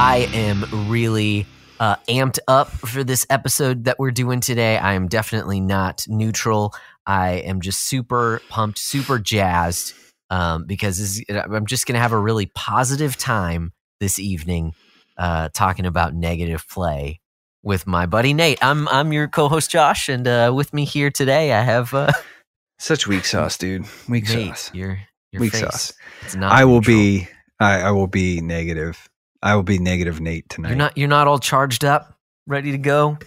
[0.00, 1.44] I am really
[1.80, 4.78] uh, amped up for this episode that we're doing today.
[4.78, 6.72] I am definitely not neutral.
[7.04, 9.94] I am just super pumped, super jazzed
[10.30, 14.72] um, because this, I'm just going to have a really positive time this evening
[15.16, 17.20] uh, talking about negative play
[17.64, 18.60] with my buddy Nate.
[18.62, 22.12] I'm I'm your co-host Josh, and uh, with me here today I have uh,
[22.78, 23.84] Such weak sauce, dude.
[24.08, 24.50] Weak Nate.
[24.50, 24.70] sauce.
[24.72, 25.00] Your,
[25.32, 25.62] your Weak face.
[25.62, 25.92] sauce.
[26.22, 27.26] It's not I will be.
[27.58, 29.07] I, I will be negative.
[29.42, 30.70] I will be negative Nate tonight.
[30.70, 30.98] You're not.
[30.98, 32.14] You're not all charged up,
[32.46, 33.18] ready to go.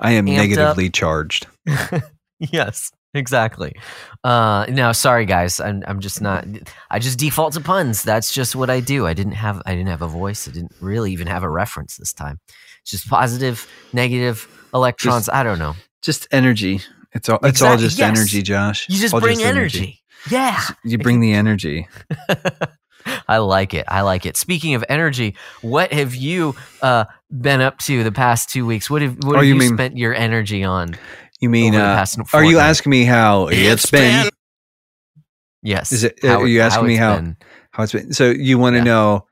[0.00, 0.36] I am amped up.
[0.36, 1.46] negatively charged.
[2.38, 3.74] yes, exactly.
[4.22, 5.58] Uh, no, sorry guys.
[5.58, 6.46] I'm, I'm just not.
[6.90, 8.02] I just default to puns.
[8.02, 9.06] That's just what I do.
[9.06, 9.60] I didn't have.
[9.66, 10.48] I didn't have a voice.
[10.48, 12.38] I didn't really even have a reference this time.
[12.82, 15.28] It's just positive, negative electrons.
[15.28, 15.74] I don't know.
[16.02, 16.80] Just energy.
[17.12, 17.40] It's all.
[17.42, 18.16] It's all just yes.
[18.16, 18.88] energy, Josh.
[18.88, 20.00] You just All bring energy.
[20.30, 20.60] Yeah.
[20.84, 21.88] You bring the energy.
[23.28, 23.84] I like it.
[23.88, 24.36] I like it.
[24.36, 28.88] Speaking of energy, what have you uh, been up to the past two weeks?
[28.90, 30.96] What have what Oh, have you you, mean- spent your energy on?
[31.40, 31.74] You mean?
[31.74, 34.28] over the Uh, past are you asking me how it's been?
[35.62, 35.92] Yes.
[35.92, 37.36] Is it- are you asking me how- been
[37.72, 38.12] How it's been?
[38.12, 38.84] So you want to Yeah.
[38.84, 39.26] know?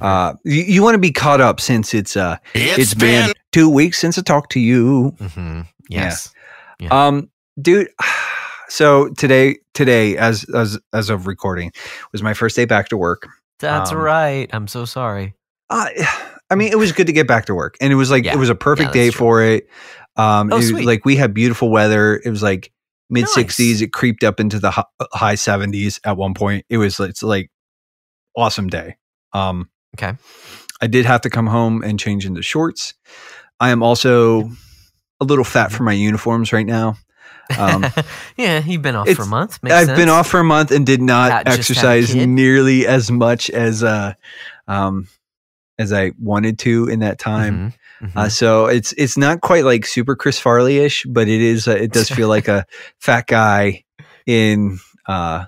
[0.00, 3.98] Uh, you, you want to be caught up since it's uh, it's been two weeks
[3.98, 5.14] since I talked to you.
[5.20, 5.66] Mhm.
[5.88, 6.32] Yes.
[6.80, 6.88] Yeah.
[7.06, 7.88] Um, dude.
[8.68, 11.72] So today, today, as as as of recording,
[12.12, 13.28] was my first day back to work.
[13.60, 14.48] That's um, right.
[14.52, 15.34] I'm so sorry.
[15.70, 15.88] Uh,
[16.50, 18.34] I mean, it was good to get back to work, and it was like Yeah.
[18.34, 19.18] it was a perfect Yeah, day true.
[19.18, 19.68] for it.
[20.16, 20.86] Um, Oh, it was sweet.
[20.86, 22.20] like we had beautiful weather.
[22.24, 22.72] It was like
[23.10, 23.80] mid sixties.
[23.80, 23.86] Nice.
[23.88, 26.64] It creeped up into the high seventies at one point.
[26.68, 27.50] It was it's like
[28.36, 28.96] awesome day.
[29.32, 30.14] Um, Okay.
[30.82, 32.92] I did have to come home and change into shorts.
[33.60, 34.50] I am also
[35.20, 36.96] a little fat for my uniforms right now.
[37.58, 37.84] Um,
[38.36, 39.62] yeah, you've been off for a month.
[39.62, 39.98] Makes I've sense.
[39.98, 41.58] been off for a month and did not Uh, just had a
[42.00, 44.14] exercise nearly as much as uh,
[44.68, 45.06] um,
[45.78, 47.72] as I wanted to in that time.
[48.02, 48.16] Mhm, mhm.
[48.16, 51.68] Uh, so it's it's not quite like super Chris Farley ish, but it is.
[51.68, 52.64] Uh, it does feel like a
[53.00, 53.84] fat guy
[54.26, 55.44] in uh,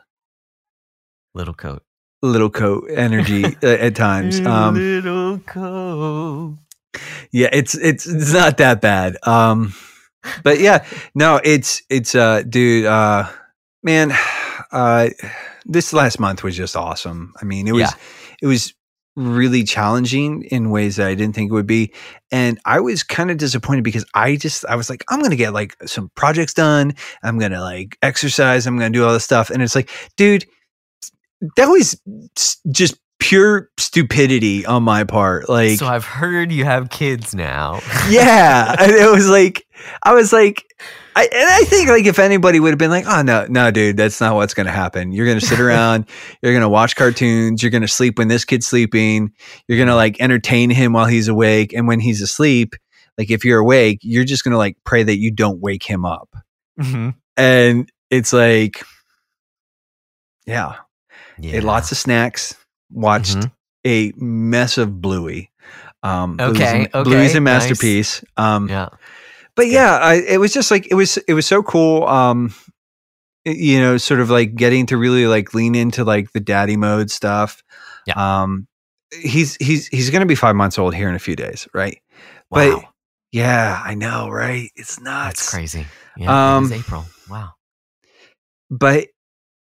[1.35, 1.83] Little coat.
[2.23, 4.41] little coat energy uh, at times.
[4.47, 6.59] Um, little coat.
[7.33, 9.17] yeah, it's it's it's not that bad.
[9.25, 9.75] Um,
[10.43, 10.85] but yeah,
[11.15, 13.29] no, it's it's uh, dude, uh,
[13.83, 14.13] man,
[14.73, 15.09] uh,
[15.67, 17.33] this last month was just awesome.
[17.41, 17.93] I mean, it was Yeah.
[18.43, 18.75] it was
[19.17, 21.93] really challenging in ways that I didn't think it would be,
[22.31, 25.53] and I was kind of disappointed because I just I was like, I'm gonna get
[25.53, 26.95] like some projects done.
[27.23, 28.67] I'm gonna like exercise.
[28.67, 30.45] I'm gonna do all this stuff, and it's like, dude,
[31.57, 32.01] that was
[32.71, 35.49] just pure stupidity on my part.
[35.49, 37.81] Like, so I've heard you have kids now.
[38.09, 39.67] yeah and it was like
[40.03, 40.65] i was like
[41.17, 43.97] I, and i think like if anybody would have been like oh no no dude
[43.97, 46.07] that's not what's gonna happen you're gonna sit around
[46.43, 49.33] you're gonna watch cartoons you're gonna sleep when this kid's sleeping
[49.67, 52.75] you're gonna like entertain him while he's awake and when he's asleep
[53.17, 56.29] like if you're awake you're just gonna like pray that you don't wake him up
[56.81, 57.15] Mhm.
[57.37, 58.83] and it's like
[60.47, 60.75] yeah,
[61.39, 61.57] Yeah.
[61.57, 62.55] ate lots of snacks
[62.91, 63.53] watched Mhm.
[63.87, 65.51] a mess of bluey
[66.03, 67.69] um Bluey's Okay, a- Bluey's okay, a nice.
[67.69, 68.89] masterpiece um Yeah.
[69.59, 72.55] But yeah I, it was just like it was it was so cool um
[73.45, 77.11] you know sort of like getting to really like lean into like the daddy mode
[77.11, 77.63] stuff
[78.07, 78.43] Yeah.
[78.43, 78.67] um
[79.13, 81.99] he's he's he's gonna be five months old here in a few days right
[82.51, 82.79] Wow.
[82.81, 82.85] but
[83.33, 85.87] yeah i know right it's nuts That's crazy.
[86.17, 86.57] Yeah.
[86.57, 87.05] Um, April.
[87.29, 87.51] Wow.
[88.71, 89.09] but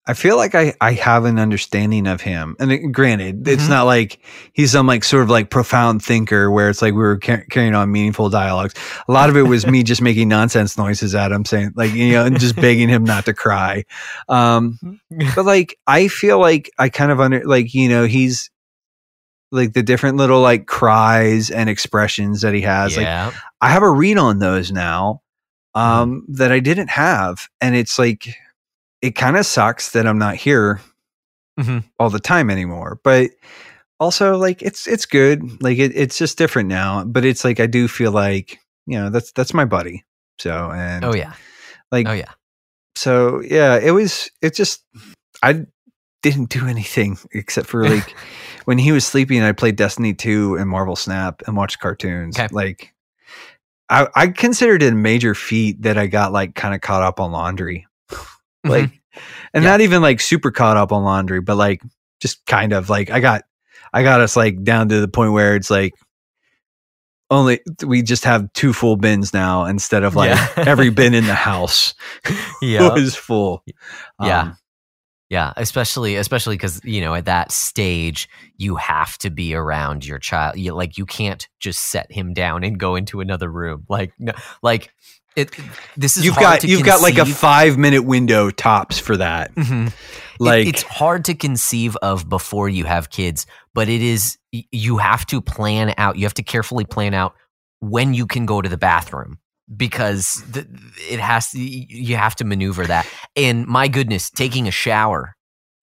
[0.05, 2.57] I feel like I, I have an understanding of him.
[2.59, 3.69] And granted, it's Mhm.
[3.69, 4.19] not like
[4.53, 7.77] he's some like sort of like profound thinker where it's like we were car- carrying
[7.77, 8.75] on meaningful dialogues.
[9.09, 12.13] A lot of it was me just making nonsense noises at him, saying like, you
[12.13, 13.85] know, and just begging him not to cry.
[14.29, 14.77] Um,
[15.37, 18.51] but like, I feel like I kind of under, like, you know, he's
[19.53, 22.97] like the different little like cries and expressions that he has.
[22.97, 23.07] Like.
[23.61, 25.21] I have a read on those now
[25.77, 27.49] um, that I didn't have.
[27.61, 28.35] And it's like,
[29.03, 30.81] it kind of sucks that I'm not here
[31.61, 31.85] Mhm.
[31.99, 32.99] all the time anymore.
[33.05, 33.33] But
[34.01, 35.63] also, like, it's it's good.
[35.63, 37.05] Like, it, it's just different now.
[37.05, 40.05] But it's like I do feel like you know that's that's my buddy.
[40.39, 41.35] So and oh yeah.
[41.93, 42.33] like Oh yeah.
[42.97, 44.31] so yeah, it was.
[44.41, 44.83] It just
[45.43, 45.67] I
[46.23, 48.15] didn't do anything except for like
[48.65, 49.43] when he was sleeping.
[49.43, 52.39] I played Destiny two and Marvel Snap and watched cartoons.
[52.39, 52.49] Okay.
[52.51, 52.93] Like
[53.89, 57.21] I I considered it a major feat that I got like kind of caught up
[57.21, 57.87] on laundry.
[58.64, 58.99] Like Mhm.
[59.55, 59.70] and Yeah.
[59.70, 61.82] not even like super caught up on laundry, but like
[62.20, 63.43] just kind of like I got
[63.93, 65.93] I got us like down to the point where it's like
[67.31, 70.64] only we just have two full bins now instead of like Yeah.
[70.67, 71.94] every bin in the house
[72.62, 72.93] yeah.
[72.93, 73.62] was full.
[74.20, 74.41] Yeah.
[74.41, 74.56] Um,
[75.31, 80.19] Yeah, especially especially because you know at that stage you have to be around your
[80.19, 80.58] child.
[80.58, 83.87] You like you can't just set him down and go into another room.
[83.88, 84.32] Like no,
[84.62, 84.93] like
[85.37, 85.50] it.
[85.96, 89.55] This is you've got you've got like a five minute window tops for that.
[89.55, 89.88] Mhm.
[89.88, 89.93] It-
[90.40, 95.25] Like it's hard to conceive of before you have kids, but it is you have
[95.26, 96.17] to plan out.
[96.17, 97.34] You have to carefully plan out
[97.81, 99.38] when you can go to the bathroom
[99.76, 100.67] because th-
[101.11, 103.06] it has to, you have to maneuver that.
[103.37, 105.37] And my goodness, taking a shower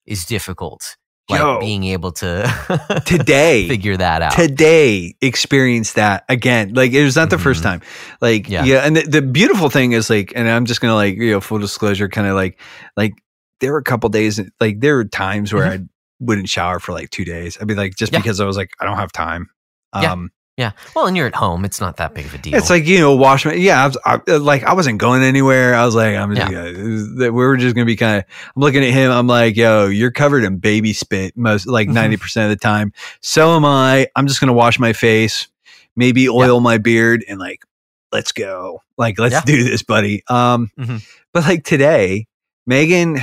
[0.05, 0.97] is difficult.
[1.29, 1.59] Like Yo.
[1.59, 4.33] being able to today figure that out.
[4.33, 6.73] today experience that again.
[6.73, 7.63] Like it was not the first Mhm.
[7.63, 7.81] time.
[8.21, 8.63] Like Yeah.
[8.65, 11.39] yeah, and the, the beautiful thing is like, and I'm just gonna like you know
[11.41, 12.59] full disclosure, kind of like
[12.97, 13.13] like
[13.61, 15.79] there were a couple days like there were times where I
[16.19, 17.57] wouldn't shower for like two days.
[17.61, 18.15] I'd be like just Mm-hmm.
[18.17, 18.21] Yeah.
[18.23, 19.49] because I was like I don't have time.
[19.93, 20.13] Yeah.
[20.13, 20.71] Um, yeah.
[20.95, 21.63] Well, and you're at home.
[21.63, 22.53] It's not that big of a deal.
[22.55, 23.81] It's like you know, wash my yeah.
[23.83, 25.73] I was I, like I wasn't going anywhere.
[25.73, 26.71] I was like I'm just, Yeah.
[26.71, 28.25] we were just gonna be kind of.
[28.55, 29.09] I'm looking at him.
[29.11, 31.93] I'm like, yo, you're covered in baby spit most like Mhm.
[31.93, 32.91] ninety percent of the time.
[33.21, 34.07] So am I.
[34.15, 35.47] I'm just gonna wash my face,
[35.95, 37.63] maybe oil my beard, and like
[38.11, 38.81] let's go.
[38.97, 39.41] Like let's Yeah.
[39.45, 40.23] do this, buddy.
[40.27, 41.01] Um, Mhm.
[41.33, 42.27] but like today,
[42.67, 43.19] Megan,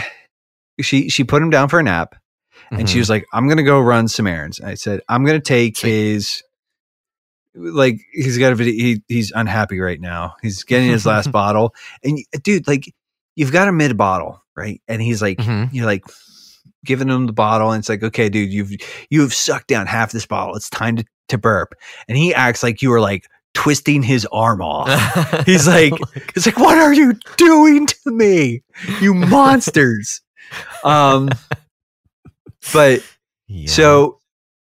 [0.81, 2.15] she she put him down for a nap
[2.71, 3.01] and she Mhm.
[3.01, 5.91] was like, "I'm gonna go run some errands." I said, "I'm gonna take Sweet.
[5.91, 6.43] his."
[7.57, 8.73] Like he's got a video.
[8.75, 10.35] He he's unhappy right now.
[10.43, 11.75] He's getting his last bottle,
[12.05, 12.93] and dude, like
[13.35, 14.81] you've got a mid bottle, right?
[14.89, 15.71] And he's like, Mhm.
[15.73, 16.05] you're like
[16.85, 18.73] giving him the bottle, and it's like, okay, dude, you've
[19.11, 20.55] you have sucked down half this bottle.
[20.55, 21.75] It's time to to burp,
[22.09, 23.25] and he acts like you were like
[23.55, 25.47] twisting his arm off.
[25.47, 25.95] He's like,
[26.37, 28.63] It's like, what are you doing to me,
[29.01, 30.21] you monsters?
[30.85, 31.31] Um,
[32.73, 33.03] but
[33.47, 33.71] Yeah.
[33.71, 34.21] so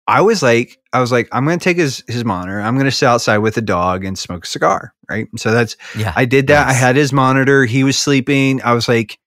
[0.08, 2.62] I was like, I was like, I'm going to take his his monitor.
[2.62, 5.28] I'm going to sit outside with a dog and smoke a cigar, right?
[5.38, 6.68] So that's yeah, I did that.
[6.68, 7.66] I had his monitor.
[7.66, 8.62] He was sleeping.
[8.62, 9.18] I was like,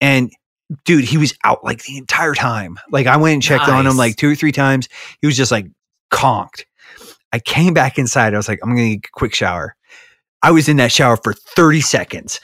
[0.00, 0.32] and
[0.84, 2.78] dude, he was out like the entire time.
[2.90, 4.88] Like I went and checked on him like two or three times.
[5.20, 5.66] He was just like
[6.10, 6.64] conked.
[7.32, 8.32] I came back inside.
[8.32, 9.74] I was like, I'm going to get a quick shower.
[10.42, 12.40] I was in that shower for 30 seconds.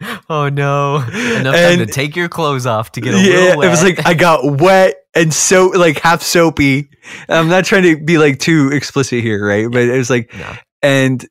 [0.30, 3.66] oh no, enough time to take your clothes off to get a yeah, little wet.
[3.66, 6.90] it was like I got wet and so like half soapy.
[7.28, 9.70] I'm not trying to be like too explicit here, right?
[9.70, 10.52] But it was like, no.
[10.82, 11.26] and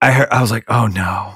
[0.00, 1.34] I heard, I was like, oh no.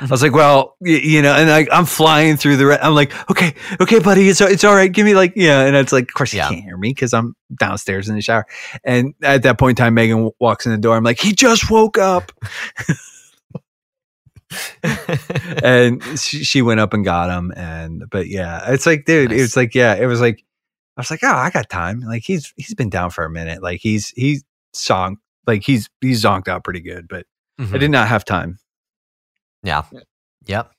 [0.00, 0.24] I was mm-hmm.
[0.24, 2.66] like, well, y- you know, and I, I'm flying through the.
[2.66, 4.90] Re- I'm like, okay, okay, buddy, it's it's all right.
[4.90, 6.48] Give me like, yeah, and it's like, of course, you Yeah.
[6.48, 8.46] can't hear me because I'm downstairs in the shower.
[8.82, 10.96] And at that point in time, Megan w- walks in the door.
[10.96, 12.32] I'm like, he just woke up,
[15.62, 17.52] and she, she went up and got him.
[17.54, 19.40] And but yeah, it's like, dude, Nice.
[19.40, 20.42] it's like, yeah, it was like,
[20.96, 22.00] I was like, oh, I got time.
[22.00, 23.62] Like he's he's been down for a minute.
[23.62, 27.26] Like he's he's song like he's he's zonked out pretty good, but
[27.58, 27.80] I Mhm.
[27.80, 28.58] did not have time.
[29.62, 29.82] Yeah.
[30.46, 30.70] Yep.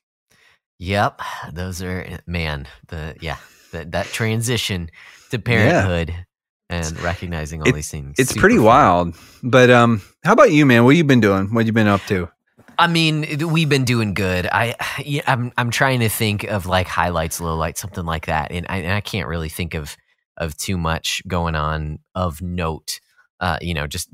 [0.79, 1.21] Yep.
[1.53, 2.67] Those are man.
[2.87, 3.37] The yeah.
[3.71, 4.89] That that transition
[5.31, 6.13] to parenthood
[6.69, 8.15] and recognizing all It- these things.
[8.17, 8.65] It's pretty fun.
[8.65, 9.15] wild.
[9.43, 10.83] But um, how about you, man?
[10.85, 11.53] What you been doing?
[11.53, 12.29] What you been up to?
[12.77, 14.47] I mean, we've been doing good.
[14.51, 14.75] I,
[15.05, 18.77] yeah, I'm, I'm trying to think of like highlights, lowlights, something like that, and I,
[18.77, 19.95] and I can't really think of,
[20.37, 22.99] of too much going on of note.
[23.39, 24.09] Uh, you know, just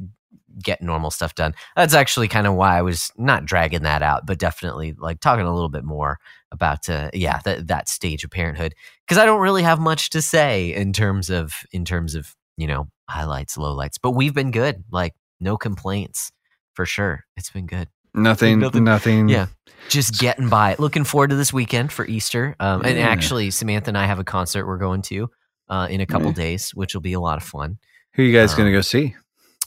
[0.61, 1.53] get normal stuff done.
[1.75, 5.45] That's actually kind of why I was not dragging that out, but definitely like talking
[5.45, 6.19] a little bit more
[6.51, 8.73] about, uh, yeah, that that stage of parenthood
[9.07, 12.67] because I don't really have much to say in terms of in terms of you
[12.67, 13.95] know highlights, lowlights.
[14.01, 16.31] But we've been good, like no complaints
[16.73, 17.23] for sure.
[17.37, 18.59] It's been good Nothing.
[18.59, 18.83] Nothing.
[18.83, 19.29] Nothing.
[19.29, 19.47] Yeah.
[19.89, 20.75] just getting by.
[20.79, 22.55] Looking forward to this weekend for Easter.
[22.59, 23.07] Um, and Yeah.
[23.07, 25.29] actually, Samantha and I have a concert we're going to
[25.71, 26.33] uh, in a couple Yeah.
[26.33, 27.79] days, which will be a lot of fun.
[28.13, 29.15] Who are you guys gonna Um, go see?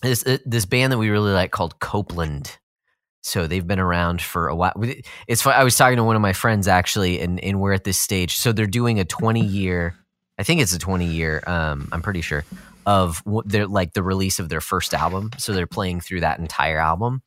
[0.03, 2.59] This uh, this band that we really like called Copeland.
[3.23, 4.75] So they've been around for a while.
[5.27, 5.55] It's fun.
[5.55, 8.37] I was talking to one of my friends actually, and and we're at this stage.
[8.37, 9.97] So they're doing a twenty year.
[10.39, 11.43] I think it's a twenty year.
[11.47, 12.45] Um, I'm pretty sure
[12.87, 15.31] of what they're like the release of their first album.
[15.39, 17.23] So they're playing through that entire album.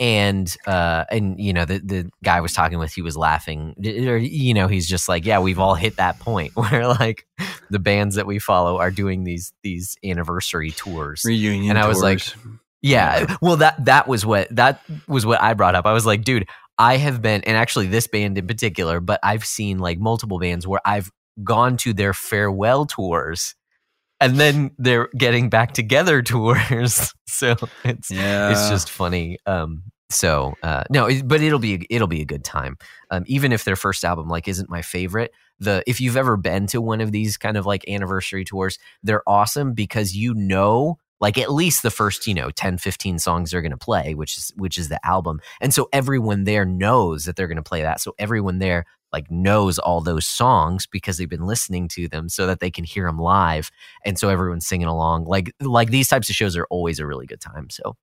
[0.00, 3.74] And uh and you know the the guy I was talking with he was laughing
[3.84, 7.26] or you know he's just like yeah we've all hit that point where like
[7.68, 11.70] the bands that we follow are doing these these anniversary tours Reunion.
[11.70, 12.22] and I was like,
[12.80, 13.36] yeah.
[13.40, 15.86] Well, that that was what that was what I brought up.
[15.86, 19.44] I was like, dude, I have been, and actually this band in particular, but I've
[19.44, 21.10] seen like multiple bands where I've
[21.42, 23.54] gone to their farewell tours,
[24.20, 27.14] and then they're getting back together tours.
[27.26, 29.38] so it's yeah, it's just funny.
[29.46, 32.78] Um, so uh, no, it, but it'll be it'll be a good time.
[33.10, 36.66] Um, even if their first album like isn't my favorite, the if you've ever been
[36.68, 41.36] to one of these kind of like anniversary tours, they're awesome because you know like
[41.36, 44.52] at least the first you know 10 15 songs they're going to play which is
[44.56, 48.00] which is the album and so everyone there knows that they're going to play that
[48.00, 52.46] so everyone there like knows all those songs because they've been listening to them so
[52.46, 53.70] that they can hear them live
[54.04, 55.24] and so everyone's singing along.
[55.24, 57.96] Like like these types of shows are always a really good time so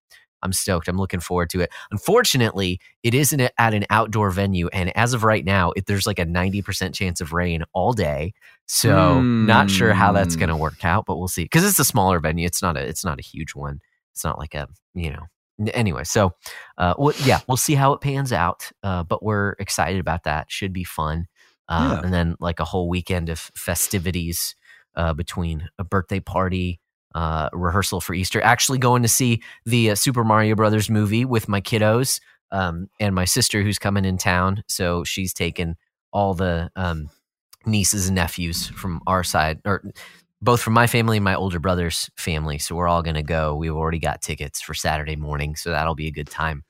[0.43, 0.87] i'm stoked.
[0.87, 1.71] I'm looking forward to it.
[1.91, 6.19] Unfortunately it isn't at an outdoor venue and as of right now it, there's like
[6.19, 8.33] a 90% chance of rain all day
[8.67, 10.61] so not sure how that's going to Hmm.
[10.61, 11.43] work out but we'll see.
[11.43, 13.79] Because it's a smaller venue it's not a it's not a huge one.
[14.13, 15.23] It's not like a you know
[15.73, 16.33] anyway so
[16.77, 20.51] uh well, yeah we'll see how it pans out uh but we're excited about that
[20.51, 21.25] should be fun
[21.69, 22.01] uh Yeah.
[22.03, 24.55] and then like a whole weekend of festivities
[24.95, 26.79] uh between a birthday party
[27.13, 31.47] uh rehearsal for easter actually going to see the uh, super mario brothers movie with
[31.47, 32.19] my kiddos
[32.51, 35.75] um and my sister who's coming in town so she's taken
[36.11, 37.09] all the um
[37.65, 39.83] nieces and nephews from our side or
[40.45, 42.57] both from my family and my older brother's family.
[42.59, 43.55] So we're all going to go.
[43.55, 46.63] We've already got tickets for Saturday morning, so that'll be a good time.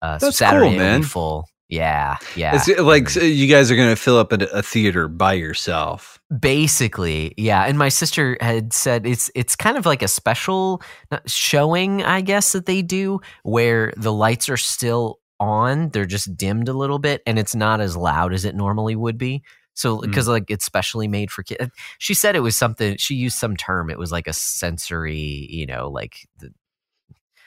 [0.00, 1.02] Uh, so That's Saturday cool, man.
[1.02, 1.48] full.
[1.68, 2.54] Yeah, yeah.
[2.54, 6.20] It's like so you guys are going to fill up a, a theater by yourself.
[6.38, 7.64] Basically, yeah.
[7.64, 12.20] And my sister had said it's it's kind of like a special uh, showing, I
[12.20, 15.88] guess, that they do where the lights are still on.
[15.90, 19.16] They're just dimmed a little bit, and it's not as loud as it normally would
[19.16, 19.42] be.
[19.74, 20.02] So, Mm.
[20.02, 21.70] because like it's specially made for kids.
[21.98, 22.96] She said it was something.
[22.98, 23.90] She used some term.
[23.90, 26.52] It was like a sensory, you know, like the,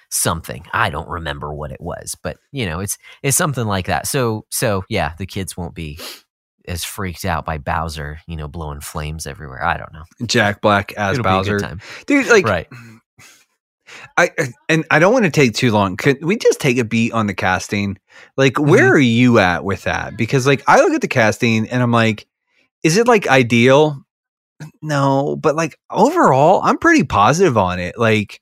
[0.09, 0.65] something.
[0.73, 4.07] I don't remember what it was, but you know, it's it's something like that.
[4.07, 5.99] So, so yeah, the kids won't be
[6.67, 9.63] as freaked out by Bowser, you know, blowing flames everywhere.
[9.63, 10.03] I don't know.
[10.25, 11.59] Jack Black as It'll Bowser,
[12.07, 12.27] dude.
[12.27, 12.67] Like, right.
[14.17, 15.97] I I- and I don't want to take too long.
[15.97, 17.97] Could we just take a beat on the casting?
[18.37, 18.69] Like, Mm-hmm.
[18.69, 20.17] where are you at with that?
[20.17, 22.27] Because like I look at the casting and I'm like,
[22.83, 24.01] is it like ideal?
[24.81, 27.97] No, but like overall, I'm pretty positive on it.
[27.97, 28.41] Like,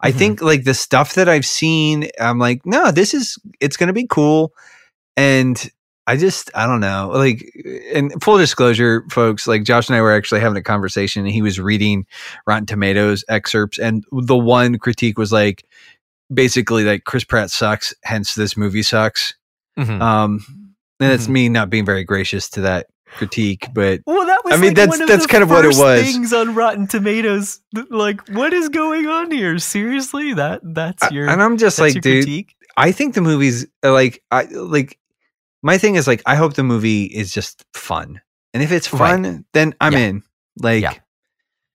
[0.00, 0.16] I Mhm.
[0.16, 4.06] think like the stuff that I've seen, I'm like, no, this is it's gonna be
[4.08, 4.52] cool.
[5.16, 5.68] And
[6.08, 7.10] I just I don't know.
[7.14, 7.44] Like
[7.92, 11.42] and full disclosure, folks, like Josh and I were actually having a conversation and he
[11.42, 12.06] was reading
[12.46, 15.64] Rotten Tomatoes excerpts and the one critique was like
[16.32, 19.34] basically like Chris Pratt sucks, hence this movie sucks.
[19.78, 20.00] Mhm.
[20.00, 20.44] Um
[21.00, 21.30] and that's Mhm.
[21.30, 22.86] me not being very gracious to that
[23.16, 26.02] critique, but well, that was I mean, like that's- that's kind of what it was.
[26.02, 27.60] Things on Rotten Tomatoes,
[27.90, 29.58] like what is going on here?
[29.58, 32.54] Seriously, that that's I- your and I'm just like, dude, critique?
[32.76, 34.98] I think the movie's uh, like I like
[35.68, 38.20] my thing is like I hope the movie is just fun.
[38.54, 39.10] And if it's Right.
[39.10, 39.98] fun, then I'm Yeah.
[40.08, 40.22] in.
[40.60, 40.94] Like Yeah.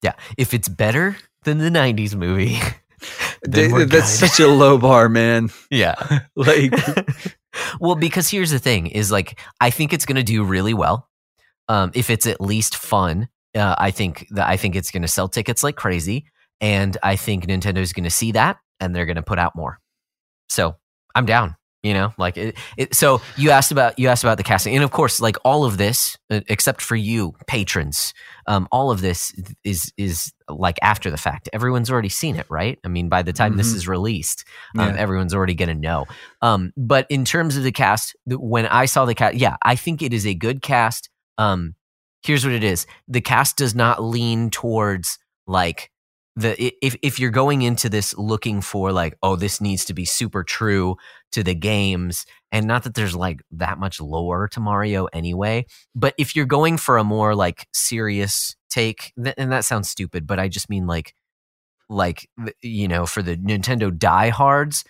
[0.02, 2.58] Yeah, if it's better than the '90s movie,
[3.44, 4.30] then th- we're that's good.
[4.30, 5.50] such a low bar, man.
[5.72, 5.96] yeah.
[6.36, 6.74] Like
[7.80, 11.08] well, because here's the thing: is like I think it's going to do really well.
[11.70, 15.08] Um, if it's at least fun, uh, I think that I think it's going to
[15.08, 16.26] sell tickets like crazy,
[16.60, 19.80] and I think Nintendo's going to see that, and they're going to put out more.
[20.50, 20.76] So
[21.16, 21.56] I'm down.
[21.84, 22.96] You know, like it, it.
[22.96, 25.78] So you asked about you asked about the casting, and of course, like all of
[25.78, 28.14] this, uh, except for you patrons,
[28.48, 29.34] um, all of this
[29.66, 31.50] is is like after the fact.
[31.52, 32.80] Everyone's already seen it, right?
[32.86, 33.76] I mean, by the time this Mhm.
[33.76, 34.46] is released,
[34.78, 35.02] um, Yeah.
[35.02, 36.06] everyone's already going to know.
[36.42, 40.02] Um, but in terms of the cast, when I saw the cast, yeah, I think
[40.02, 41.10] it is a good cast.
[41.38, 41.76] Um,
[42.24, 45.92] here's what it is: the cast does not lean towards like
[46.36, 50.06] the if if you're going into this looking for like, oh, this needs to be
[50.06, 50.96] super true
[51.32, 55.66] to the games, and not that there's like that much lore to Mario anyway.
[55.96, 60.26] But if you're going for a more like serious take, th- and that sounds stupid,
[60.26, 61.14] but I just mean like
[61.90, 62.28] like
[62.62, 64.84] you know for the Nintendo diehards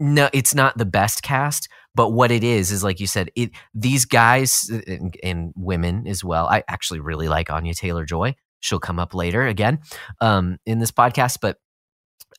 [0.00, 3.50] no it's not the best cast but what it is is like you said it
[3.74, 8.34] these guys and, and women as well i actually really like anya taylor joy
[8.64, 9.78] she'll come up later again
[10.20, 11.58] um in this podcast but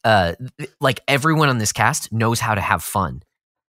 [0.03, 0.33] uh
[0.81, 3.21] like everyone on this cast knows how to have fun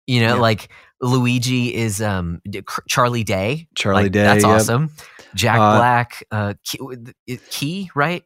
[0.07, 0.41] you know Yeah.
[0.41, 0.69] like
[1.01, 2.41] luigi is um
[2.89, 4.23] charlie day Charlie like, Day.
[4.23, 4.53] that's yep.
[4.53, 4.91] awesome
[5.35, 8.23] jack Uh, black uh key, key right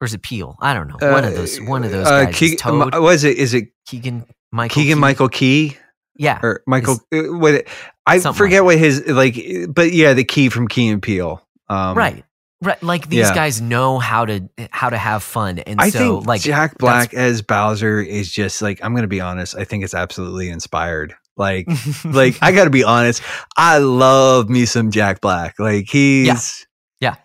[0.00, 2.36] or is it Peele i don't know one of those one of those Uh, guys
[2.36, 3.36] Keegan, Toad, was it?
[3.36, 5.00] Is it keegan michael Keegan Key.
[5.00, 5.76] Michael Key
[6.16, 6.98] yeah or Michael?
[7.12, 7.66] uh, what?
[8.06, 9.34] I forget like what his like,
[9.68, 11.46] but yeah, the key from Key and Peele.
[11.68, 12.24] Um, right
[12.62, 13.34] right like these yeah.
[13.34, 17.14] guys know how to how to have fun and I so think like Jack Black
[17.14, 19.56] as Bowser is just like I'm gonna be honest.
[19.56, 21.14] I think it's absolutely inspired.
[21.38, 21.68] Like,
[22.04, 23.22] like I got to be honest.
[23.58, 25.58] I love me some Jack Black.
[25.58, 26.66] Like he's
[26.98, 27.16] Yeah.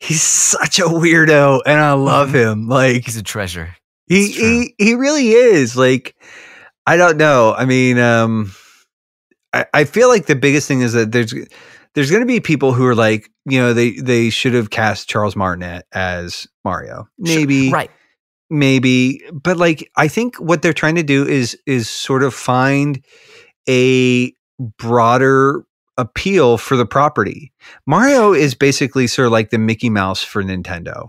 [0.00, 2.66] he's such a weirdo, and I love him.
[2.66, 3.76] Like he's a treasure
[4.10, 5.76] he he he really is.
[5.76, 6.16] Like
[6.86, 7.54] I don't know.
[7.56, 8.52] I mean, um,
[9.54, 11.32] I I feel like the biggest thing is that there's
[11.94, 15.08] there's going to be people who are like, you know, they they should have cast
[15.08, 17.08] Charles Martinet as Mario.
[17.24, 17.90] Sure, Maybe right
[18.52, 23.00] maybe but like i think what they're trying to do is is sort of find
[23.68, 24.32] a
[24.76, 25.64] broader
[25.98, 27.52] appeal for the property.
[27.86, 31.08] Mario is basically sort of like the Mickey Mouse for Nintendo.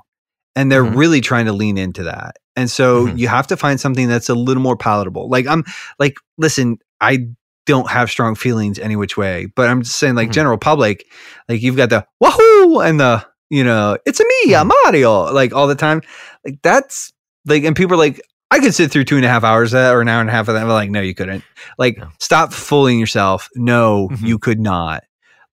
[0.55, 0.97] And they're Mhm.
[0.97, 2.35] really trying to lean into that.
[2.57, 3.17] And so Mhm.
[3.17, 5.29] you have to find something that's a little more palatable.
[5.29, 5.63] Like I'm
[5.97, 7.27] like, listen, I
[7.65, 10.33] don't have strong feelings any which way, but I'm just saying, like Mhm.
[10.33, 11.05] general public,
[11.47, 14.77] like you've got the wahoo and the you know, it's a me, I'm Mm-hmm.
[14.85, 16.01] Mario, like all the time.
[16.45, 17.11] Like that's
[17.45, 19.79] like, and people are like, I could sit through two and a half hours of
[19.81, 20.63] that or an hour and a half of that.
[20.63, 21.43] I'm like, no, you couldn't.
[21.77, 22.07] Like, No.
[22.19, 23.49] stop fooling yourself.
[23.55, 24.25] No, Mhm.
[24.25, 25.03] you could not.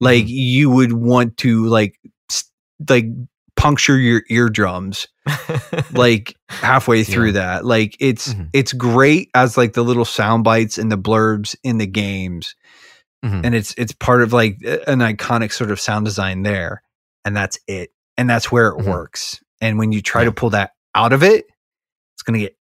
[0.01, 0.29] Like, Mhm.
[0.29, 1.99] you would want to like,
[2.31, 2.51] s-
[2.89, 3.07] like
[3.59, 5.09] puncture your eardrums
[5.93, 7.33] like halfway through Yeah.
[7.33, 7.65] that.
[7.67, 8.51] Like it's Mhm.
[8.53, 12.55] it's great as like the little sound bites and the blurbs in the games.
[13.25, 13.45] Mhm.
[13.45, 16.83] And it's it's part of like an iconic sort of sound design there.
[17.25, 17.91] And that's it.
[18.17, 18.87] And that's where it Mhm.
[18.87, 19.41] works.
[19.61, 20.27] And when you try Yeah.
[20.27, 21.45] to pull that out of it,
[22.15, 22.57] it's gonna get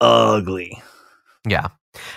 [0.00, 0.82] ugly.
[1.46, 1.68] Yeah.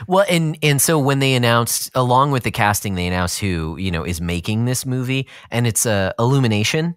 [0.08, 3.92] Well, and and so when they announced, along with the casting, they announced who you
[3.92, 6.96] know is making this movie, and it's a uh, Illumination.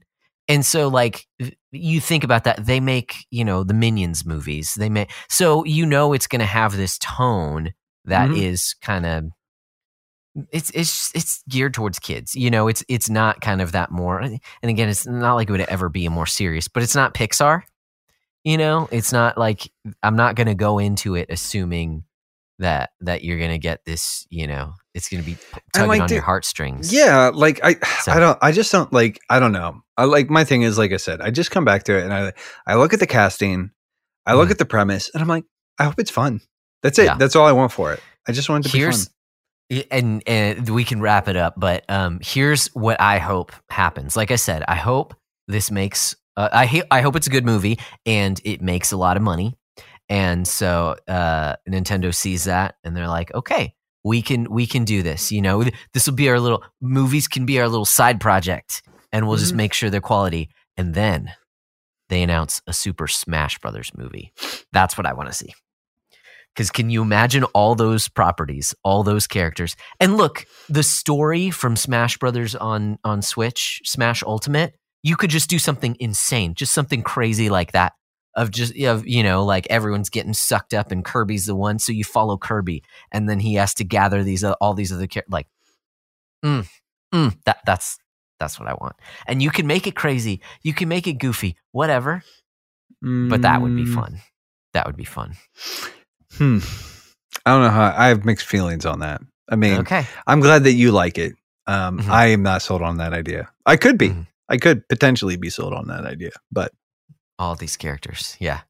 [0.49, 1.27] And so, like,
[1.73, 4.75] you think about that, they make you know the Minions movies.
[4.75, 7.73] They make so you know it's going to have this tone
[8.05, 8.87] that is Mhm.
[8.87, 9.25] kind of
[10.51, 12.35] it's it's it's geared towards kids.
[12.35, 14.21] You know, it's it's not kind of that more.
[14.21, 17.15] And again, it's not like it would ever be a more serious, but it's not
[17.15, 17.63] Pixar.
[18.45, 19.71] You know, it's not like
[20.03, 22.05] I'm not going to go into it assuming
[22.59, 24.27] that that you're going to get this.
[24.31, 25.37] You know, it's going to be
[25.73, 26.93] tugging like on the- your heartstrings.
[26.93, 29.83] Yeah, like I So- I don't I just don't like I don't know.
[29.97, 32.13] I like my thing is like I said, I just come back to it and
[32.15, 32.33] I
[32.67, 33.71] I look at the casting,
[34.27, 34.53] I look Mhm.
[34.53, 35.45] at the premise, and I'm like,
[35.79, 36.41] I hope it's fun.
[36.83, 37.05] That's it.
[37.07, 37.17] Yeah.
[37.17, 38.01] That's all I want for it.
[38.29, 39.09] I just want it to here's
[39.69, 39.85] be fun.
[39.91, 44.31] and and we can wrap it up but um here's what i hope happens like
[44.31, 45.15] i said i hope
[45.49, 48.97] this makes uh, i ha- i hope it's a good movie and it makes a
[48.97, 49.57] lot of money
[50.11, 55.03] and so uh nintendo sees that and they're like okay we can we can do
[55.03, 55.65] this you know
[55.95, 59.55] this will be our little movies can be our little side project and we'll just
[59.55, 59.57] Mhm.
[59.57, 61.33] make sure they're quality and then
[62.11, 64.33] they announce a super smash brothers movie
[64.73, 65.55] that's what i want to see
[66.55, 69.75] because can you imagine all those properties, all those characters?
[69.99, 75.51] And look, the story from Smash Brothers on on Switch, Smash Ultimate, you could just
[75.51, 77.95] do something insane, just something crazy like that.
[78.37, 81.93] Of just of you know, like everyone's getting sucked up, and Kirby's the one, so
[81.93, 85.33] you follow Kirby, and then he has to gather these uh, all these other characters.
[85.33, 85.47] Like,
[86.45, 86.67] mm,
[87.15, 87.97] mm, that that's
[88.41, 88.97] that's what I want.
[89.29, 92.23] And you can make it crazy, you can make it goofy, whatever.
[93.03, 94.21] But that would be Mm, fun.
[94.73, 95.35] That would be fun.
[96.39, 96.59] Hmm.
[97.47, 99.21] I don't know how I have mixed feelings on that.
[99.49, 100.07] I mean, Okay.
[100.27, 101.35] I'm glad that you like it.
[101.67, 102.09] Um, Mhm.
[102.11, 103.51] I am not sold on that idea.
[103.67, 104.09] I could be.
[104.11, 104.27] Mhm.
[104.49, 106.73] I could potentially be sold on that idea, but
[107.39, 108.37] all these characters.
[108.41, 108.61] Yeah.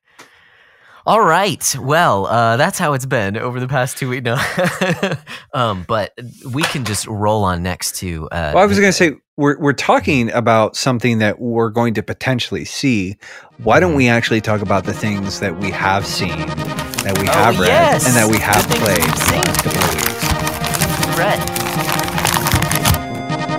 [1.06, 1.76] All right.
[1.78, 4.24] Well, uh, that's how it's been over the past two weeks.
[4.24, 5.14] No,
[5.52, 6.12] um, but
[6.50, 8.26] we can just roll on next to.
[8.32, 11.92] Uh, well, I was going to say we're we're talking about something that we're going
[11.94, 13.16] to potentially see.
[13.62, 17.32] Why don't we actually talk about the things that we have seen, that we Oh,
[17.32, 18.06] have read, yes.
[18.06, 21.14] and that we have Good things played we've the last couple of weeks?
[21.16, 21.40] Brett.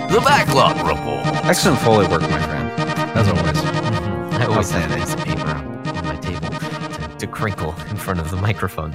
[0.10, 1.26] The backlog report.
[1.46, 2.72] Excellent foley work, my friend.
[3.16, 3.65] As always.
[4.46, 8.20] I always have a piece of paper on my table to, to crinkle in front
[8.20, 8.94] of the microphone.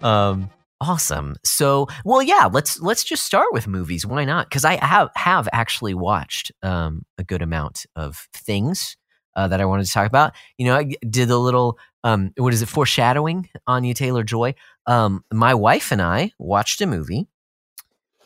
[0.00, 0.48] Um,
[0.80, 1.36] awesome.
[1.44, 4.06] So, well, yeah, let's let's just start with movies.
[4.06, 4.48] Why not?
[4.48, 8.96] Because I have have actually watched um, a good amount of things
[9.36, 10.32] uh, that I wanted to talk about.
[10.56, 14.54] You know, I did a little um, what is it foreshadowing Anya Taylor Joy.
[14.86, 17.28] Um, my wife and I watched a movie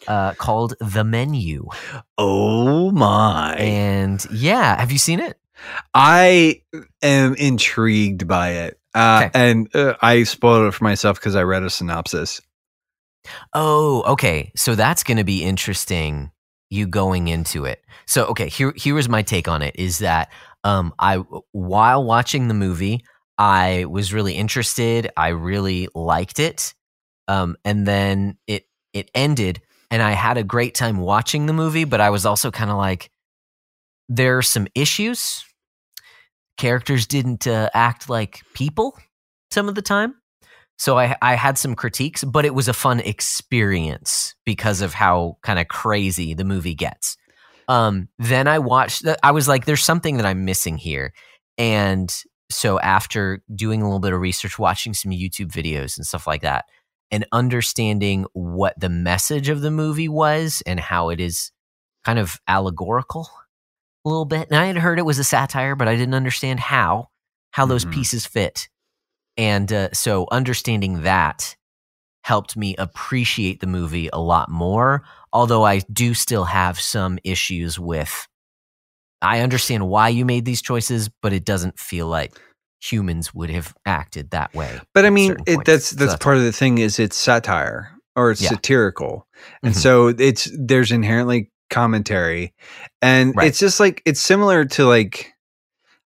[0.07, 1.67] uh, called The Menu,
[2.17, 3.57] Oh my!
[3.57, 5.37] and yeah, have you seen it?
[5.95, 6.63] I
[7.03, 8.81] am intrigued by it.
[8.95, 9.31] Uh, Okay.
[9.35, 12.41] And uh, I spoiled it for myself because I read a synopsis.
[13.53, 14.51] Oh, okay.
[14.57, 16.31] So that's going to be interesting.
[16.71, 17.85] You going into it.
[18.07, 19.75] So okay, here here is my take on it.
[19.77, 20.31] Is that
[20.65, 21.17] um, I
[21.53, 23.05] while watching the movie,
[23.39, 25.11] I was really interested.
[25.17, 26.75] I really liked it,
[27.27, 31.85] um, and then it it ended, and I had a great time watching the movie.
[31.85, 33.11] But I was also kind of like,
[34.09, 35.45] there are some issues.
[36.57, 38.97] Characters didn't uh, act like people
[39.51, 40.15] some of the time.
[40.79, 45.37] So I I had some critiques, but it was a fun experience because of how
[45.43, 47.17] kind of crazy the movie gets.
[47.69, 49.05] Um, then I watched.
[49.05, 51.13] The, I was like, "There's something that I'm missing here,"
[51.59, 52.11] and
[52.51, 56.43] so after doing a little bit of research, watching some YouTube videos and stuff like
[56.43, 56.65] that,
[57.11, 61.53] and understanding what the message of the movie was and how it is
[62.05, 63.29] kind of allegorical
[64.05, 64.49] a little bit.
[64.51, 67.09] And I had heard it was a satire, but I didn't understand how
[67.53, 67.93] how those Mhm.
[67.93, 68.69] pieces fit.
[69.37, 71.57] And uh, so understanding that
[72.23, 75.03] helped me appreciate the movie a lot more.
[75.33, 78.27] Although I do still have some issues with.
[79.23, 82.39] I understand why you made these choices, but it doesn't feel like
[82.81, 84.81] humans would have acted that way.
[84.95, 85.67] But I mean, it, points.
[85.67, 88.49] that's So that's part of the thing is it's satire or it's Yeah.
[88.51, 89.27] satirical,
[89.63, 89.79] and Mhm.
[89.79, 92.53] so it's there's inherently commentary,
[93.01, 93.47] and Right.
[93.49, 95.33] it's just like it's similar to like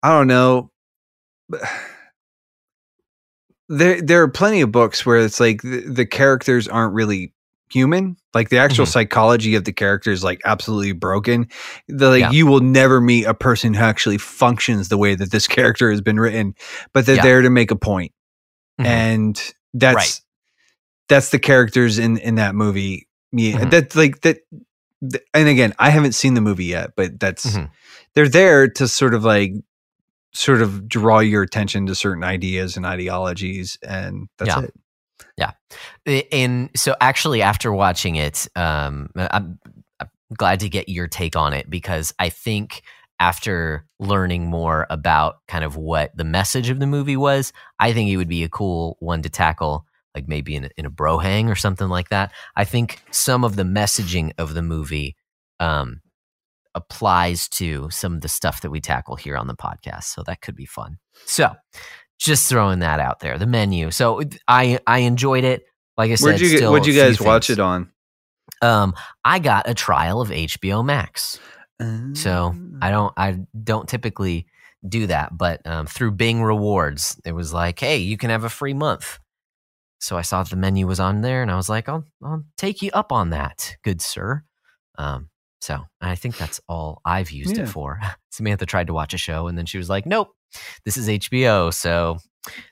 [0.04, 0.72] I don't know.
[3.70, 7.34] There there are plenty of books where it's like the, the characters aren't really
[7.70, 8.92] human like the actual Mhm.
[8.94, 11.50] psychology of the character is like absolutely broken
[11.90, 12.32] the, like Yeah.
[12.32, 16.00] you will never meet a person who actually functions the way that this character has
[16.00, 16.56] been written
[16.94, 17.24] but they're Yeah.
[17.24, 18.14] there to make a point
[18.80, 18.86] Mhm.
[18.86, 20.22] and that's Right.
[21.10, 23.70] that's the characters in in that movie yeah Mhm.
[23.70, 24.62] that's like that th-
[25.02, 27.70] and again i haven't seen the movie yet but that's Mhm.
[28.16, 29.54] they're there to sort of like
[30.34, 34.62] sort of draw your attention to certain ideas and ideologies and that's Yeah.
[34.64, 34.74] it
[36.08, 39.60] I- and so actually after watching it um I'm,
[40.00, 42.82] I'm glad to get your take on it because i think
[43.20, 48.10] after learning more about kind of what the message of the movie was i think
[48.10, 49.86] it would be a cool one to tackle
[50.18, 52.32] like maybe in a, in a bro hang or something like that.
[52.56, 55.16] I think some of the messaging of the movie
[55.60, 56.02] um
[56.74, 60.06] applies to some of the stuff that we tackle here on the podcast.
[60.06, 60.98] So that could be fun.
[61.26, 61.56] So
[62.20, 63.92] just throwing that out there the menu.
[63.92, 65.66] So i i enjoyed it.
[65.98, 67.60] Like i said where'd you where'd you guys watch things.
[67.60, 67.92] it on?
[68.64, 71.40] Um i got a trial of hbo max.
[72.14, 74.48] So i don't i don't typically
[74.88, 78.50] do that but um, through bing rewards it was like hey you can have a
[78.50, 79.20] free month
[80.00, 82.82] so i saw the menu was on there and i was like i'll, I'll take
[82.82, 84.44] you up on that good sir
[84.98, 85.30] um,
[85.60, 87.64] so i think that's all i've used Yeah.
[87.64, 90.30] it for samantha tried to watch a show and then she was like nope
[90.86, 92.18] this is hbo so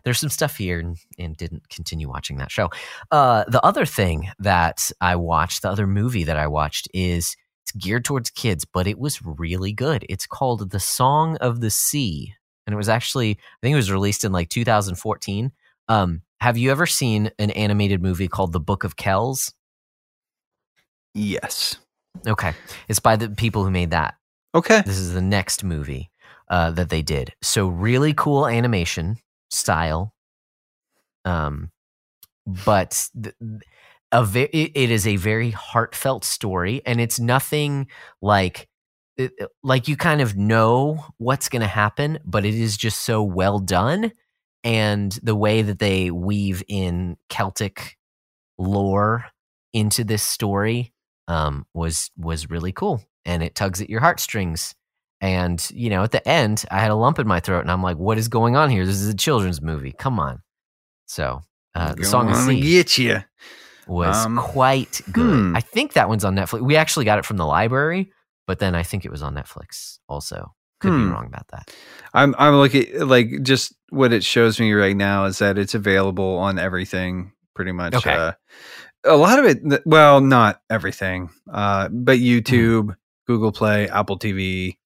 [0.06, 2.70] there's some stuff here and, and didn't continue watching that show
[3.12, 7.72] uh, the other thing that i watched the other movie that i watched is it's
[7.84, 10.06] geared towards kids, but it was really good.
[10.08, 12.32] It's called The Song of the Sea.
[12.68, 15.52] And it was actually, I think it was released in like 2014.
[15.88, 19.52] Um, have you ever seen an animated movie called The Book of Kells?
[21.16, 21.78] yes
[22.28, 22.54] Okay.
[22.88, 24.14] It's by the people who made that.
[24.54, 26.12] okay This is the next movie
[26.50, 27.34] uh, that they did.
[27.42, 29.18] So really cool animation
[29.50, 30.14] style.
[31.26, 31.72] Um,
[32.46, 33.36] but th-
[34.12, 34.44] a ve-
[34.76, 37.88] it is a very heartfelt story, and it's nothing
[38.22, 38.68] like
[39.18, 43.24] it- like you kind of know what's going to happen, but it is just so
[43.24, 44.12] well done,
[44.66, 47.98] and the way that they weave in Celtic
[48.58, 49.26] lore
[49.72, 50.92] into this story
[51.30, 54.76] um, was was really cool, and it tugs at your heartstrings.
[55.22, 57.82] And you know, at the end, I had a lump in my throat, and I'm
[57.82, 58.86] like, "What is going on here?
[58.86, 59.94] This is a children's movie.
[59.94, 60.42] Come on!"
[61.08, 61.42] So,
[61.76, 63.24] uh, the song of the Gonna sea get you
[63.88, 65.40] was Um, quite good.
[65.52, 65.56] hmm.
[65.56, 66.62] I think that one's on Netflix.
[66.62, 68.12] We actually got it from the library,
[68.48, 70.54] but then I think it was on Netflix also.
[70.86, 71.12] Could be Hmm.
[71.12, 71.72] wrong about that.
[72.14, 76.38] i'm i'm looking like just what it shows me right now is that it's available
[76.38, 78.14] on everything pretty much Okay.
[78.14, 78.32] uh,
[79.06, 82.56] a lot of it well not everything uh but Mm-hmm.
[82.56, 82.96] youtube
[83.28, 84.78] google play apple tv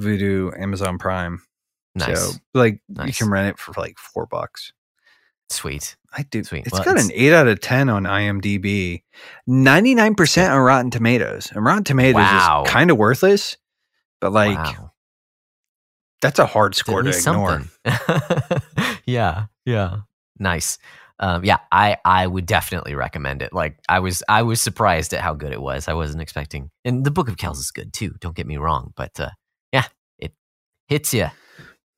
[0.00, 1.42] Vudu amazon prime
[1.94, 2.20] Nice.
[2.20, 4.72] so like you can rent it for like four bucks
[5.50, 5.96] Sweet.
[6.12, 6.44] I do.
[6.44, 6.66] Sweet.
[6.66, 9.02] It's Well, got an eight out of ten on IMDb,
[9.46, 12.64] ninety nine percent on Rotten Tomatoes, and Rotten Tomatoes Wow.
[12.66, 13.56] is kind of worthless,
[14.20, 14.92] but like wow.
[16.20, 17.62] That's a hard score to ignore.
[19.06, 19.46] yeah.
[19.64, 19.98] Yeah.
[20.38, 20.78] Nice.
[21.20, 23.52] Um, yeah, I, I would definitely recommend it.
[23.52, 25.88] Like I was I was surprised at how good it was.
[25.88, 26.70] I wasn't expecting.
[26.84, 28.14] And the Book of Kells is good too.
[28.20, 29.30] Don't get me wrong, but uh,
[29.72, 29.84] yeah,
[30.18, 30.32] it
[30.86, 31.26] hits you,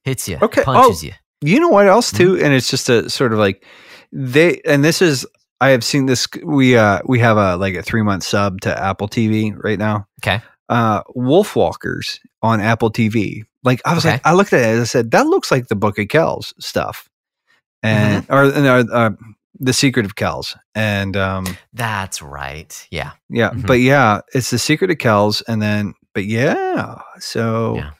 [0.05, 1.13] hits you, Okay, punches you.
[1.43, 2.17] You know what else Mm-hmm.
[2.37, 3.63] too, and it's just a sort of like
[4.11, 5.27] they and this is
[5.61, 6.27] I have seen this.
[6.43, 10.07] We uh we have a like a three month sub to Apple TV right now.
[10.25, 10.41] Okay.
[10.71, 13.43] Uh, Wolfwalkers on Apple TV.
[13.65, 14.15] Like I was Okay.
[14.15, 14.73] like, I looked at it.
[14.73, 17.09] and I said that looks like the Book of Kells stuff,
[17.83, 18.33] and Mm-hmm.
[18.59, 19.11] or no, uh,
[19.59, 22.73] the Secret of Kells, and um That's right.
[22.91, 23.11] Yeah.
[23.29, 23.67] Yeah, Mhm.
[23.67, 27.91] but yeah, it's the secret of Kells, and then but yeah, so Yeah.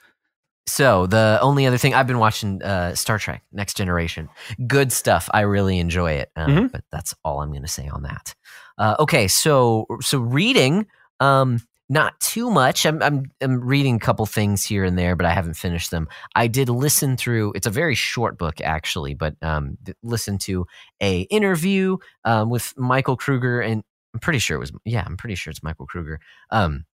[0.67, 4.29] So the only other thing I've been watching uh, Star Trek Next Generation,
[4.67, 5.27] good stuff.
[5.33, 6.71] I really enjoy it, uh, Mhm.
[6.71, 8.33] but that's all I'm going to say on that.
[8.77, 10.85] Uh, okay, so so reading,
[11.19, 11.59] um,
[11.91, 12.85] not too much.
[12.85, 16.07] I'm, I'm I'm reading a couple things here and there, but I haven't finished them.
[16.35, 17.51] I did listen through.
[17.53, 20.65] It's a very short book actually, but um, listen to
[21.01, 25.35] a interview um, with Michael Kruger, and I'm pretty sure it was yeah, I'm pretty
[25.35, 26.21] sure it's Michael Kruger.
[26.49, 26.85] Um,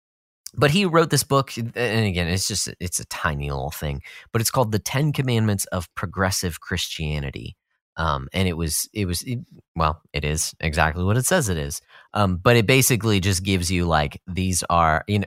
[0.56, 4.40] but he wrote this book and again it's just it's a tiny little thing but
[4.42, 7.58] it's called the 10 commandments of progressive christianity
[7.98, 9.40] Um, and it was it was it,
[9.76, 11.82] well, it is exactly what it says it is.
[12.14, 15.26] Um, but it basically just gives you like these are you know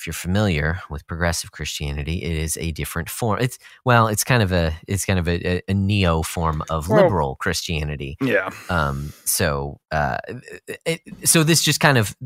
[0.00, 3.40] if you're familiar with progressive Christianity, it is a different form.
[3.40, 7.02] It's well, it's kind of a it's kind of a, a neo form of Well-
[7.02, 8.16] liberal Christianity.
[8.20, 8.50] Yeah.
[8.70, 10.18] Um, so uh,
[10.86, 12.16] it, so this just kind of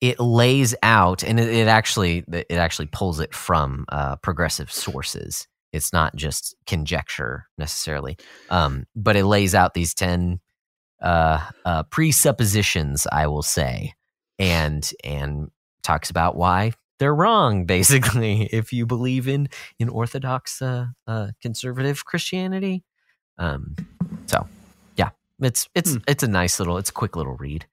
[0.00, 5.46] it lays out, and it, it actually it actually pulls it from uh, progressive sources.
[5.72, 8.16] It's not just conjecture necessarily,
[8.50, 10.40] um, but it lays out these ten
[11.00, 13.94] uh, uh, presuppositions, I will say,
[14.38, 15.50] and and
[15.82, 17.64] talks about why they're wrong.
[17.66, 22.84] Basically, if you believe in in Orthodox uh, uh, conservative Christianity,
[23.38, 23.74] um,
[24.26, 24.46] so
[24.96, 25.98] yeah, it's it's Hmm.
[26.06, 27.66] it's a nice little, it's a quick little read.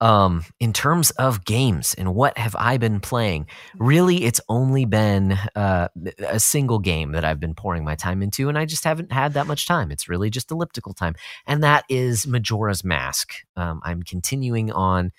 [0.00, 3.46] Um, in terms of games and what have I been playing?
[3.78, 8.48] Really, it's only been uh, a single game that I've been pouring my time into,
[8.48, 9.90] and I just haven't had that much time.
[9.90, 11.14] It's really just elliptical time,
[11.46, 13.34] and that is Majora's Mask.
[13.56, 15.12] Um, I'm continuing on.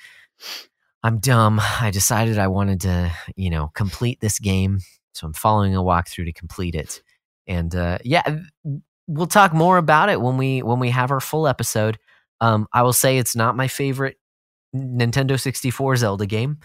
[1.04, 1.62] I'm dumb.
[1.62, 4.80] I decided I wanted to, you know, complete this game,
[5.14, 7.02] so I'm following a walkthrough to complete it.
[7.48, 8.24] And uh, yeah,
[9.08, 11.98] we'll talk more about it when we when we have our full episode.
[12.42, 14.18] Um, I will say it's not my favorite
[14.76, 16.58] Nintendo 64 Zelda game,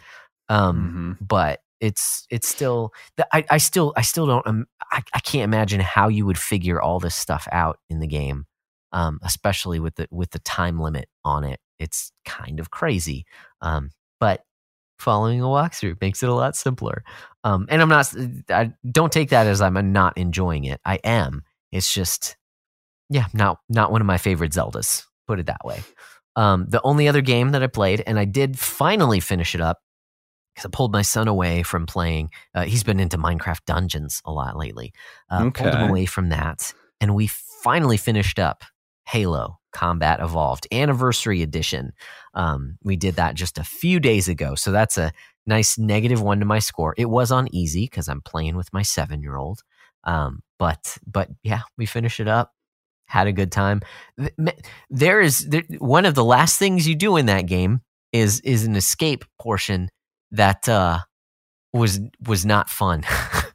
[0.48, 1.26] um, Mhm.
[1.26, 2.92] but it's it's still
[3.32, 6.80] I, I still I still don't um, I, I can't imagine how you would figure
[6.82, 8.46] all this stuff out in the game,
[8.92, 11.60] um, especially with the with the time limit on it.
[11.78, 13.24] It's kind of crazy,
[13.62, 14.42] um, but
[14.98, 17.02] following a walkthrough makes it a lot simpler.
[17.44, 18.12] Um, and I'm not
[18.50, 20.80] I don't take that as I'm not enjoying it.
[20.84, 21.42] I am.
[21.72, 22.36] It's just
[23.08, 25.04] yeah, not not one of my favorite Zeldas.
[25.26, 25.82] Put it that way.
[26.40, 29.78] Um, the only other game that I played, and I did finally finish it up
[30.54, 32.30] because I pulled my son away from playing.
[32.54, 34.94] Uh, he's been into Minecraft Dungeons a lot lately.
[35.30, 38.64] Uh, Pulled him away from that, and we finally finished up
[39.06, 41.92] Halo Combat Evolved Anniversary Edition.
[42.32, 45.12] Um, we did that just a few days ago, so that's a
[45.46, 46.94] nice negative one to my score.
[46.96, 49.60] It was on easy because I'm playing with my seven year old.
[50.04, 52.52] Um, but but yeah, we finished it up.
[53.10, 53.80] Had a good time.
[54.88, 57.80] There is there, one of the last things you do in that game
[58.12, 59.88] is is an escape portion
[60.30, 61.00] that uh,
[61.72, 63.02] was was not fun.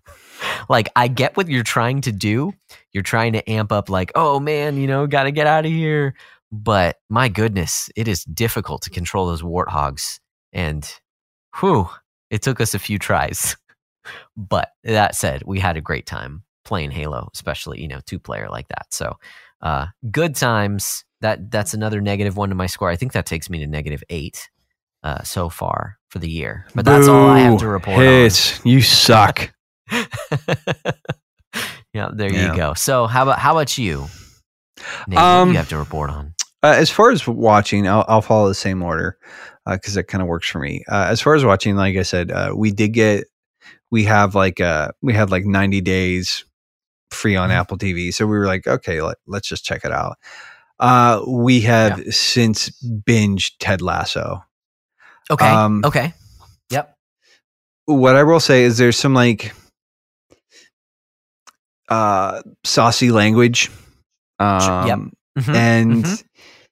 [0.70, 2.52] like I get what you're trying to do.
[2.92, 5.72] You're trying to amp up like, "Oh man, you know, got to get out of
[5.72, 6.16] here."
[6.52, 10.20] But my goodness, it is difficult to control those warthogs
[10.52, 10.86] and
[11.62, 11.88] whew,
[12.30, 13.56] it took us a few tries.
[14.38, 18.50] but that said, we had a great time playing Halo, especially, you know, two player
[18.50, 18.88] like that.
[18.92, 19.18] So,
[19.66, 21.04] uh good times.
[21.22, 22.90] That that's another negative one to my score.
[22.90, 24.50] I think that takes me to negative 8
[25.04, 26.66] uh so far for the year.
[26.76, 27.72] But that's all I have to Boo.
[27.72, 28.32] report on.
[28.64, 29.52] You suck.
[31.94, 32.52] yeah, there Yeah.
[32.52, 32.74] you go.
[32.76, 34.06] So how about how about you?
[35.08, 36.34] Nate, Um, you have to report on?
[36.62, 39.18] Uh, as far as watching, I'll, I'll follow the same order
[39.70, 40.84] because it kind of works for me.
[40.92, 43.26] Uh, as far as watching, like I said, uh, we did get,
[43.92, 46.44] we have like, uh, we had like 90 days
[47.12, 47.54] free on Mhm.
[47.54, 48.14] Apple TV.
[48.14, 50.18] So we were like, okay, let, let's just check it out.
[50.80, 54.44] Uh, we have since binged Ted Lasso.
[55.32, 55.48] Okay.
[55.48, 56.14] um, okay.
[56.70, 56.96] Yep.
[57.86, 59.54] What I will say is there's some like
[61.90, 63.72] uh, saucy language.
[64.40, 65.00] Um, yep.
[65.46, 65.56] Mhm.
[65.56, 66.24] And mhm.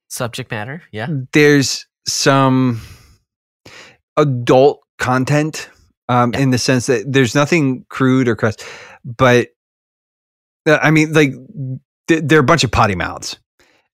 [0.10, 0.82] Subject matter.
[0.92, 1.08] Yeah.
[1.32, 2.82] there's some
[4.18, 5.70] adult content
[6.10, 6.40] um, Yeah.
[6.42, 8.64] in the sense that there's nothing crude or crust,
[9.04, 9.50] but
[10.66, 11.34] I mean, like
[12.08, 13.38] they're a bunch of potty mouths,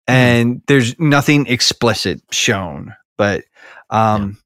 [0.09, 0.15] Mm-hmm.
[0.15, 2.95] and there's nothing explicit shown.
[3.19, 3.45] But
[3.91, 4.39] um,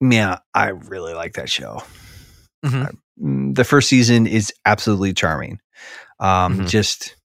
[0.00, 1.82] yeah, I really like that show.
[2.64, 2.94] Mhm.
[3.20, 5.58] Mm, The first season is absolutely charming.
[6.20, 6.68] Um, Mhm.
[6.68, 7.16] Just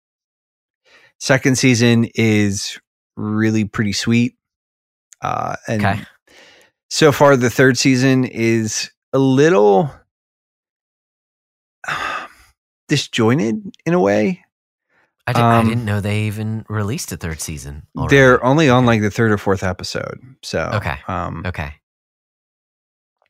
[1.19, 2.79] second season is
[3.15, 4.36] really pretty sweet.
[5.21, 6.01] Uh, and Okay.
[6.89, 9.91] so far, the third season is a little
[12.88, 14.43] disjointed in a way.
[15.26, 17.86] I, did, I um, didn't know they even released a third season.
[17.97, 18.15] already.
[18.15, 20.19] They're only on like the third or fourth episode.
[20.41, 20.97] So Okay.
[21.08, 21.73] um, okay.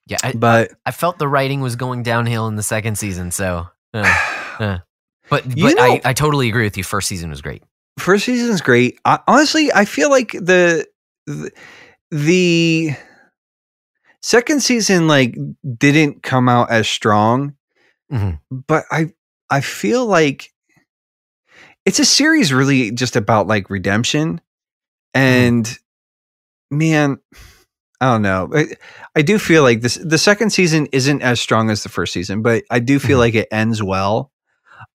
[0.06, 3.32] Yeah, I, but I felt the writing was going downhill in the second season.
[3.32, 4.78] So, uh,
[5.30, 6.84] but You but I, know- I totally agree with you.
[6.84, 7.64] First season was great.
[8.00, 9.00] first season's great.
[9.04, 10.86] I, honestly, I feel like the,
[11.26, 11.52] the
[12.12, 12.96] the
[14.22, 15.36] second season like
[15.78, 17.56] didn't come out as strong,
[18.12, 18.40] Mhm.
[18.52, 19.14] but I
[19.50, 20.52] I feel like
[21.86, 24.42] it's a series really just about like redemption
[25.14, 25.78] and
[26.70, 27.18] man
[28.00, 28.50] I don't know.
[28.54, 28.68] I,
[29.16, 32.42] I do feel like this the second season isn't as strong as the first season,
[32.44, 33.22] but I do feel Mhm.
[33.22, 34.32] like it ends well.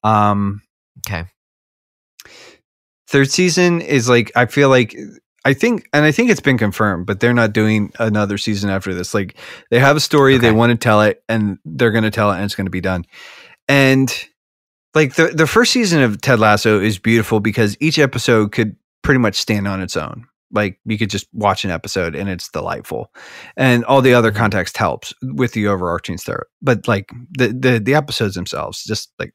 [0.05, 0.63] Um
[1.09, 1.25] Okay.
[3.09, 4.95] third season is like I feel like
[5.45, 8.95] I think and I think it's been confirmed, but they're not doing another season after
[8.95, 9.15] this.
[9.15, 9.37] Like
[9.71, 10.43] they have a story, Okay.
[10.43, 12.71] they want to tell it, and they're going to tell it, and it's going to
[12.71, 13.05] be done.
[13.69, 14.09] And
[14.95, 19.19] like the the first season of Ted Lasso is beautiful because each episode could pretty
[19.19, 20.27] much stand on its own.
[20.55, 23.11] Like you could just watch an episode and it's delightful,
[23.57, 24.37] and all the other Mhm.
[24.37, 26.45] context helps with the overarching story.
[26.61, 29.33] But like the the the episodes themselves, just like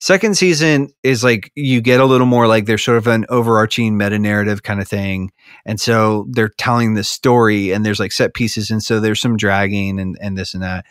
[0.00, 3.96] second season is like you get a little more like there's sort of an overarching
[3.96, 5.32] meta narrative kind of thing,
[5.66, 9.36] and so they're telling the story, and there's like set pieces, and so there's some
[9.36, 10.86] dragging and and this and that,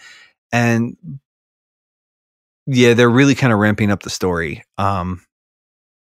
[0.52, 0.98] and
[2.68, 4.64] yeah, they're really kind of ramping up the story.
[4.78, 5.22] Um,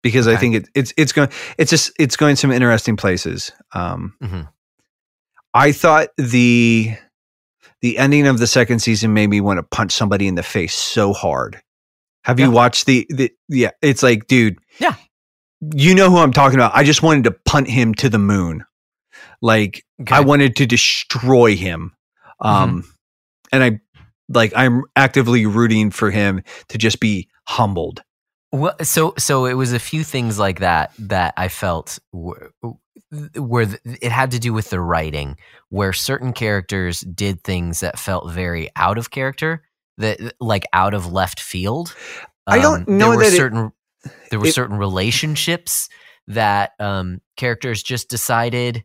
[0.02, 3.52] because I think it, it's it's going it's just it's going some interesting places.
[3.72, 4.48] Um, Mhm.
[5.54, 6.94] I thought the
[7.80, 10.74] the ending of the second season made me want to punch somebody in the face
[10.74, 11.60] so hard.
[12.24, 12.46] Have Yeah.
[12.46, 14.58] you watched the, the yeah, it's like, dude.
[14.78, 14.94] Yeah.
[15.74, 16.72] You know who I'm talking about.
[16.74, 18.64] I just wanted to punt him to the moon.
[19.40, 20.14] Like Okay.
[20.14, 21.92] I wanted to destroy him.
[22.40, 22.84] Um
[23.52, 23.80] and I
[24.28, 28.02] like I'm actively rooting for him to just be humbled.
[28.52, 32.52] Well, so so it was a few things like that that I felt were,
[33.36, 35.36] where it had to do with the writing,
[35.70, 39.64] where certain characters did things that felt very out of character,
[39.98, 41.94] that like out of left field.
[42.46, 43.72] I don't Um, know there were that it- certain
[44.30, 45.88] there were it- certain relationships
[46.28, 48.84] that um, characters just decided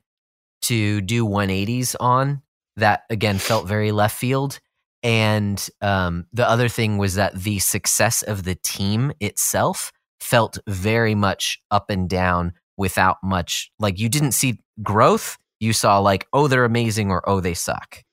[0.63, 2.41] to do 180s on
[2.75, 4.59] that again felt very left field
[5.03, 11.15] and um, the other thing was that the success of the team itself felt very
[11.15, 16.47] much up and down without much like you didn't see growth you saw like oh
[16.47, 18.03] they're amazing or oh they suck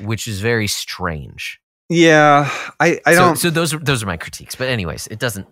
[0.00, 2.50] which is very strange Yeah.
[2.80, 5.46] I, I so, don't so those are those are my critiques but anyways it doesn't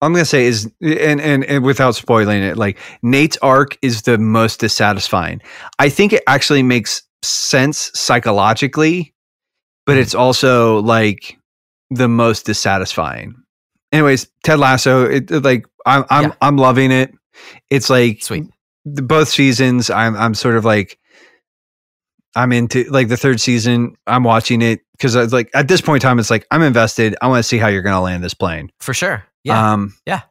[0.00, 4.16] I'm gonna say is and, and and without spoiling it, like Nate's arc is the
[4.16, 5.42] most dissatisfying.
[5.78, 9.12] I think it actually makes sense psychologically,
[9.88, 11.36] but it's also like
[11.90, 13.34] the most dissatisfying.
[13.90, 16.34] Anyways, Ted Lasso, it it, like I'm I'm Yeah.
[16.42, 17.12] I'm loving it.
[17.70, 18.44] It's like Sweet.
[18.84, 19.88] the, both seasons.
[19.90, 20.98] I'm I'm sort of like
[22.36, 23.96] I'm into like the third season.
[24.06, 26.62] I'm watching it because I was like at this point in time, it's like I'm
[26.62, 27.16] invested.
[27.22, 28.70] I want to see how you're gonna land this plane.
[28.80, 30.22] for sure yeah Um, Yeah.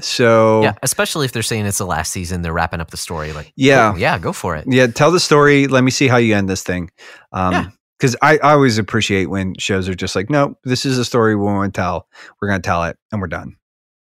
[0.00, 3.32] So yeah especially if they're saying it's the last season they're wrapping up the story
[3.34, 3.90] like Yeah.
[3.92, 5.66] cool, yeah go for it yeah, tell the story.
[5.68, 6.90] Let me see how you end this thing.
[7.32, 7.66] Um, Yeah.
[8.00, 11.36] Because I, I always appreciate when shows are just like, no, this is a story
[11.36, 12.08] we want to tell.
[12.40, 13.56] We're gonna tell it, and we're done.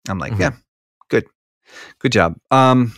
[0.08, 0.40] I'm like, Mhm.
[0.40, 0.50] yeah,
[1.10, 1.24] good,
[2.00, 2.34] good job.
[2.50, 2.92] Um,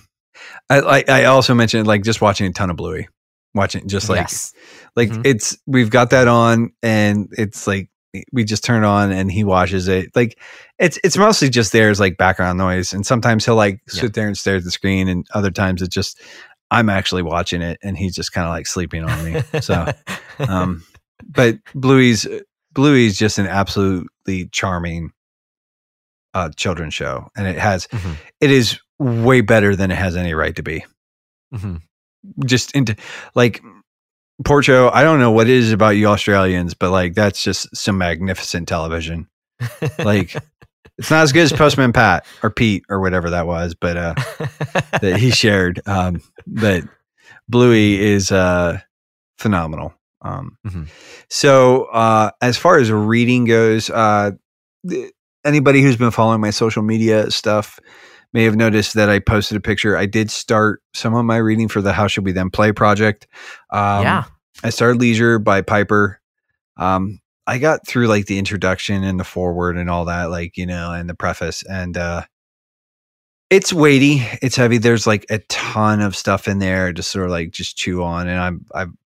[0.71, 3.09] I I also mentioned like just watching a ton of Bluey,
[3.55, 4.53] watching just like yes
[4.97, 5.27] like Mhm.
[5.27, 7.91] it's we've got that on, and it's like
[8.33, 10.11] we just turn it on and he watches it.
[10.17, 10.39] Like
[10.79, 14.01] it's it's mostly just there as like background noise, and sometimes he'll like Yeah.
[14.01, 16.21] sit there and stare at the screen, and other times it's just
[16.71, 19.41] I'm actually watching it, and he's just kind of like sleeping on me.
[19.61, 19.93] So,
[20.49, 20.85] um,
[21.25, 22.27] but Bluey's
[22.73, 25.11] Bluey's just an absolutely charming
[26.35, 28.17] uh children's show, and it has Mhm.
[28.41, 30.85] it is way better than it has any right to be.
[31.55, 31.81] Mhm.
[32.45, 32.97] Just into
[33.35, 33.63] like
[34.45, 37.97] Porcho, I don't know what it is about you Australians, but like that's just some
[37.99, 39.29] magnificent television.
[39.99, 40.35] Like
[40.99, 44.15] it's not as good as Postman Pat or Pete or whatever that was, but uh
[45.01, 45.81] that he shared.
[45.87, 46.85] Um but
[47.49, 48.79] Bluey is uh
[49.39, 49.95] phenomenal.
[50.23, 50.89] Um Mhm.
[51.29, 54.33] so uh as far as reading goes, uh
[54.89, 55.13] th-
[55.45, 57.79] anybody who's been following my social media stuff
[58.33, 59.97] may have noticed that I posted a picture.
[59.97, 63.27] I did start some of my reading for the How Should We Then Play project.
[63.71, 64.25] Um, yeah
[64.65, 66.21] I started Leisure by Pieper.
[66.79, 70.67] Um, I got through like the introduction and the forward and all that, like, you
[70.67, 71.63] know, and the preface.
[71.63, 72.23] And uh
[73.49, 74.79] it's weighty, it's heavy.
[74.79, 78.29] There's like a ton of stuff in there to sort of like just chew on.
[78.29, 78.99] And I'm I'm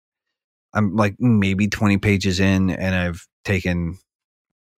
[0.72, 3.98] I'm like maybe 20 pages in and I've taken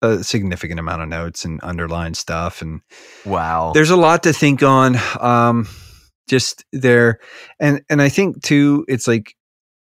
[0.03, 2.81] a significant amount of notes and underlined stuff and
[3.25, 5.69] wow there's a lot to think on um
[6.29, 7.21] just there
[7.61, 9.35] and and i think too it's like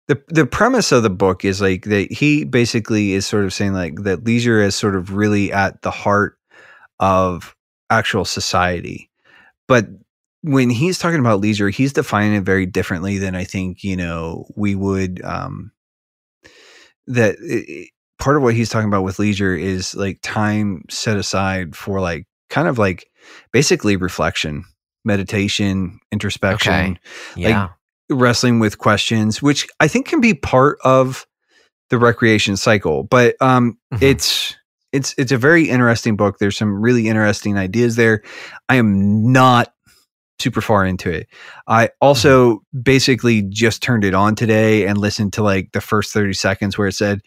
[0.07, 3.73] the the premise of the book is like that he basically is sort of saying
[3.73, 6.37] like that leisure is sort of really at the heart
[6.99, 7.55] of
[7.89, 9.09] actual society.
[9.67, 9.87] But
[10.41, 14.45] when he's talking about leisure he's defining it very differently than i think you know
[14.57, 15.71] we would um
[17.07, 17.89] that it,
[18.19, 22.25] part of what he's talking about with leisure is like time set aside for like
[22.49, 23.07] kind of like
[23.51, 24.63] basically reflection,
[25.03, 26.99] meditation, introspection,
[27.35, 27.69] yeah
[28.09, 31.25] wrestling with questions, which I think can be part of
[31.89, 33.03] the recreation cycle.
[33.03, 34.01] But um Mhm.
[34.01, 34.55] it's
[34.91, 36.37] it's it's a very interesting book.
[36.39, 38.21] There's some really interesting ideas there.
[38.69, 39.73] I am not
[40.39, 41.27] super far into it.
[41.67, 46.33] I also basically just turned it on today and listened to like the first 30
[46.33, 47.21] seconds where it said,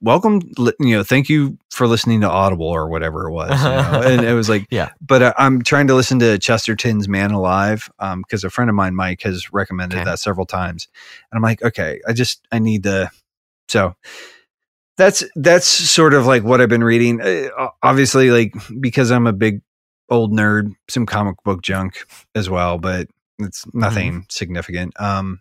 [0.00, 0.42] Welcome,
[0.78, 3.50] you know, thank you for listening to Audible or whatever it was.
[3.62, 4.02] you know?
[4.04, 4.90] and it was like, Yeah.
[5.00, 8.94] But uh, I'm trying to listen to Chesterton's Man Alive because a friend of mine,
[8.94, 10.04] Mike, has recommended Okay.
[10.04, 10.88] that several times.
[11.30, 13.10] And I'm like, okay, I just, I need to.
[13.68, 13.94] So
[14.96, 17.20] that's that's sort of like what I've been reading.
[17.20, 19.60] Uh, obviously, like because I'm a big
[20.08, 24.98] old nerd, some comic book junk as well, but it's nothing significant.
[25.00, 25.40] Um,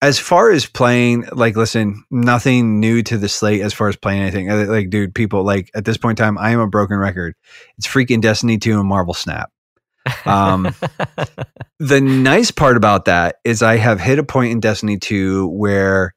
[0.00, 4.22] as far as playing, like, listen, nothing new to the slate as far as playing
[4.22, 4.50] anything.
[4.50, 7.34] Uh, Like, dude, people like at this point in time, I am a broken record.
[7.76, 9.50] It's freaking Destiny 2 and Marvel Snap.
[10.24, 10.74] Um,
[11.78, 16.14] the nice part about that is I have hit a point in Destiny 2 where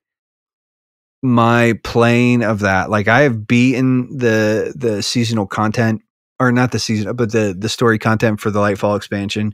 [1.23, 6.01] my playing of that, like I have beaten the the seasonal content
[6.39, 9.53] or not the season, but the the story content for the Lightfall expansion.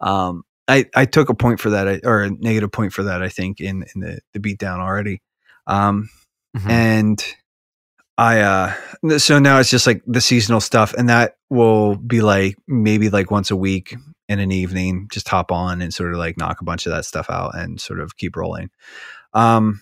[0.00, 3.28] Um, I I took a point for that, or a negative point for that, I
[3.28, 5.22] think in in the the beatdown already.
[5.66, 6.08] Um,
[6.56, 6.70] Mhm.
[6.70, 7.24] and
[8.16, 12.56] I uh so now it's just like the seasonal stuff and that will be like
[12.68, 13.96] maybe like once a week
[14.28, 17.04] in an evening just hop on and sort of like knock a bunch of that
[17.04, 18.70] stuff out and sort of keep rolling.
[19.32, 19.80] Um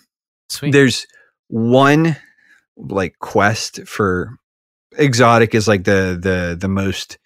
[0.49, 0.71] Sweet.
[0.71, 1.05] there's
[1.47, 2.15] one
[2.75, 4.31] like quest for
[4.97, 7.19] exotic is like the the the most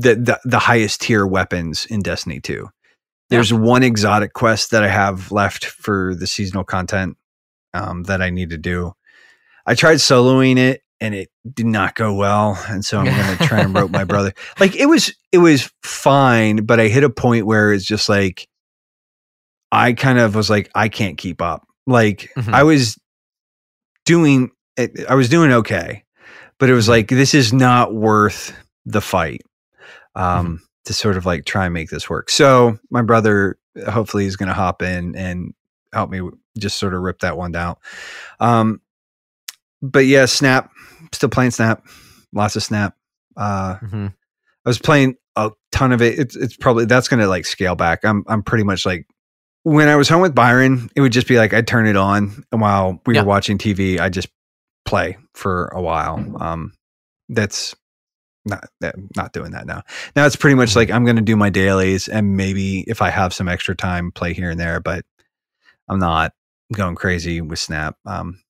[0.00, 2.68] the the, the highest tier weapons in Destiny 2.
[3.28, 7.16] There's one exotic quest that I have left for the seasonal content
[7.74, 8.92] um, that I need to do.
[9.66, 13.44] I tried soloing it and it did not go well, and so I'm going to
[13.44, 14.32] try and rope my brother.
[14.60, 18.48] Like it was it was fine, but I hit a point where it's just like
[19.72, 21.66] I kind of was like I can't keep up.
[21.86, 22.52] Like Mhm.
[22.52, 22.96] I was
[24.04, 24.50] doing
[25.08, 26.04] I was doing okay,
[26.58, 29.42] but it was like this is not worth the fight.
[30.16, 32.30] Um to sort of like try and make this work.
[32.30, 33.58] So my brother
[33.88, 35.52] hopefully is going to hop in and
[35.92, 36.20] help me
[36.56, 37.74] just sort of rip that one down.
[38.38, 38.80] Um,
[39.82, 40.70] but yeah, Snap,
[41.12, 41.84] still playing Snap,
[42.32, 42.94] lots of Snap.
[43.36, 44.14] Uh, Mhm.
[44.64, 46.18] I was playing a ton of it.
[46.20, 48.04] It's, it's probably that's going to like scale back.
[48.04, 49.06] I'm I'm pretty much like
[49.64, 52.44] when I was home with Byron, it would just be like I'd turn it on,
[52.52, 53.22] and while we Yeah.
[53.22, 54.28] were watching TV, I just
[54.84, 56.24] play for a while.
[56.40, 56.72] Um,
[57.28, 57.74] that's
[58.46, 58.64] not
[59.16, 59.82] not doing that now.
[60.14, 63.10] Now it's pretty much like I'm going to do my dailies, and maybe if I
[63.10, 64.80] have some extra time, play here and there.
[64.80, 65.04] But
[65.88, 66.32] I'm not
[66.72, 67.96] going crazy with Snap.
[68.06, 68.40] Um,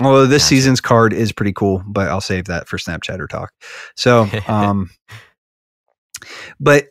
[0.00, 3.52] although this season's card is pretty cool, but I'll save that for Snap Chatter talk.
[3.96, 4.90] So, um,
[6.60, 6.86] but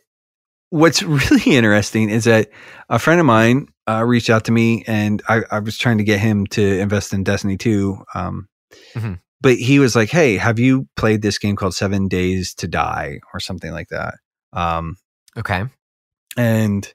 [0.70, 2.50] what's really interesting is that
[2.88, 6.04] a friend of mine uh, reached out to me, and I, I was trying to
[6.04, 8.04] get him to invest in Destiny 2.
[8.14, 8.48] Um,
[8.94, 9.20] Mhm.
[9.44, 13.20] But he was like, "Hey, have you played this game called Seven Days to Die
[13.32, 14.14] or something like that?"
[14.52, 14.96] Um,
[15.36, 15.64] Okay.
[16.36, 16.92] and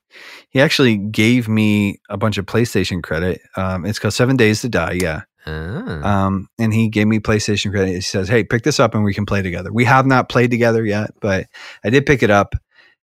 [0.50, 3.40] he actually gave me a bunch of PlayStation credit.
[3.56, 4.98] Um, it's called Seven Days to Die.
[5.02, 5.22] Yeah.
[5.46, 6.26] Ah.
[6.26, 7.94] Um, and he gave me PlayStation credit.
[7.96, 10.52] He says, "Hey, pick this up and we can play together." We have not played
[10.52, 11.46] together yet, but
[11.84, 12.56] I did pick it up,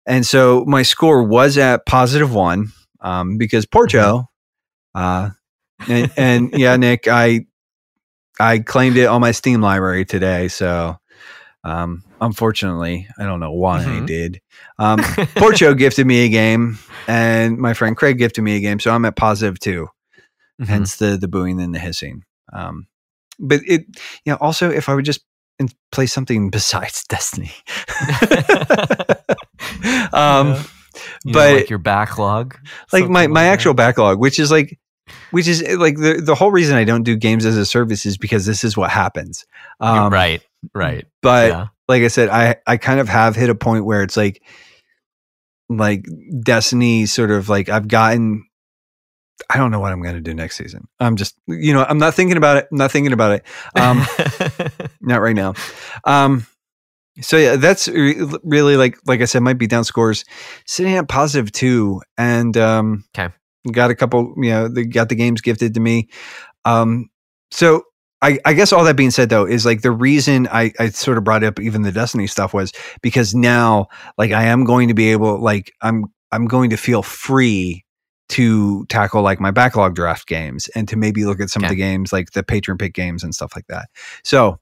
[0.07, 2.69] and so my score was at positive one
[3.01, 4.27] um, because Porcho,
[4.95, 5.31] uh,
[5.89, 7.47] and, and yeah, Nick, I
[8.41, 10.99] I claimed it on my Steam library today, so
[11.65, 14.07] um, unfortunately, I don't know why I Mhm.
[14.07, 14.41] did.
[14.79, 14.99] Um,
[15.39, 16.79] Porcho gifted me a game,
[17.09, 19.89] and my friend Craig gifted me a game, so I'm at positive two
[20.61, 20.67] Mhm.
[20.67, 22.25] hence the the booing and the hissing.
[22.53, 22.87] Um,
[23.39, 23.85] but it,
[24.25, 25.21] you know, also if I would just
[25.93, 27.53] play something besides Destiny,
[30.13, 30.63] um, Yeah.
[31.25, 32.57] You know, but like your backlog,
[32.93, 34.79] like my my actual backlog, which is like,
[35.31, 38.07] which is eh, like the the whole reason I don't do games as a service
[38.07, 39.47] is because this is what happens.
[39.81, 40.43] Um, right,
[40.75, 41.07] right.
[41.23, 41.67] But yeah.
[41.89, 44.43] like I said, I I kind of have hit a point where it's like,
[45.69, 46.05] like
[46.43, 48.45] Destiny, sort of like I've gotten.
[49.49, 50.89] I don't know what I'm going to do next season.
[50.99, 52.69] I'm just, you know, I'm not thinking about it.
[52.73, 53.45] I'm not thinking about it.
[53.77, 54.05] Um,
[55.01, 55.55] not right now.
[56.05, 56.45] Um,
[57.21, 60.25] so yeah, that's re- really like, like I said, my beatdown scores
[60.67, 63.33] sitting at positive two, and um, Okay.
[63.73, 66.09] Got a couple, you know, they got the games gifted to me.
[66.65, 67.09] Um,
[67.51, 67.83] so
[68.21, 71.19] I, I guess all that being said though is like the reason I, I sort
[71.19, 73.87] of brought up even the Destiny stuff was because now
[74.17, 77.85] like I am going to be able like I'm I'm going to feel free
[78.31, 81.77] to tackle like my backlog draft games and to maybe look at some of the
[81.77, 83.89] games like the patron pick games and stuff like that.
[84.23, 84.59] So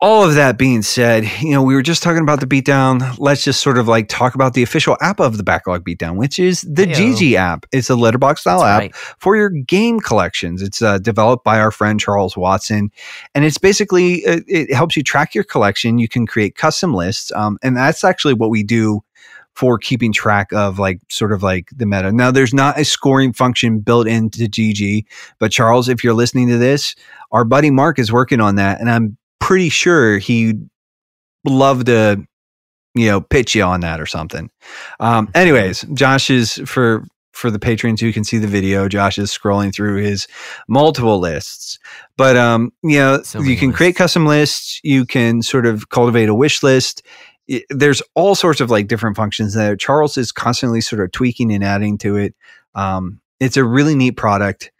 [0.00, 3.16] all of that being said, you know, we were just talking about the beatdown.
[3.18, 6.38] Let's just sort of like talk about the official app of the backlog beatdown, which
[6.38, 6.86] is the.
[6.88, 7.66] GG app.
[7.72, 8.94] It's a Letterboxd style app right.
[8.94, 10.62] for your game collections.
[10.62, 12.90] It's uh, developed by our friend Charles Watson,
[13.34, 15.98] and it's basically it, it helps you track your collection.
[15.98, 19.02] You can create custom lists, um, and that's actually what we do
[19.54, 22.12] for keeping track of like sort of like the meta.
[22.12, 25.04] Now, there's not a scoring function built into GG,
[25.40, 26.94] but Charles, if you're listening to this,
[27.32, 30.68] our buddy Mark is working on that, and I'm pretty sure he'd
[31.46, 32.24] love to
[32.94, 34.50] you know pitch you on that or something.
[35.00, 39.30] Um anyways josh is for for the patrons who can see the video josh is
[39.30, 40.26] scrolling through his
[40.68, 41.78] multiple lists.
[42.16, 44.80] But um you know So you can create custom lists.
[44.82, 47.02] You can sort of cultivate a wish list.
[47.70, 49.76] There's all sorts of like different functions there.
[49.76, 52.34] Charles is constantly sort of tweaking and adding to it.
[52.74, 54.72] Um it's a really neat product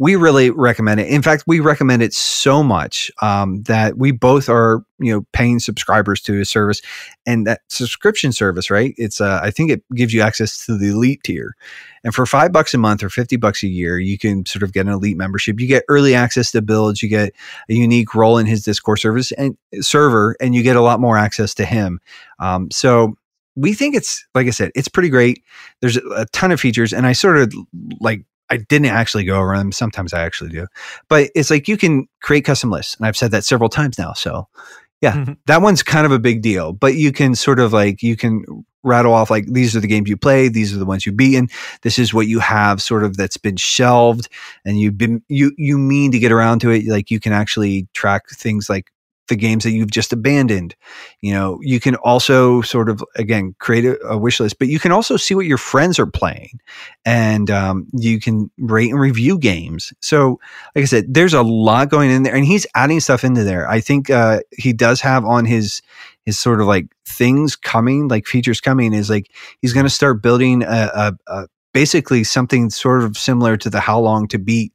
[0.00, 1.08] we really recommend it.
[1.08, 5.58] In fact, we recommend it so much um, that we both are, you know, paying
[5.58, 6.80] subscribers to a service,
[7.26, 8.94] and that subscription service, right?
[8.96, 11.56] It's, uh, I think it gives you access to the elite tier,
[12.04, 14.72] and for five bucks a month or fifty bucks a year, you can sort of
[14.72, 15.58] get an elite membership.
[15.58, 17.32] You get early access to builds, you get
[17.68, 21.18] a unique role in his Discord service and server, and you get a lot more
[21.18, 22.00] access to him.
[22.38, 23.16] Um, so
[23.56, 25.42] we think it's like I said, it's pretty great.
[25.80, 27.52] There's a, a ton of features, and I sort of
[28.00, 29.72] like I didn't actually go over them.
[29.72, 30.66] Sometimes I actually do,
[31.08, 34.12] but it's like you can create custom lists, and I've said that several times now.
[34.12, 34.48] So
[35.00, 35.32] yeah, mm-hmm.
[35.46, 36.72] that one's kind of a big deal.
[36.72, 38.44] But you can sort of like you can
[38.82, 41.48] rattle off like these are the games you played, these are the ones you've beaten,
[41.82, 44.28] this is what you have sort of that's been shelved,
[44.64, 46.86] and you've been you you mean to get around to it.
[46.86, 48.90] Like you can actually track things like
[49.28, 50.74] the games that you've just abandoned.
[51.20, 54.78] You know, you can also sort of again create a, a wish list, but you
[54.78, 56.60] can also see what your friends are playing,
[57.04, 59.92] and um, you can rate and review games.
[60.00, 60.40] So,
[60.74, 63.68] like I said, there's a lot going in there, and he's adding stuff into there.
[63.68, 65.80] I think uh, he does have on his
[66.24, 69.30] his sort of like things coming, like features coming, is like
[69.62, 73.80] he's going to start building a, a, a basically something sort of similar to the
[73.80, 74.72] How Long to Beat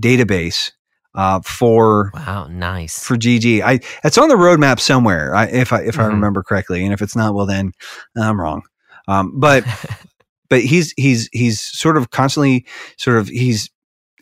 [0.00, 0.72] database
[1.16, 3.02] uh, for Wow, nice.
[3.02, 3.62] for GG.
[3.62, 5.34] I it's on the roadmap somewhere.
[5.34, 6.08] I, if I if I Mhm.
[6.10, 7.72] remember correctly, and if it's not, well then
[8.16, 8.62] I'm wrong.
[9.08, 9.64] Um, but
[10.50, 12.66] but he's he's he's sort of constantly
[12.98, 13.70] sort of he's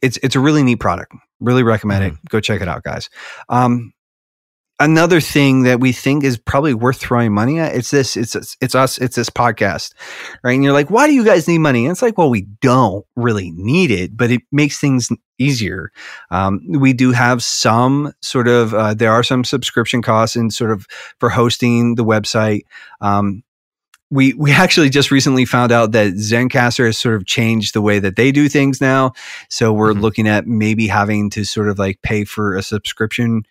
[0.02, 1.12] it's it's a really neat product.
[1.40, 2.14] Really recommend it.
[2.28, 3.08] Go check it out, guys.
[3.48, 3.92] Um,
[4.80, 8.74] another thing that we think is probably worth throwing money at it's this it's it's,
[8.74, 9.92] us it's this podcast
[10.42, 10.54] right?
[10.54, 11.84] And you're like why do you guys need money?
[11.84, 15.90] And it's like well we don't really need it but it makes things easier.
[16.30, 20.70] Um, we do have some sort of uh, there are some subscription costs and sort
[20.70, 20.86] of
[21.18, 22.62] for hosting the website.
[23.00, 23.42] Um,
[24.14, 27.98] we we actually just recently found out that Zencastr has sort of changed the way
[27.98, 29.12] that they do things now.
[29.50, 30.00] So we're Mhm.
[30.00, 33.42] looking at maybe having to sort of like pay for a subscription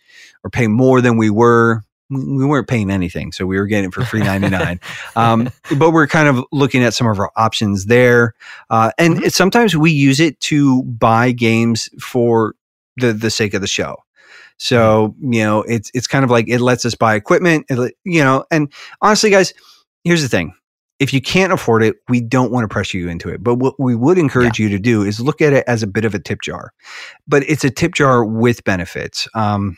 [0.43, 1.83] or pay more than we were.
[2.09, 4.79] We we weren't paying anything, so we were getting it for free ninety nine.
[5.15, 8.33] um, but we're kind of looking at some of our options there,
[8.69, 9.25] uh, and Mhm.
[9.27, 12.55] it, sometimes we use it to buy games for
[12.97, 13.95] the the sake of the show.
[14.57, 18.23] So you know, it's it's kind of like it lets us buy equipment, it you
[18.23, 18.45] know.
[18.51, 19.53] And honestly, guys,
[20.03, 20.53] here's the thing:
[20.99, 23.43] if you can't afford it, we don't want to pressure you into it.
[23.43, 26.05] But what we would encourage you to do is look at it as a bit
[26.05, 26.71] of a tip jar.
[27.27, 29.27] But it's a tip jar with benefits.
[29.33, 29.77] Um,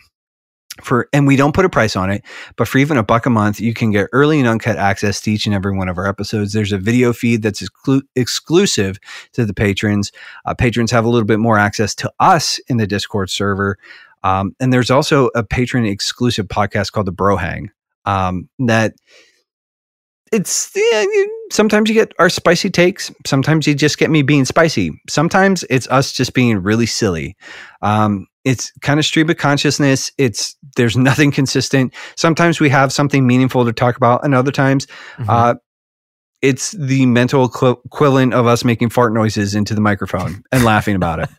[0.82, 2.24] for and we don't put a price on it,
[2.58, 5.32] but for even a buck a month, you can get early and uncut access to
[5.32, 6.52] each and every one of our episodes.
[6.52, 9.00] There's a video feed that's exclu- exclusive
[9.34, 10.12] to the patrons.
[10.46, 13.78] Uh, patrons have a little bit more access to us in the Discord server.
[14.24, 17.72] Um, and there's also a patron exclusive podcast called the Bro Hang
[18.06, 18.96] um, that
[20.36, 23.12] it's yeah, you- sometimes you get our spicy takes.
[23.26, 24.92] Sometimes you just get me being spicy.
[25.10, 27.36] Sometimes it's us just being really silly.
[27.82, 30.12] Um, it's kind of stream of consciousness.
[30.18, 31.94] It's there's nothing consistent.
[32.16, 34.86] Sometimes we have something meaningful to talk about, and other times
[35.18, 35.26] Mhm.
[35.30, 35.56] uh,
[36.42, 40.96] it's the mental equi- equivalent of us making fart noises into the microphone and laughing
[40.96, 41.30] about it.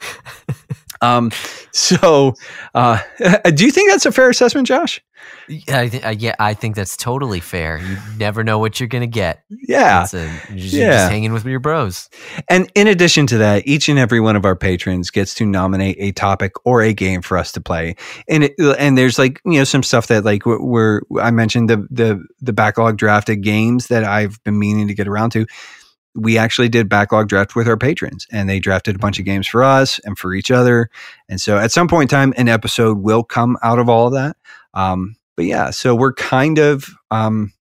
[1.00, 1.30] Um,
[1.72, 2.34] so,
[2.74, 2.98] uh,
[3.54, 5.00] do you think that's a fair assessment, Josh?
[5.48, 7.78] yeah, I th- uh, yeah, I think that's totally fair.
[7.78, 9.42] You never know what you're gonna get.
[9.50, 10.06] Yeah.
[10.12, 10.90] A, you're, just, you're Yeah.
[10.92, 12.08] just hanging with your bros.
[12.48, 15.96] And in addition to that, each and every one of our patrons gets to nominate
[15.98, 17.96] a topic or a game for us to play.
[18.28, 21.68] And it, and there's like you know some stuff that like we're, we're I mentioned
[21.68, 25.46] the the the backlog drafted games that I've been meaning to get around to.
[26.18, 29.46] We actually did backlog draft with our patrons, and they drafted a bunch of games
[29.46, 30.90] for us and for each other.
[31.28, 34.12] And so at some point in time, an episode will come out of all of
[34.14, 34.36] that.
[34.74, 37.52] Um, but yeah, so we're kind of um,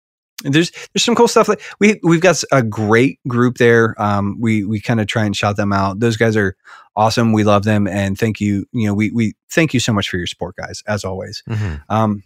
[0.43, 1.47] there's there's some cool stuff.
[1.47, 3.95] Like we we've got a great group there.
[4.01, 5.99] Um, we we kind of try and shout them out.
[5.99, 6.55] Those guys are
[6.95, 7.33] awesome.
[7.33, 8.65] We love them, and thank you.
[8.71, 11.43] You know, we we thank you so much for your support, guys, as always.
[11.47, 11.81] Mhm.
[11.89, 12.23] Um,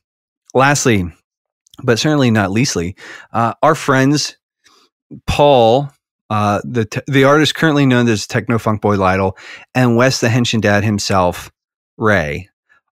[0.54, 1.12] lastly,
[1.84, 2.96] but certainly not leastly,
[3.34, 4.38] uh, our friends
[5.28, 5.90] Paul,
[6.32, 9.38] uh, the t- the artist currently known as Techno Funk Boy Lytle,
[9.76, 11.52] and Wes the Henshin Dad himself,
[11.98, 12.50] Ray,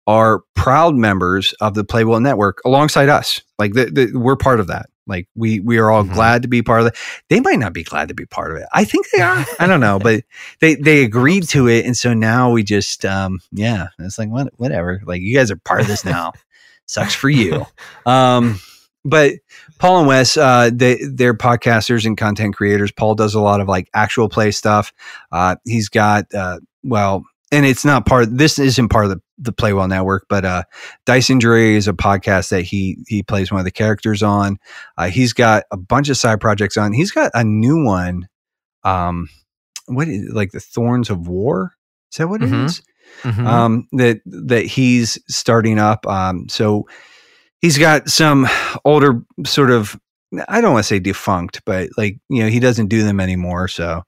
[0.06, 3.42] are proud members of the Play Well Network alongside us.
[3.58, 4.86] Like the, the, we're part of that.
[5.06, 6.14] Like we we are all Mhm.
[6.14, 6.96] glad to be part of it.
[7.28, 8.66] They might not be glad to be part of it.
[8.72, 9.44] I think they are.
[9.60, 10.24] I don't know, but
[10.60, 14.48] they they agreed to it, and so now we just um yeah, it's like what
[14.56, 15.02] whatever.
[15.04, 16.32] Like you guys are part of this now.
[16.86, 17.66] Sucks for you.
[18.06, 18.60] Um,
[19.04, 19.34] but
[19.78, 22.90] Paul and Wes, uh, they they're podcasters and content creators.
[22.92, 24.92] Paul does a lot of like actual play stuff.
[25.32, 28.28] Uh, he's got uh, well, and it's not part.
[28.36, 30.62] This isn't part of the the Play Well Network, but uh,
[31.04, 34.58] Dyson Drury is a podcast that he he plays one of the characters on.
[34.96, 36.92] Uh, he's got a bunch of side projects on.
[36.94, 38.28] He's got a new one.
[38.82, 39.28] Um,
[39.86, 41.74] what is like the Thorns of War?
[42.12, 42.64] Is that what it Mhm.
[42.64, 42.82] is?
[43.22, 43.46] Mhm.
[43.46, 46.06] um, that that he's starting up.
[46.06, 46.86] Um, so
[47.66, 48.46] he's got some
[48.84, 49.98] older sort of
[50.48, 53.66] I don't want to say defunct, but like you know he doesn't do them anymore.
[53.66, 54.02] So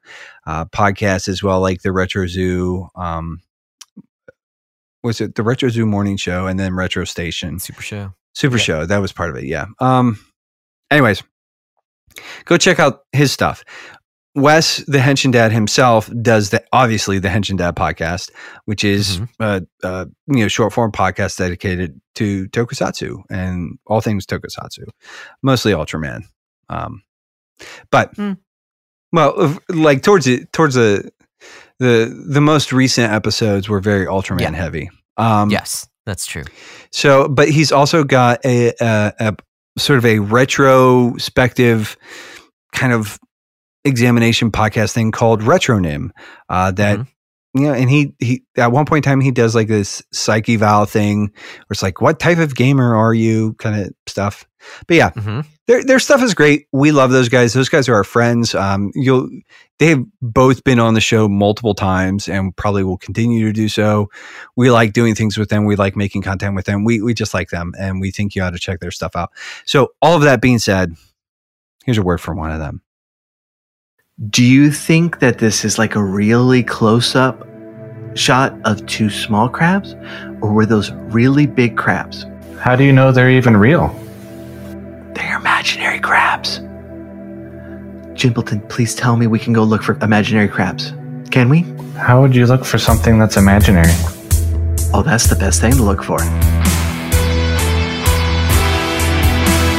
[0.47, 2.89] uh, podcasts as well, like the Retro Zoo.
[2.95, 3.41] Um,
[5.03, 7.59] was it the Retro Zoo morning show and then Retro Station?
[7.59, 8.13] Super show.
[8.33, 8.63] Super Yeah.
[8.63, 8.87] Show.
[8.87, 9.45] That was part of it.
[9.45, 9.67] Yeah.
[9.81, 10.19] Um.
[10.91, 11.23] Anyways,
[12.45, 13.65] go check out his stuff.
[14.35, 18.31] Wes, the Henshin Dad himself, does the obviously the Henshin Dad podcast,
[18.67, 19.29] which is Mhm.
[19.41, 24.85] uh, uh, you know short form podcast dedicated to tokusatsu and all things tokusatsu,
[25.43, 26.23] mostly Ultraman.
[26.69, 27.03] Um,
[27.91, 28.33] but Hmm.
[29.13, 31.11] well, like towards it towards the
[31.79, 34.53] the the most recent episodes were very Ultraman Yeah.
[34.55, 34.91] heavy.
[35.17, 36.45] Um, yes, that's true.
[36.93, 39.37] so, but he's also got a, a, a
[39.79, 41.97] sort of a retrospective
[42.73, 43.19] kind of
[43.89, 46.11] examination podcast thing called Retronym.
[46.49, 47.07] Uh, that Mhm.
[47.55, 50.57] you know, and he he at one point in time he does like this psyche
[50.57, 53.55] vow thing where it's like, what type of gamer are you?
[53.55, 54.45] Kind of stuff.
[54.87, 55.45] But yeah, Mhm.
[55.67, 56.67] their their stuff is great.
[56.73, 57.53] We love those guys.
[57.55, 58.55] Those guys are our friends.
[58.55, 59.29] Um, you'll
[59.79, 64.11] they've both been on the show multiple times and probably will continue to do so.
[64.57, 65.65] We like doing things with them.
[65.65, 66.85] We like making content with them.
[66.85, 69.31] We we just like them, and we think you ought to check their stuff out.
[69.65, 70.95] So, all of that being said,
[71.85, 72.83] here's a word from one of them.
[74.27, 77.47] Do you think that this is like a really close up
[78.15, 79.95] shot of two small crabs?
[80.43, 82.27] Or were those really big crabs?
[82.59, 83.95] How do you know they're even real?
[85.15, 86.59] They're imaginary crabs.
[88.19, 90.93] Jimbleton, please tell me we can go look for imaginary crabs.
[91.31, 91.61] Can we?
[91.97, 93.95] How would you look for something that's imaginary?
[94.93, 96.19] Oh, that's the best thing to look for.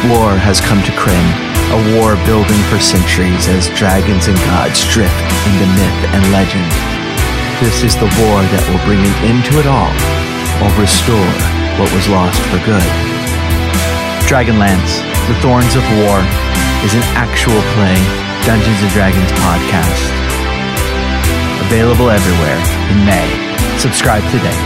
[0.08, 5.14] War has come to Krynn, a war building for centuries as dragons and gods drift
[5.46, 6.66] into myth and legend.
[7.62, 9.94] This is the war that will bring an end to it all,
[10.66, 11.34] or restore
[11.78, 12.90] what was lost for good.
[14.26, 16.18] Dragonlance, The Thorns of War,
[16.82, 17.98] is an actual play
[18.50, 20.10] Dungeons Dragons podcast.
[21.70, 22.58] Available everywhere
[22.90, 23.30] in May.
[23.78, 24.58] Subscribe today.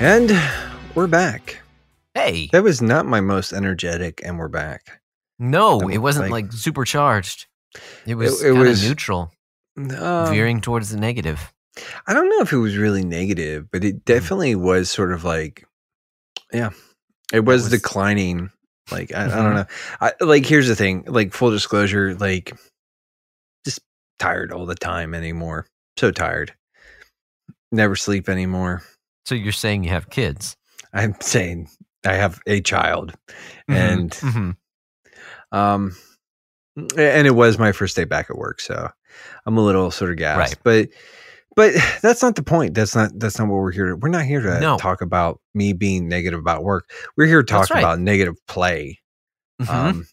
[0.00, 0.61] And
[0.94, 1.60] we're back.
[2.14, 5.00] Hey, That was not my most energetic, and we're back.
[5.38, 7.46] no, I'm it wasn't like- like, supercharged.
[8.06, 9.32] It was it kind was- neutral,
[9.76, 11.52] Um, veering towards the negative.
[12.06, 15.64] I don't know if it was really negative, but it definitely was sort of like,
[16.52, 16.70] yeah,
[17.32, 18.50] it was, was- declining.
[18.90, 19.54] Like I, I don't Mhm.
[19.54, 19.64] know.
[20.00, 21.04] I, like here's the thing.
[21.06, 22.52] Like full disclosure, like
[23.64, 23.80] just
[24.18, 25.66] tired all the time anymore.
[25.98, 26.52] So tired.
[27.70, 28.82] Never sleep anymore.
[29.24, 30.56] So you're saying you have kids,
[30.92, 31.68] I'm saying
[32.06, 33.14] I have a child,
[33.70, 34.56] Mhm, and mhm.
[35.52, 35.96] um,
[36.76, 38.88] and it was my first day back at work, so
[39.46, 40.38] I'm a little sort of gassed.
[40.38, 40.58] Right.
[40.64, 40.88] But
[41.54, 42.74] but that's not the point.
[42.74, 43.96] That's not that's not what we're here to.
[43.96, 44.78] We're not here to No.
[44.78, 46.90] talk about me being negative about work.
[47.16, 47.80] We're here to talk right.
[47.80, 49.00] about negative play.
[49.60, 49.68] Mhm.
[49.68, 50.06] Um,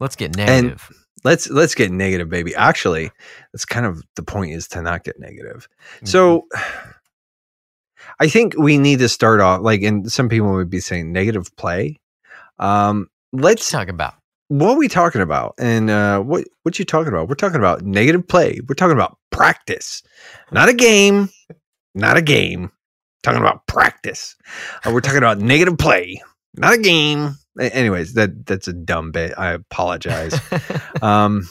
[0.00, 0.90] let's get negative.
[1.24, 2.54] let's let's get negative, baby.
[2.54, 3.10] Actually,
[3.52, 5.68] that's kind of the point is to not get negative.
[5.96, 6.06] Mm-hmm.
[6.06, 6.46] So
[8.18, 11.54] I think we need to start off like, and some people would be saying negative
[11.56, 11.98] play.
[12.58, 14.14] Um, let's talk about.
[14.48, 15.54] what are we talking about?
[15.58, 17.28] And uh, what what you talking about?
[17.28, 18.60] We're talking about negative play.
[18.66, 20.02] We're talking about practice,
[20.52, 21.28] not a game,
[21.94, 22.70] not a game.
[23.22, 24.36] Talking about practice.
[24.84, 26.22] Uh, we're talking about negative play,
[26.54, 27.34] not a game.
[27.58, 29.34] Anyways, that that's a dumb bit.
[29.36, 30.38] I apologize.
[31.02, 31.48] um,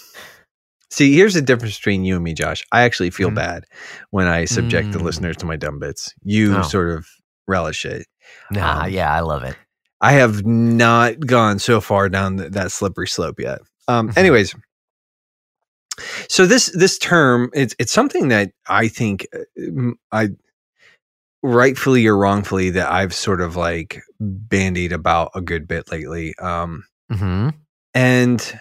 [0.95, 2.63] see, here's the difference between you and me, Josh.
[2.71, 3.35] I actually feel Mhm.
[3.35, 3.65] bad
[4.11, 5.03] when I subject the Mm.
[5.03, 6.13] listeners to my dumb bits.
[6.23, 6.61] You Oh.
[6.63, 7.05] sort of
[7.47, 8.07] relish it.
[8.51, 9.55] nah, um, yeah, I love it.
[10.01, 13.59] I have not gone so far down th- that slippery slope yet.
[13.87, 14.17] Um, Mhm.
[14.17, 14.55] anyways,
[16.27, 19.27] so this this term it's it's something that I think
[20.11, 20.29] I
[21.43, 26.33] rightfully or wrongfully that I've sort of like bandied about a good bit lately.
[26.39, 27.49] Um, hmm
[27.93, 28.59] and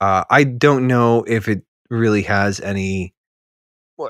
[0.00, 3.14] uh, I don't know if it really has any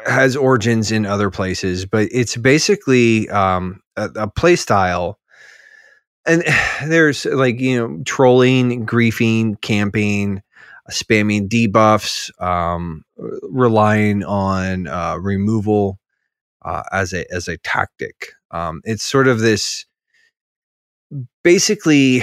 [0.06, 5.18] has origins in other places, but it's basically um, a, a play style
[6.26, 6.44] and
[6.86, 10.42] there's like you know trolling, griefing, camping,
[10.90, 13.04] spamming debuffs, um,
[13.42, 15.98] relying on uh, removal
[16.62, 18.32] uh, as a as a tactic.
[18.50, 19.86] Um, it's sort of this
[21.42, 22.22] basically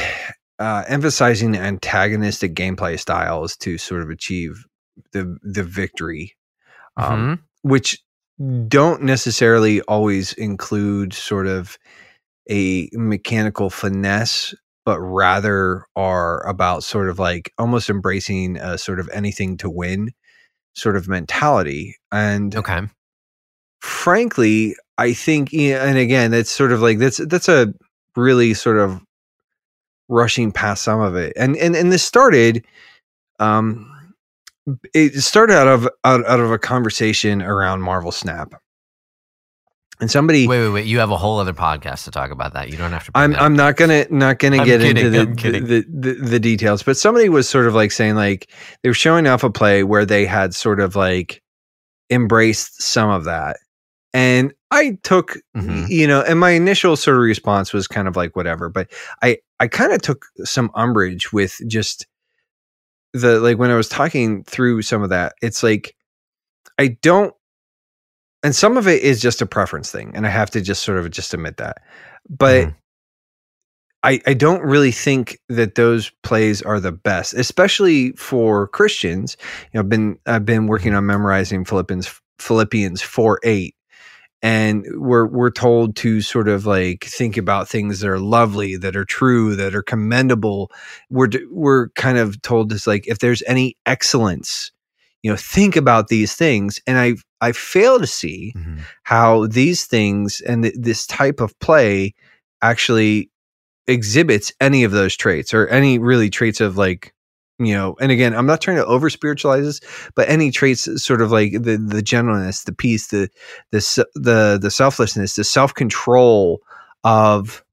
[0.60, 4.66] uh, emphasizing antagonistic gameplay styles to sort of achieve
[5.14, 6.36] the the victory,
[6.98, 7.39] um, Mhm.
[7.64, 8.00] which
[8.68, 11.78] don't necessarily always include sort of
[12.50, 14.54] a mechanical finesse,
[14.86, 20.12] but rather are about sort of like almost embracing a sort of anything to win
[20.76, 21.95] sort of mentality.
[22.12, 22.88] And Okay.
[23.82, 27.74] frankly, I think, and again, that's sort of like that's that's a
[28.16, 29.02] really sort of
[30.10, 32.66] rushing past some of it, and and and this started,
[33.39, 33.91] um,
[34.93, 38.53] it started out of out, out of a conversation around Marvel Snap,
[39.99, 40.47] and somebody.
[40.47, 40.86] Wait, wait, wait.
[40.86, 42.70] You have a whole other podcast to talk about that.
[42.70, 43.11] You don't have to.
[43.15, 46.39] I'm I'm not gonna not gonna I'm get kidding, into the the, the, the the
[46.39, 48.49] details, but somebody was sort of like saying like
[48.84, 51.41] they were showing off a play where they had sort of like
[52.09, 53.57] embraced some of that,
[54.13, 55.88] and I took Mhm.
[55.89, 58.91] you know, and my initial sort of response was kind of like whatever, but
[59.24, 62.05] I I kind of took some umbrage with just
[63.18, 65.34] the like when I was talking through some of that.
[65.41, 65.95] It's like
[66.78, 67.34] I don't
[68.43, 70.97] and some of it is just a preference thing and I have to just sort
[70.99, 71.78] of just admit that.
[72.30, 72.76] But Mhm.
[74.03, 79.36] I, I don't really think that those plays are the best, especially for Christians.
[79.74, 83.76] You know, I've been I've been working on memorizing Philippians Philippians four eight,
[84.42, 88.96] and we're we're told to sort of like think about things that are lovely, that
[88.96, 90.72] are true, that are commendable.
[91.10, 94.72] We're we're kind of told this like if there's any excellence,
[95.24, 96.80] you know, think about these things.
[96.86, 98.80] And I I fail to see Mhm.
[99.04, 102.14] how these things and th- this type of play
[102.62, 103.30] actually
[103.88, 107.14] exhibits any of those traits or any really traits of like
[107.60, 109.82] you know and again i'm not trying to over spiritualize this
[110.16, 113.30] but any traits sort of like the the gentleness the peace the
[113.72, 116.60] the the the selflessness the self-control
[117.03, 117.64] of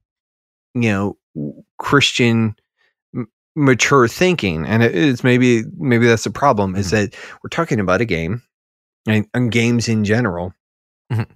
[0.74, 1.16] you know
[1.78, 2.54] christian
[3.14, 6.90] m- mature thinking and it- it's maybe maybe that's the problem is Mhm.
[6.92, 8.42] that we're talking about a game
[9.06, 10.54] and, and games in general
[11.12, 11.26] Mhm.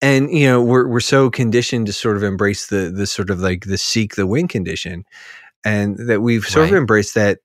[0.00, 3.40] and you know we're we're so conditioned to sort of embrace the the sort of
[3.40, 5.04] like the seek the win condition
[5.64, 7.38] and that we've sort of embraced that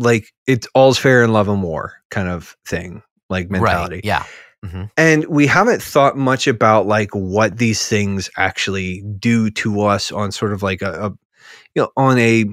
[0.00, 4.04] like it's all's fair in love and war kind of thing like mentality Right.
[4.04, 4.24] Yeah.
[4.64, 10.10] hmm and we haven't thought much about like what these things actually do to us
[10.10, 11.10] on sort of like a, a
[11.74, 12.44] you know on a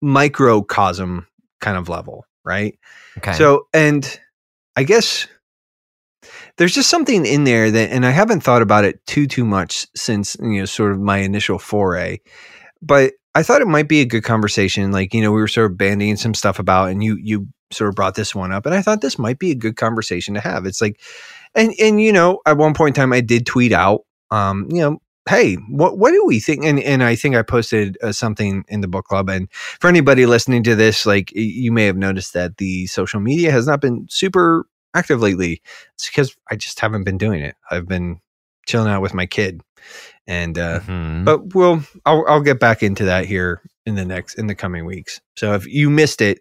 [0.00, 1.26] microcosm
[1.60, 2.78] kind of level right
[3.18, 3.32] Okay.
[3.32, 4.18] so, and
[4.74, 5.28] I guess
[6.56, 9.86] there's just something in there that, and I haven't thought about it too, too much
[9.94, 12.20] since, you know, sort of my initial foray,
[12.80, 14.92] but I thought it might be a good conversation.
[14.92, 17.88] Like, you know, we were sort of bandying some stuff about, and you, you sort
[17.88, 20.40] of brought this one up, and I thought this might be a good conversation to
[20.40, 20.66] have.
[20.66, 21.00] It's like,
[21.54, 24.80] and, and, you know, at one point in time, I did tweet out, um, you
[24.80, 26.64] know, hey, what what do we think?
[26.64, 29.28] And and I think I posted uh, something in the book club.
[29.28, 33.52] And for anybody listening to this, like you may have noticed that the social media
[33.52, 35.62] has not been super active lately.
[35.94, 37.54] It's because I just haven't been doing it.
[37.70, 38.20] I've been
[38.66, 39.60] chilling out with my kid,
[40.26, 41.24] and uh, Mhm.
[41.24, 44.84] but we'll I'll, I'll get back into that here in the next in the coming
[44.84, 45.20] weeks.
[45.36, 46.40] So if you missed it,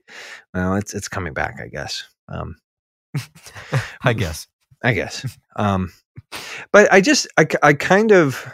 [0.53, 2.03] well, it's it's coming back, I guess.
[2.29, 2.55] Um,
[4.03, 4.47] I guess.
[4.83, 5.37] I guess.
[5.57, 5.91] Um,
[6.71, 8.51] but I just, I, I kind of,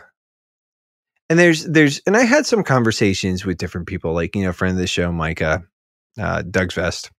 [1.30, 4.74] and there's, there's, and I had some conversations with different people, like, you know, friend
[4.74, 5.64] of the show, Micah,
[6.20, 7.12] uh, Doug's Vest,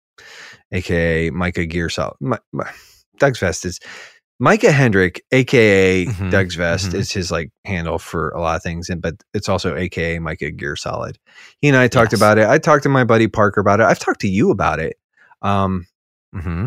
[0.73, 2.17] aka Micah Gear Solid.
[2.21, 2.71] My, my,
[3.19, 3.81] Doug's Vest is
[4.41, 6.95] Micah Hendrick, aka Mhm, Doug's Vest, mhm.
[6.95, 10.51] is his like handle for a lot of things, and but it's also aka Micah
[10.53, 11.19] Gear Solid.
[11.61, 12.21] He and I talked Yes.
[12.21, 12.47] about it.
[12.49, 13.85] I talked to my buddy Parker about it.
[13.87, 14.97] I've talked to you about it.
[15.43, 15.87] Um,
[16.33, 16.67] hmm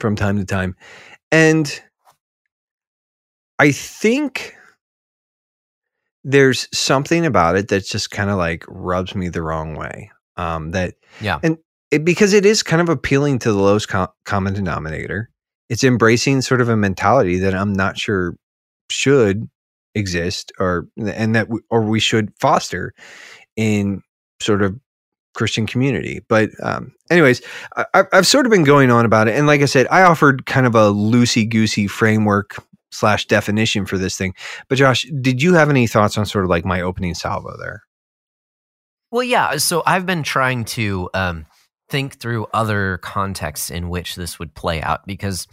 [0.00, 0.74] from time to time.
[1.30, 1.80] And
[3.60, 4.56] I think
[6.24, 10.10] there's something about it that just kind of like rubs me the wrong way.
[10.36, 11.38] Um, that Yeah.
[11.44, 11.58] and
[11.92, 15.30] it, because it is kind of appealing to the lowest co- common denominator.
[15.68, 18.36] It's embracing sort of a mentality that I'm not sure
[18.90, 19.48] should
[19.94, 22.92] exist or and that we, or we should foster
[23.56, 24.02] in
[24.40, 24.78] sort of
[25.34, 26.20] Christian community.
[26.28, 27.42] But um, anyways,
[27.76, 30.46] I, I've sort of been going on about it, and like I said, I offered
[30.46, 32.56] kind of a loosey goosey framework
[32.92, 34.34] slash definition for this thing.
[34.68, 37.82] But Josh, did you have any thoughts on sort of like my opening salvo there?
[39.10, 39.56] Well, yeah.
[39.58, 41.46] So I've been trying to um,
[41.88, 45.46] think through other contexts in which this would play out because,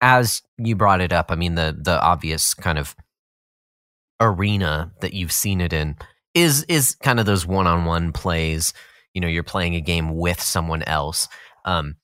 [0.00, 2.94] as you brought it up, I mean the the obvious kind of
[4.20, 5.96] arena that you've seen it in
[6.34, 8.72] is is kind of those one-on-one plays.
[9.14, 11.28] You know you're playing a game with someone else
[11.64, 11.96] um,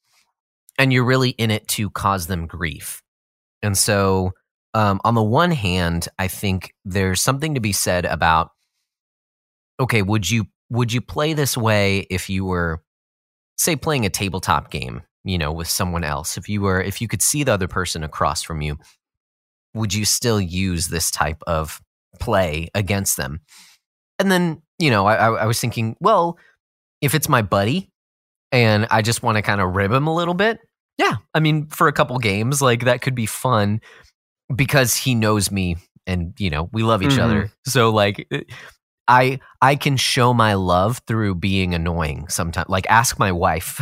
[0.79, 3.03] and you're really in it to cause them grief.
[3.63, 4.33] And so
[4.77, 8.51] um, on the one hand i think there's something to be said about
[9.81, 12.83] okay would you would you play this way if you were
[13.57, 17.09] say playing a tabletop game you know with someone else if you were if you
[17.09, 18.79] could see the other person across from you
[19.75, 21.81] would you still use this type of
[22.21, 23.41] play against them
[24.19, 26.39] and then you know I, I was thinking well
[27.01, 27.91] if it's my buddy
[28.53, 30.59] and i just want to kind of rib him a little bit
[30.99, 33.81] yeah i mean for a couple games like that could be fun
[34.55, 35.77] because he knows me
[36.07, 37.23] and you know we love each Mhm.
[37.23, 38.29] other so like
[39.09, 43.81] i i can show my love through being annoying sometimes like ask my wife.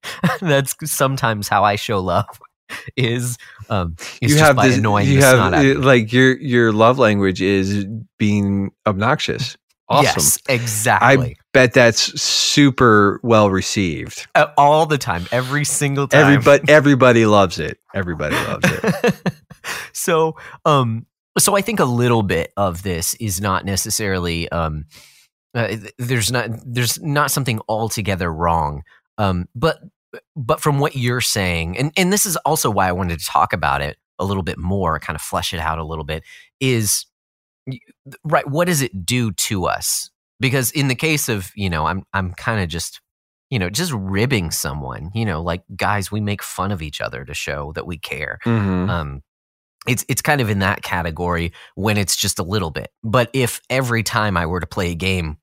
[0.40, 2.26] That's sometimes how i show love
[2.96, 3.38] is
[3.68, 5.86] um is you just have this annoying you have snot out of uh, me.
[5.86, 7.86] like your your love language is
[8.18, 9.56] being obnoxious.
[9.88, 10.22] Awesome.
[10.22, 11.32] Yes exactly.
[11.32, 14.26] I bet that's super well received.
[14.34, 16.22] Uh, all the time every single time.
[16.22, 17.78] everybody everybody loves it.
[17.94, 19.14] Everybody loves it.
[19.92, 21.06] So um
[21.38, 24.84] so i think a little bit of this is not necessarily um
[25.54, 28.82] uh, there's not there's not something altogether wrong.
[29.18, 29.80] Um but
[30.34, 33.52] but from what you're saying and and this is also why i wanted to talk
[33.52, 36.22] about it a little bit more kind of flesh it out a little bit
[36.60, 37.04] is
[38.24, 40.10] right what does it do to us?
[40.40, 43.00] Because in the case of you know i'm i'm kind of just
[43.50, 47.24] you know just ribbing someone you know like guys we make fun of each other
[47.24, 48.38] to show that we care.
[48.44, 48.88] Mhm.
[48.88, 49.22] um
[49.86, 52.90] it's it's kind of in that category when it's just a little bit.
[53.02, 55.38] But if every time i were to play a game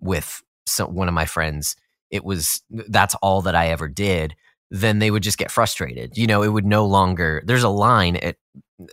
[0.00, 1.76] with so, one of my friends
[2.10, 4.34] it was that's all that i ever did
[4.70, 6.16] then they would just get frustrated.
[6.16, 8.36] You know it would no longer there's a line at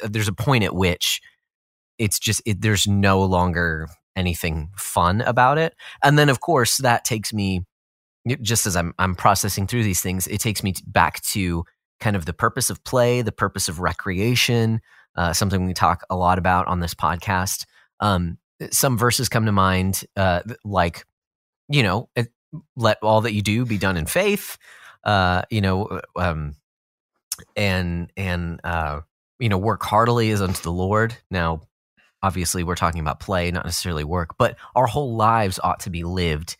[0.04, 1.22] uh, there's a point at which
[1.98, 5.74] it's just it, there's no longer anything fun about it.
[6.04, 7.66] And then of course that takes me
[8.41, 11.66] just as i'm i'm processing through these things it takes me back to
[12.04, 14.82] kind of the purpose of play the purpose of recreation
[15.16, 17.66] uh, something we talk a lot about on this podcast.
[17.99, 18.38] Um,
[18.72, 21.06] some verses come to mind uh, like
[21.70, 22.10] you know
[22.76, 24.58] let all that you do be done in faith
[25.04, 26.56] uh, you know um,
[27.56, 29.01] and and uh,
[29.39, 31.16] you know work heartily as unto the lord.
[31.30, 31.62] Now
[32.22, 36.04] obviously we're talking about play not necessarily work but our whole lives ought to be
[36.04, 36.56] lived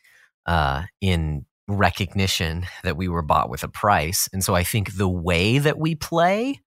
[0.46, 4.30] uh, in recognition that we were bought with a price.
[4.34, 6.59] And so i think the way that we play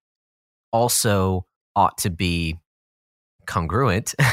[0.73, 2.57] also ought to be
[3.47, 4.15] congruent.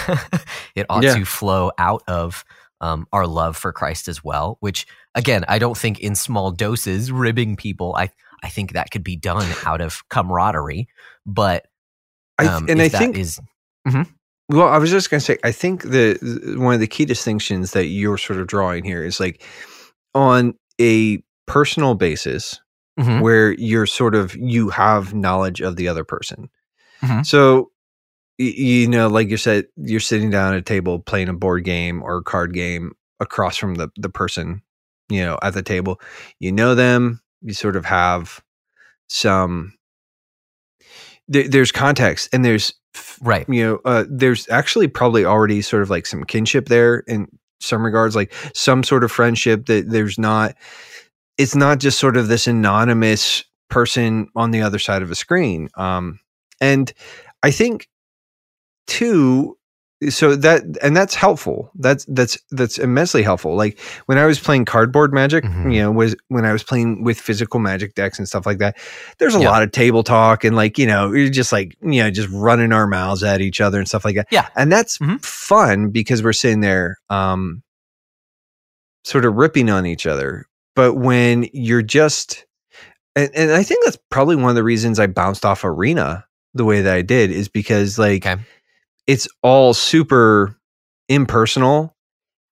[0.75, 1.15] It ought Yeah.
[1.15, 2.43] to flow out of
[2.81, 4.85] um, our love for christ as well which
[5.15, 8.09] again i don't think in small doses ribbing people i
[8.41, 10.87] i think that could be done out of camaraderie.
[11.25, 11.67] But
[12.39, 13.39] I um, and i that think is
[14.49, 17.71] Well, I was just going to say, I think the- one of the key distinctions
[17.71, 19.41] that you're sort of drawing here is like
[20.15, 22.59] on a personal basis
[22.99, 23.21] Mhm.
[23.21, 26.49] where you're sort of you have knowledge of the other person.
[27.01, 27.25] Mhm.
[27.25, 27.69] So
[28.39, 32.01] you know, like you said, you're sitting down at a table playing a board game
[32.01, 34.61] or a card game across from the the person,
[35.09, 36.01] you know, at the table.
[36.39, 37.21] You know them.
[37.41, 38.41] You sort of have
[39.07, 39.73] some.
[41.27, 42.73] There, there's context and there's
[43.21, 47.27] right you know uh, there's actually probably already sort of like some kinship there in
[47.63, 50.55] some regards like some sort of friendship that there's not
[51.37, 55.69] it's not just sort of this anonymous person on the other side of a screen
[55.75, 56.19] um
[56.61, 56.93] and
[57.41, 57.87] i think
[58.87, 59.57] too
[60.09, 64.65] so that and that's helpful that's that's that's immensely helpful like when i was playing
[64.65, 65.73] cardboard magic Mhm.
[65.73, 68.77] you know was when i was playing with physical magic decks and stuff like that
[69.19, 69.49] there's a Yeah.
[69.51, 72.71] lot of table talk and like you know you're just like you know just running
[72.71, 74.47] our mouths at each other and stuff like that Yeah.
[74.55, 75.23] and that's Mhm.
[75.23, 77.61] fun because we're sitting there um
[79.03, 80.45] sort of ripping on each other
[80.75, 82.45] but when you're just
[83.15, 86.63] and, and i think that's probably one of the reasons i bounced off arena the
[86.65, 88.41] way that i did is because like Okay.
[89.07, 90.57] It's all super
[91.09, 91.95] impersonal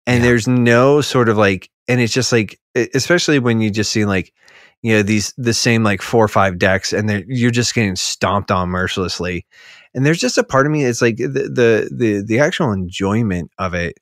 [0.08, 0.30] and Yeah.
[0.30, 2.60] there's no sort of like and it's just like
[2.94, 4.34] especially when you just see like
[4.82, 7.96] you know these the same like four or five decks and they're you're just getting
[7.96, 9.46] stomped on mercilessly
[9.94, 13.50] and there's just a part of me it's like the the the, the actual enjoyment
[13.58, 13.96] of it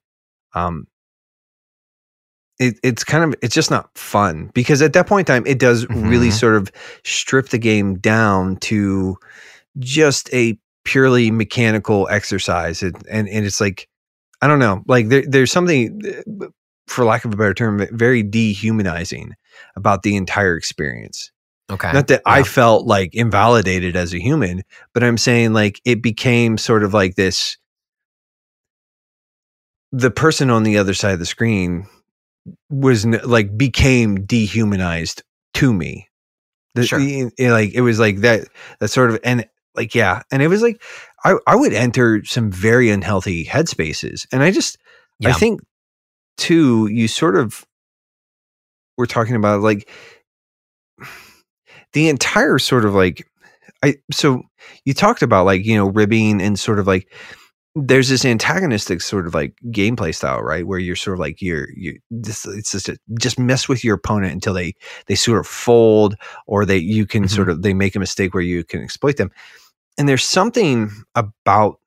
[0.56, 0.86] um
[2.60, 5.60] it, it's kind of it's just not fun because at that point in time it
[5.60, 6.40] does really Mhm.
[6.40, 6.72] sort of
[7.04, 9.18] strip the game down to
[9.80, 13.88] just a purely mechanical exercise and and, and it's like
[14.42, 16.02] i don't know like there, there's something
[16.42, 16.48] uh,
[16.88, 19.34] for lack of a better term very dehumanizing
[19.76, 21.32] about the entire experience
[21.72, 24.62] okay not that i felt like invalidated as a human
[24.94, 27.58] but i'm saying like it became sort of like this
[29.92, 31.86] the person on the other side of the screen
[32.70, 35.24] was like became dehumanized
[35.54, 36.10] to me.
[36.76, 37.00] The, Sure.
[37.00, 38.48] it- like it was like that
[38.80, 40.82] that sort of and like yeah, and it was like
[41.24, 44.78] I I would enter some very unhealthy headspaces, and I just
[45.26, 45.62] I think
[46.38, 47.66] too you sort of
[48.98, 49.90] we're talking about like
[51.94, 53.28] the entire sort of like
[53.84, 54.44] I so
[54.86, 57.12] you talked about like you know ribbing and sort of like
[57.76, 60.66] there's this antagonistic sort of like gameplay style right?
[60.66, 63.96] Where you're sort of like you're you this it's just a, just mess with your
[63.96, 64.74] opponent until they
[65.08, 66.16] they sort of fold
[66.48, 67.30] or they you can Mhm.
[67.30, 69.32] sort of they make a mistake where you can exploit them
[69.98, 71.80] and there's something about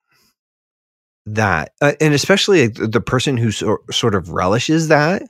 [1.27, 5.23] that uh, and especially the person who sor- sort of relishes that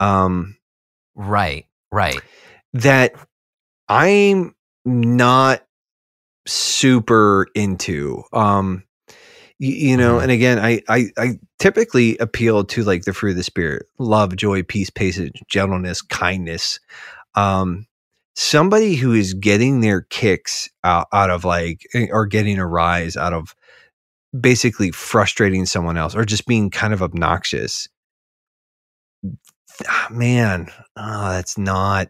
[0.00, 0.56] um
[1.14, 1.66] right.
[1.90, 2.20] Right.
[2.74, 3.14] that
[3.88, 4.54] I'm
[4.84, 5.62] not
[6.46, 8.22] super into.
[8.32, 8.84] Um,
[9.58, 10.22] you, you know, Mhm.
[10.24, 14.36] and again, I, I I typically appeal to like the fruit of the spirit: love,
[14.36, 16.80] joy, peace, patience, gentleness, kindness.
[17.34, 17.86] Um,
[18.36, 23.16] somebody who is getting their kicks out, out of like eh, or getting a rise
[23.16, 23.54] out of
[24.38, 27.88] basically frustrating someone else or just being kind of obnoxious.
[29.88, 32.08] Ah, Man, oh, that's not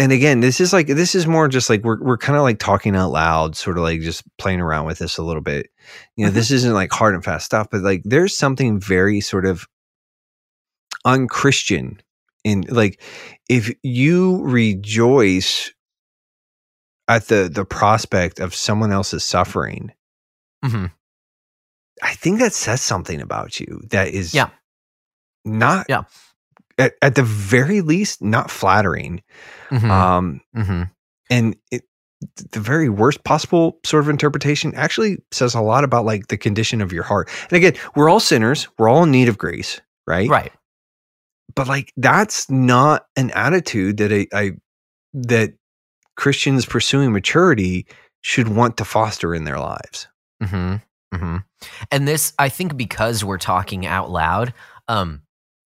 [0.00, 2.60] and again, this is like this is more just like we're we're kind of like
[2.60, 5.70] talking out loud, sort of like just playing around with this a little bit.
[6.16, 6.34] You know, Mhm.
[6.34, 9.66] this isn't like hard and fast stuff, but like there's something very sort of
[11.04, 12.00] unchristian
[12.44, 13.02] in like
[13.48, 15.72] if you rejoice
[17.08, 19.92] at the the prospect of someone else's suffering,
[20.64, 20.86] hmm
[22.02, 24.50] I think that says something about you that is Yeah.
[25.44, 26.02] not Yeah.
[26.78, 29.22] at, at the very least not flattering.
[29.70, 30.82] hmm Um hmm
[31.30, 31.82] and it,
[32.52, 36.80] the very worst possible sort of interpretation actually says a lot about like the condition
[36.80, 37.28] of your heart.
[37.50, 40.28] And again, we're all sinners, we're all in need of grace, right?
[40.28, 40.52] Right.
[41.58, 44.50] But like that's not an attitude that I, I
[45.14, 45.54] that
[46.16, 47.86] Christians pursuing maturity
[48.20, 50.08] should want to foster in their lives.
[50.42, 50.76] Mm-hmm,
[51.16, 51.36] mm-hmm.
[51.90, 54.54] And this, I think, because we're talking out loud,
[54.86, 55.22] um,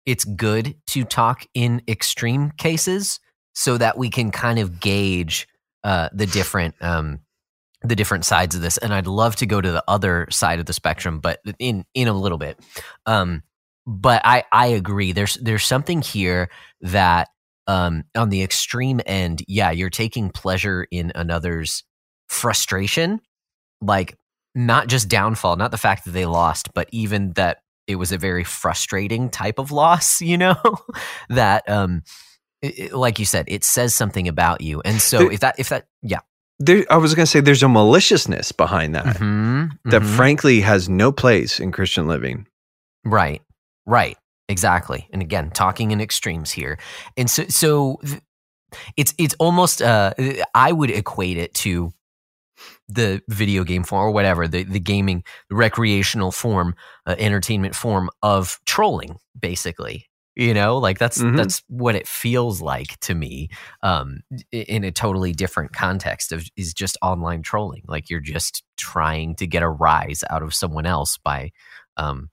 [0.06, 3.20] it's good to talk in extreme cases
[3.54, 5.46] so that we can kind of gauge
[5.84, 7.20] uh, the different um,
[7.82, 8.78] the different sides of this.
[8.78, 12.08] And I'd love to go to the other side of the spectrum, but in in
[12.08, 12.58] a little bit.
[13.06, 13.42] Um,
[13.86, 15.12] but I I agree.
[15.12, 16.48] There's there's something here
[16.82, 17.28] that
[17.66, 21.84] um, on the extreme end, yeah, you're taking pleasure in another's
[22.28, 23.20] frustration,
[23.80, 24.16] like
[24.54, 28.18] not just downfall, not the fact that they lost, but even that it was a
[28.18, 30.56] very frustrating type of loss, you know,
[31.30, 32.02] that, um,
[32.60, 34.80] it- it- like you said, it says something about you.
[34.84, 36.20] And so There- if that, if that, yeah,
[36.58, 40.16] There, I was going to say there's a maliciousness behind that Mhm, that mhm.
[40.16, 42.46] frankly has no place in Christian living.
[43.04, 43.42] Right.
[43.86, 44.16] Right.
[44.48, 45.08] Exactly.
[45.12, 46.78] And again, talking in extremes here.
[47.16, 48.00] And so so
[48.96, 50.14] it's it's almost uh
[50.54, 51.92] I would equate it to
[52.88, 56.74] the video game form or whatever, the the gaming recreational form,
[57.06, 60.06] uh, entertainment form of trolling basically.
[60.36, 61.36] You know, like that's Mhm.
[61.36, 63.50] that's what it feels like to me
[63.82, 64.20] um
[64.52, 67.82] in a totally different context of is just online trolling.
[67.88, 71.52] Like you're just trying to get a rise out of someone else by
[71.96, 72.30] um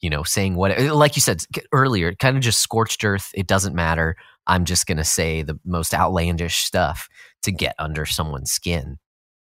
[0.00, 1.42] you know, saying what, like you said
[1.72, 3.30] earlier, it kind of just scorched earth.
[3.34, 4.16] It doesn't matter.
[4.46, 7.08] I'm just going to say the most outlandish stuff
[7.42, 8.98] to get under someone's skin.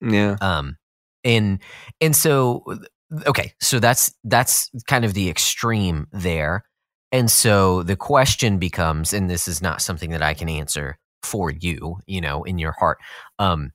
[0.01, 0.37] Yeah.
[0.41, 0.77] Um,
[1.23, 1.61] and,
[2.01, 2.65] and so,
[3.27, 6.65] okay, so that's, that's kind of the extreme there.
[7.13, 11.51] And so the question becomes, and this is not something that I can answer for
[11.51, 12.99] you, you know, in your heart.
[13.39, 13.73] Um,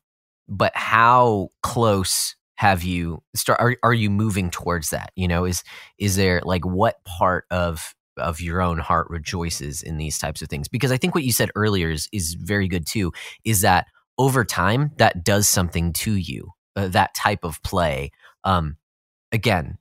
[0.48, 5.12] but how close have you start are, are you moving towards that?
[5.16, 5.64] You know is
[5.98, 10.48] is there like what part of of your own heart rejoices in these types of
[10.48, 10.68] things?
[10.68, 13.12] Because i think what you said earlier is is very good too
[13.44, 13.88] is that
[14.18, 18.12] over time that does something to you uh, that type of play
[18.46, 18.78] um
[19.34, 19.78] again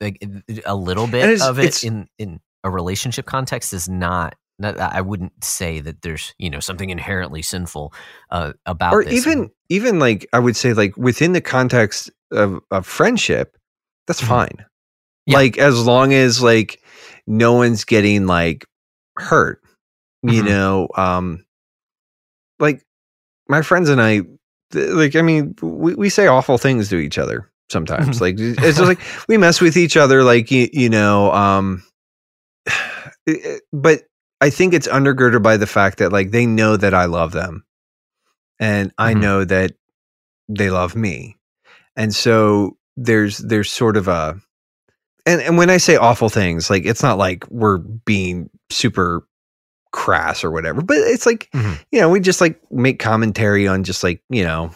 [0.00, 0.22] like,
[0.64, 5.80] a little bit of it in in a relationship context is not- I wouldn't say
[5.80, 7.92] that there's you know something inherently sinful
[8.30, 9.12] uh, about or this.
[9.26, 13.56] even even like I would say like within the context of, of friendship,
[14.06, 14.28] that's Mhm.
[14.28, 14.66] fine.
[15.26, 15.38] Yeah.
[15.38, 16.80] Like as long as like
[17.26, 18.64] no one's getting like
[19.16, 19.60] hurt,
[20.22, 20.46] you Mhm.
[20.46, 21.44] know, um
[22.60, 22.84] like
[23.48, 24.22] my friends and I
[24.72, 28.18] like I mean we, we say awful things to each other sometimes.
[28.18, 28.20] Mhm.
[28.20, 31.82] like it's just like we mess with each other like you, you know, um
[33.72, 34.02] but
[34.44, 37.64] I think it's undergirded by the fact that like they know that I love them
[38.60, 39.20] and I Mhm.
[39.20, 39.72] know that
[40.48, 41.38] they love me.
[41.96, 44.38] And so there's there's sort of a
[45.26, 49.26] and and when I say awful things, like it's not like we're being super
[49.92, 51.78] crass or whatever, but it's like Mhm.
[51.92, 54.70] you know we just like make commentary on just like you know,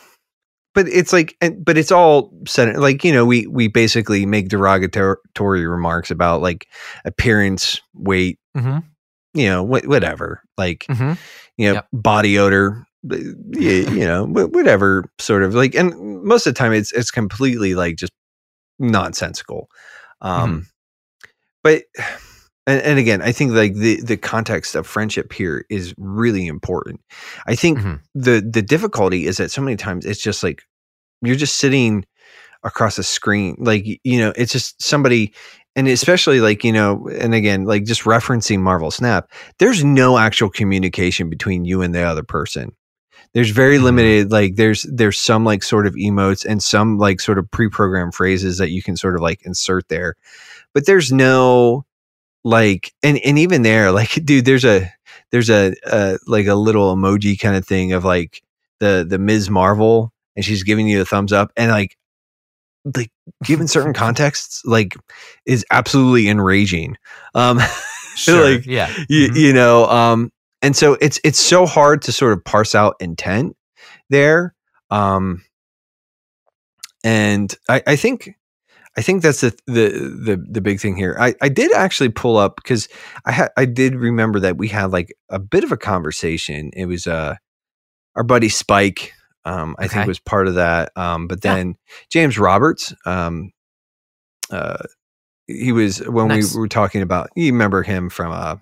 [0.75, 4.49] but it's like and, but it's all said like you know we we basically make
[4.49, 6.67] derogatory remarks about like
[7.05, 8.83] appearance, weight, Mhm.
[9.35, 11.19] You know wh- whatever like Mhm.
[11.57, 11.89] you know Yep.
[11.93, 16.93] body odor you know wh- whatever sort of like and most of the time it's
[16.93, 18.13] it's completely like just
[18.79, 19.69] nonsensical
[20.21, 20.67] um
[21.63, 21.83] but
[22.67, 27.01] and, and again i think like the the context of friendship here is really important
[27.47, 28.01] i think Mhm.
[28.15, 30.63] the the difficulty is that so many times it's just like
[31.23, 32.05] you're just sitting
[32.65, 35.33] across a screen like you know it's just somebody
[35.79, 40.51] and especially like you know and again like just referencing marvel snap there's no actual
[40.51, 42.73] communication between you and the other person.
[43.35, 43.83] There's very Mhm.
[43.85, 48.15] limited like there's there's some like sort of emotes and some like sort of pre-programmed
[48.15, 50.15] phrases that you can sort of like insert there.
[50.75, 51.85] But there's no
[52.45, 54.91] like and and even there like dude there's a
[55.33, 58.43] there's a uh like a little emoji kind of thing of like
[58.81, 59.51] the the ms.
[59.51, 61.97] Marvel and she's giving you a thumbs up and like
[62.97, 63.11] like
[63.45, 64.95] given certain contexts like
[65.47, 66.97] is absolutely enraging
[67.35, 67.59] um
[68.17, 68.51] Sure.
[68.57, 68.93] like yeah.
[69.09, 69.37] you, Mhm.
[69.37, 70.33] you know um
[70.63, 73.57] and so it's it's so hard to sort of parse out intent
[74.11, 74.55] there
[74.91, 75.43] um
[77.05, 78.35] and i i think
[78.97, 79.89] i think that's the the
[80.25, 82.89] the, the big thing here i i did actually pull up because
[83.25, 86.87] i had i did remember that we had like a bit of a conversation it
[86.87, 87.35] was uh
[88.17, 89.13] our buddy spike
[89.49, 90.09] um i think Okay.
[90.09, 91.55] was part of that um but Yeah.
[91.55, 91.77] then
[92.11, 93.53] james roberts um
[94.51, 94.79] uh
[95.47, 96.55] he was when Nice.
[96.55, 98.57] we were talking about you remember him from uh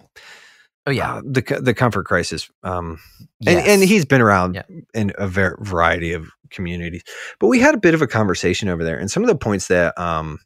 [0.89, 1.15] Oh yeah.
[1.17, 3.01] uh, the the comfort crisis um
[3.47, 4.63] and and he's been around Yeah.
[4.95, 7.03] in a ver- variety of communities
[7.41, 9.67] but we had a bit of a conversation over there and some of the points
[9.67, 10.39] that um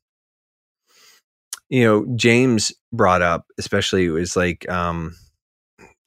[1.69, 5.15] you know james brought up especially was like um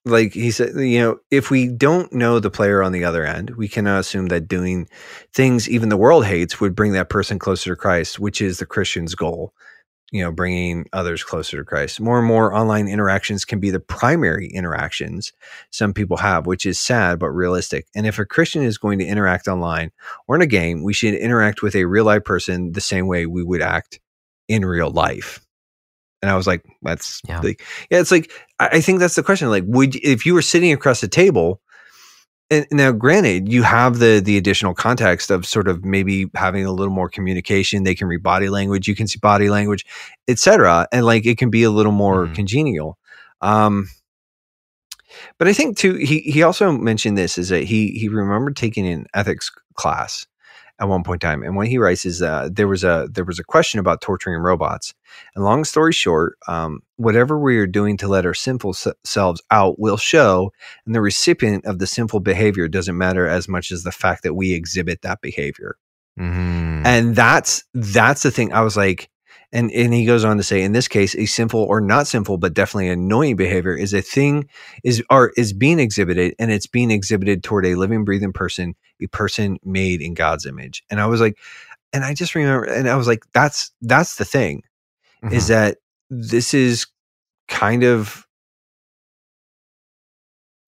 [0.05, 3.51] like he said you know if we don't know the player on the other end
[3.51, 4.87] we cannot assume that doing
[5.33, 8.65] things even the world hates would bring that person closer to christ which is the
[8.65, 9.53] christian's goal
[10.13, 11.99] you know bringing others closer to christ.
[11.99, 15.33] More and more online interactions can be the primary interactions
[15.71, 17.87] some people have which is sad but realistic.
[17.95, 19.91] And if a christian is going to interact online
[20.27, 23.25] or in a game we should interact with a real life person the same way
[23.25, 23.99] we would act
[24.47, 25.43] in real life
[26.23, 27.41] and i was like that's Yeah.
[27.41, 27.61] like
[27.91, 30.71] yeah it's like i I think that's the question like would if you were sitting
[30.73, 31.59] across the table
[32.49, 36.71] and now granted you have the the additional context of sort of maybe having a
[36.71, 39.85] little more communication they can read body language you can see body language
[40.27, 42.35] etc and like it can be a little more Mhm.
[42.35, 42.97] congenial
[43.41, 43.87] um
[45.37, 48.87] but i think too he he also mentioned this is that he he remembered taking
[48.87, 50.25] an ethics class
[50.79, 53.23] at one point in time and what he writes is uh, there was a there
[53.23, 54.93] was a question about torturing robots
[55.35, 58.73] and long story short um, whatever we are doing to let our sinful
[59.03, 60.51] selves out will show
[60.85, 64.33] and the recipient of the sinful behavior doesn't matter as much as the fact that
[64.33, 65.77] we exhibit that behavior
[66.19, 66.85] Mhm.
[66.85, 69.09] and that's that's the thing i was like
[69.53, 72.37] and and he goes on to say in this case a sinful or not sinful
[72.37, 74.49] but definitely annoying behavior is a thing
[74.83, 79.07] is or is being exhibited and it's being exhibited toward a living breathing person a
[79.07, 81.37] person made in god's image and i was like
[81.93, 84.63] and i just remember and i was like that's that's the thing
[85.31, 85.47] is Mhm.
[85.49, 85.77] that
[86.09, 86.87] this is
[87.47, 88.27] kind of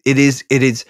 [0.06, 0.86] it is it is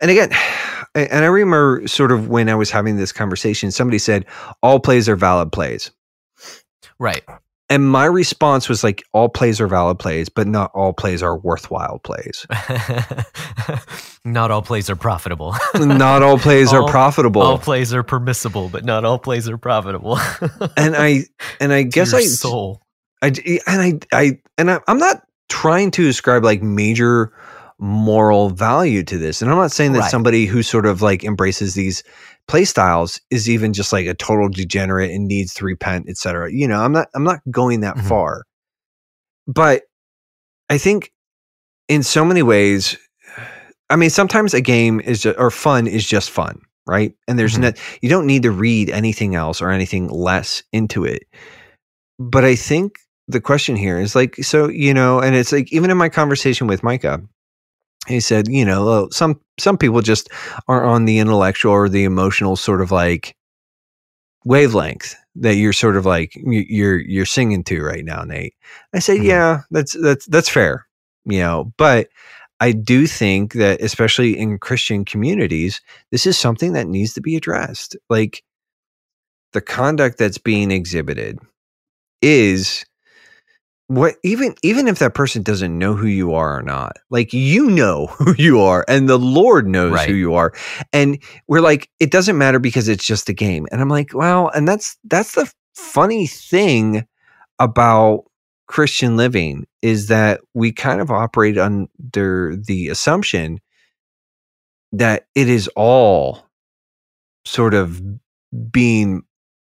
[0.00, 0.30] and again
[0.94, 4.26] and i remember sort of when i was having this conversation somebody said
[4.62, 5.90] all plays are valid plays
[7.04, 7.22] right.
[7.70, 11.36] and my response was like all plays are valid plays but not all plays are
[11.38, 12.46] worthwhile plays
[14.24, 15.54] not all plays are profitable.
[15.74, 19.58] not all plays All- are profitable all plays are permissible, but not all plays are
[19.58, 20.18] profitable.
[20.76, 21.24] and i
[21.60, 22.80] and i guess i soul.
[23.22, 23.28] I
[23.66, 27.32] and I I and I, I'm not trying to ascribe like major
[27.78, 30.10] moral value to this, and I'm not saying that Right.
[30.10, 32.04] somebody who sort of like embraces these
[32.48, 36.52] play styles is even just like a total degenerate and needs to repent, etc.
[36.52, 38.08] You know, I'm not I'm not going that Mhm.
[38.08, 38.42] far,
[39.46, 39.82] but
[40.70, 41.12] I think
[41.88, 42.96] in so many ways,
[43.90, 47.14] I mean, sometimes a game is just, or fun is just fun, right?
[47.28, 47.60] And there's Mhm.
[47.60, 47.72] no
[48.02, 51.24] you don't need to read anything else or anything less into it.
[52.18, 52.98] But I think
[53.28, 56.66] the question here is like, so you know, and it's like even in my conversation
[56.66, 57.22] with Micah,
[58.08, 60.28] he said, you know, some some people just
[60.68, 63.34] are on the intellectual or the emotional sort of like
[64.44, 68.54] wavelength that you're sort of like you- you're you're singing to right now, Nate.
[68.92, 69.24] I said, Mhm.
[69.26, 70.86] yeah, that's that's that's fair,
[71.24, 72.08] you know, but
[72.60, 75.80] I do think that especially in Christian communities,
[76.12, 77.96] this is something that needs to be addressed.
[78.08, 78.42] Like
[79.52, 81.38] the conduct that's being exhibited
[82.22, 82.84] is
[83.96, 87.70] what even even if that person doesn't know who you are or not like you
[87.70, 90.08] know who you are and the lord knows Right.
[90.08, 90.52] who you are.
[90.92, 93.66] And we're like it doesn't matter because it's just a game.
[93.72, 97.06] And i'm like well and that's that's the funny thing
[97.58, 98.24] about
[98.66, 103.60] christian living is that we kind of operate under the assumption
[104.92, 106.46] that it is all
[107.44, 108.00] sort of
[108.70, 109.22] being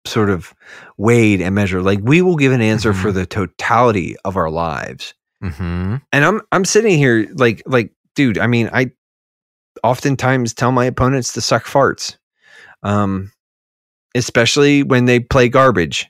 [0.07, 0.55] sort of
[0.97, 1.83] weighed and measured.
[1.83, 5.15] Like we will give an answer for the totality of our lives.
[5.43, 5.97] Mm-hmm.
[6.13, 8.91] and i'm i'm sitting here like like dude i mean i
[9.85, 12.17] oftentimes tell my opponents to suck farts
[12.83, 13.31] um
[14.15, 16.09] especially when they play garbage.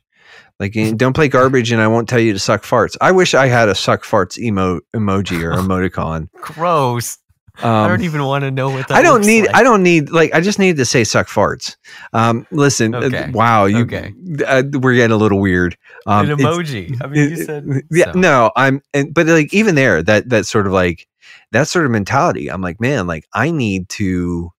[0.60, 2.96] Like don't play garbage and i won't tell you to suck farts.
[3.00, 6.30] I wish i had a suck farts emo emoji or emoticon.
[6.32, 7.18] Gross.
[7.62, 9.46] Um, I don't even want to know what that I don't need.
[9.46, 9.54] like.
[9.56, 10.10] I don't need.
[10.10, 11.76] Like, I just need to say "suck farts."
[12.12, 12.94] Um, listen.
[12.94, 13.64] uh, wow.
[13.66, 13.78] You.
[13.84, 14.12] Okay.
[14.46, 15.76] Uh, we're getting a little weird.
[16.06, 16.96] Um, An emoji.
[17.02, 17.64] I mean, you said.
[17.90, 18.12] yeah.
[18.12, 18.18] so.
[18.18, 18.50] No.
[18.56, 18.82] I'm.
[18.94, 21.06] And but like even there, that that sort of like
[21.52, 22.50] that sort of mentality.
[22.50, 24.50] I'm like, man, like I need to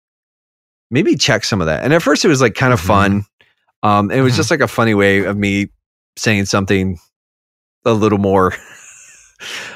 [0.89, 1.83] maybe check some of that.
[1.83, 2.85] And at first, it was like kind of Mhm.
[2.87, 3.25] fun.
[3.83, 4.37] Um, it was Mhm.
[4.37, 5.67] just like a funny way of me
[6.15, 6.97] saying something
[7.85, 8.53] a little more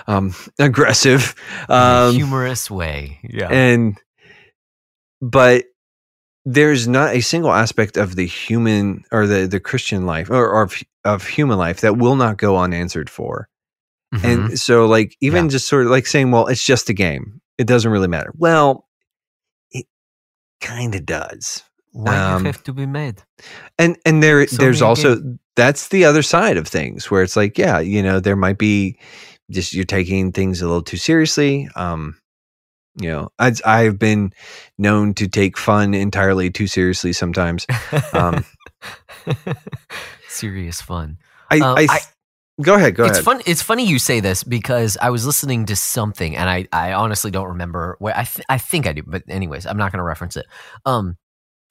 [0.08, 1.36] um aggressive.
[1.70, 3.20] Um, humorous way.
[3.24, 3.50] Yeah.
[3.50, 3.98] and
[5.22, 5.66] but
[6.46, 10.64] there's not a single aspect of the human or the the christian life or, or
[10.64, 13.48] of, of human life that will not go unanswered for
[14.14, 14.24] Mhm.
[14.50, 15.52] and so like even Yeah.
[15.52, 18.88] just sort of like saying well it's just a game it doesn't really matter well
[19.70, 19.86] it
[20.60, 21.64] kind of does
[21.94, 23.22] why do um, you have to be made?
[23.78, 25.22] and and there So there's also
[25.56, 28.98] that's the other side of things where it's like yeah you know there might be
[29.52, 32.18] just you're taking things a little too seriously um
[33.00, 34.34] you know I, i've been
[34.78, 37.66] known to take fun entirely too seriously sometimes
[38.14, 38.44] um,
[40.28, 41.18] Serious fun.
[41.50, 42.00] i, Um, I, I-
[42.62, 43.42] go ahead go it's ahead fun.
[43.46, 47.32] It's funny you say this because I was listening to something, and I, I honestly
[47.32, 48.16] don't remember where.
[48.18, 50.46] I, th- I think I do, but anyways, I'm not going to reference it.
[50.86, 51.18] Um,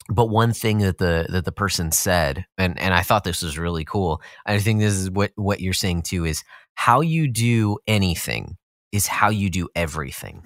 [0.08, 3.58] but one thing that the that the person said, and and I thought this was
[3.58, 4.20] really cool.
[4.46, 6.42] I think this is what what you're saying too is
[6.74, 8.56] how you do anything
[8.92, 10.42] is how you do everything.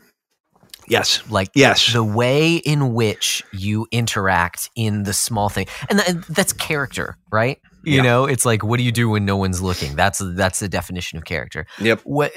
[0.87, 6.27] yes Like yes the way in which you interact in the small thing and that,
[6.29, 8.03] that's character right you Yeah.
[8.03, 11.17] know it's like what do you do when no one's looking that's that's the definition
[11.17, 12.01] of character Yep.
[12.05, 12.33] what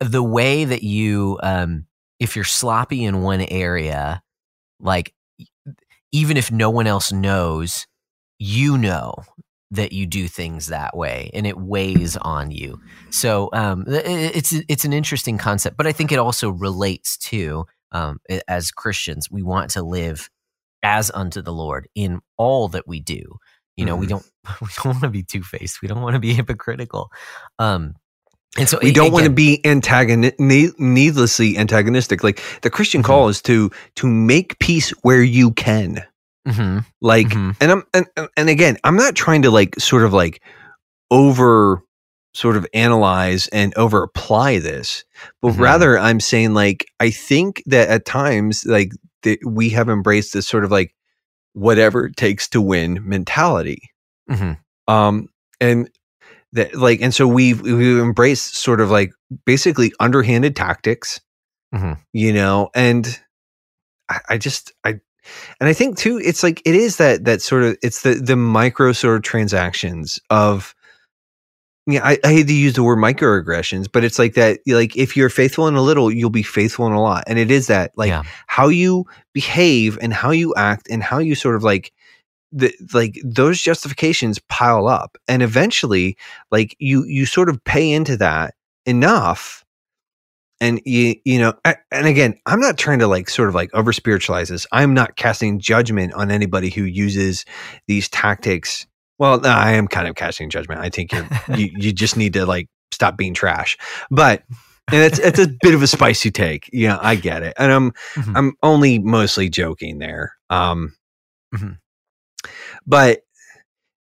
[0.00, 1.84] the way that you um
[2.18, 4.22] if you're sloppy in one area
[4.80, 5.12] like
[6.12, 7.86] even if no one else knows
[8.38, 9.14] you know
[9.70, 12.78] that you do things that way and it weighs on you.
[13.10, 18.18] So um it's it's an interesting concept but i think it also relates to um
[18.48, 20.28] as christians we want to live
[20.82, 23.36] as unto the lord in all that we do.
[23.76, 24.10] You know we Mhm.
[24.10, 24.26] don't
[24.60, 25.80] we don't want to be two-faced.
[25.82, 27.10] We don't want to be hypocritical.
[27.58, 27.94] Um
[28.58, 30.38] and so we don't want to be antagonistic
[30.78, 33.06] needlessly antagonistic like the christian Mhm.
[33.06, 36.02] call is to to make peace where you can
[36.46, 37.56] Mhm, like mhm.
[37.60, 38.06] and i'm and,
[38.36, 40.42] and again i'm not trying to like sort of like
[41.10, 41.82] over
[42.34, 45.04] sort of analyze and over apply this
[45.42, 45.60] but Mhm.
[45.60, 48.90] rather i'm saying like i think that at times like
[49.22, 50.94] that we have embraced this sort of like
[51.52, 53.82] whatever it takes to win mentality
[54.30, 54.58] Mhm.
[54.88, 55.28] um
[55.60, 55.88] and
[56.54, 59.12] that like and so we've we've embraced sort of like
[59.46, 61.20] basically underhanded tactics
[61.74, 61.98] Mhm.
[62.12, 63.18] you know and
[64.10, 64.90] I, I just i
[65.60, 68.36] and i think too it's like it is that that sort of it's the the
[68.36, 70.74] micro sort of transactions of
[71.86, 75.16] yeah I, I hate to use the word microaggressions but it's like that like if
[75.16, 77.92] you're faithful in a little you'll be faithful in a lot and it is that
[77.96, 78.22] like Yeah.
[78.46, 81.92] how you behave and how you act and how you sort of like
[82.52, 86.16] the like those justifications pile up and eventually
[86.50, 88.54] like you you sort of pay into that
[88.86, 89.64] enough
[90.60, 91.54] and you you know
[91.90, 94.66] and again i'm not trying to like sort of like over spiritualize this.
[94.70, 97.44] I'm not casting judgment on anybody who uses
[97.88, 98.86] these tactics.
[99.18, 100.80] Well no, i am kind of casting judgment.
[100.80, 101.26] I think you're,
[101.56, 103.76] you you just need to like stop being trash.
[104.10, 104.42] But
[104.92, 106.68] and it's it's a bit of a spicy take.
[106.72, 107.54] Yeah i get it.
[107.58, 108.36] And i'm Mhm.
[108.36, 110.34] i'm only mostly joking there.
[110.50, 110.94] Um
[111.54, 111.78] Mhm.
[112.86, 113.20] But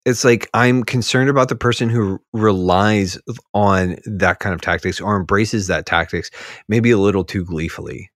[0.04, 3.18] it's like i'm concerned about the person who relies
[3.54, 6.30] on that kind of tactics or embraces that tactics
[6.68, 8.10] maybe a little too gleefully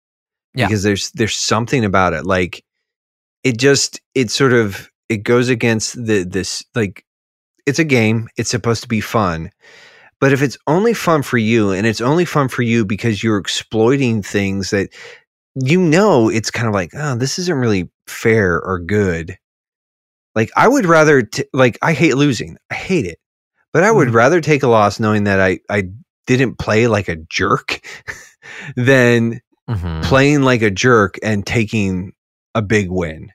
[0.54, 0.66] Yeah.
[0.66, 2.24] because there's there's something about it.
[2.26, 2.64] Like
[3.44, 7.04] it just it sort of it goes against the this like
[7.66, 8.28] it's a game.
[8.36, 9.50] It's supposed to be fun.
[10.20, 13.38] But if it's only fun for you and it's only fun for you because you're
[13.38, 14.90] exploiting things that
[15.54, 19.36] you know it's kind of like oh this isn't really fair or good
[20.34, 23.18] like i would rather t- like i hate losing i hate it
[23.72, 24.14] but i would Mhm.
[24.14, 25.84] rather take a loss knowing that i i
[26.26, 27.80] didn't play like a jerk
[28.76, 30.02] than Mhm.
[30.04, 32.12] playing like a jerk and taking
[32.56, 33.30] a big win.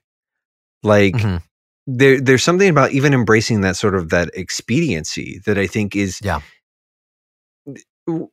[0.84, 1.41] Like Mhm.
[1.88, 6.19] there there's something about even embracing that sort of that expediency that I think is
[6.22, 6.41] Yeah.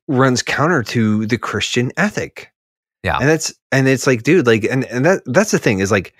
[0.08, 2.52] runs counter to the Christian ethic.
[3.02, 3.18] Yeah.
[3.18, 6.14] And that's and it's like dude like and and that that's the thing is like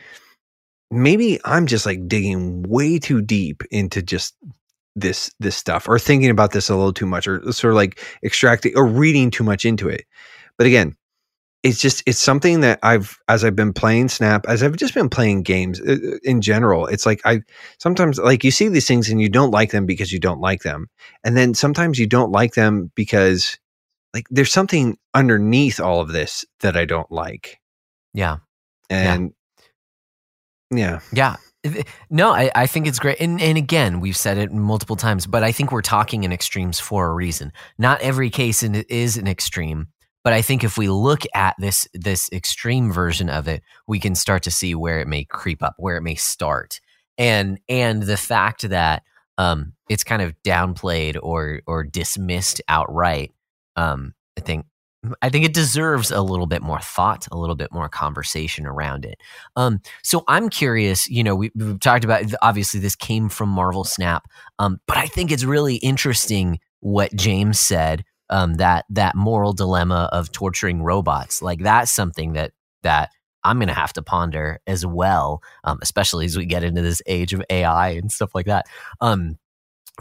[0.93, 4.35] maybe I'm just like digging way too deep into just
[4.95, 7.99] this this stuff or thinking about this a little too much or sort of like
[8.23, 10.05] extracting or reading too much into it.
[10.59, 10.95] But again,
[11.63, 15.09] it's just it's something that I've as I've been playing Snap, as I've just been
[15.09, 16.87] playing games uh, uh, in general.
[16.87, 17.41] It's like I
[17.79, 20.63] sometimes like you see these things and you don't like them because you don't like
[20.63, 20.89] them,
[21.25, 23.59] and then sometimes you don't like them because
[24.13, 27.61] like there's something underneath all of this that I don't like,
[28.13, 28.39] Yeah.
[28.91, 29.42] and yeah,
[30.73, 31.01] Yeah.
[31.13, 31.37] Yeah.
[32.11, 33.21] No, I, I think it's great.
[33.21, 36.81] And, and again, we've said it multiple times, but I think we're talking in extremes
[36.81, 37.53] for a reason.
[37.79, 39.87] Not every case in, is an extreme,
[40.25, 44.15] but I think if we look at this this extreme version of it, we can
[44.17, 46.81] start to see where it may creep up, where it may start.
[47.17, 49.05] And and the fact that
[49.39, 53.33] um, it's kind of downplayed or or dismissed outright,
[53.77, 54.67] um, I think
[55.21, 59.05] I think it deserves a little bit more thought, a little bit more conversation around
[59.05, 59.21] it.
[59.57, 61.09] Um, so I'm curious.
[61.09, 65.07] You know, we, we've talked about obviously this came from Marvel Snap, um, but I
[65.07, 68.05] think it's really interesting what James said.
[68.31, 72.53] Um, that that moral dilemma of torturing robots, like that's something that
[72.83, 73.11] that
[73.45, 77.03] I'm going to have to ponder as well, um, especially as we get into this
[77.07, 78.67] age of AI and stuff like that.
[79.03, 79.37] Um,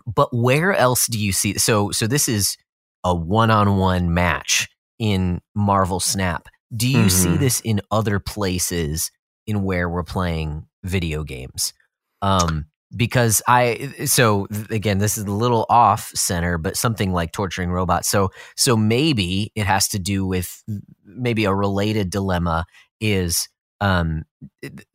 [0.06, 1.58] but where else do you see?
[1.58, 2.58] So so this is
[3.04, 4.70] a one-on-one match
[5.02, 6.48] in Marvel Snap.
[6.76, 7.40] Do you see Mhm.
[7.40, 9.12] this in other places
[9.48, 11.74] in where we're playing video games?
[12.22, 17.72] Um, because I so again, this is a little off center, but something like torturing
[17.72, 18.10] robots.
[18.10, 20.64] So so maybe it has to do with
[21.06, 22.66] maybe a related dilemma
[23.02, 23.50] is
[23.82, 24.24] um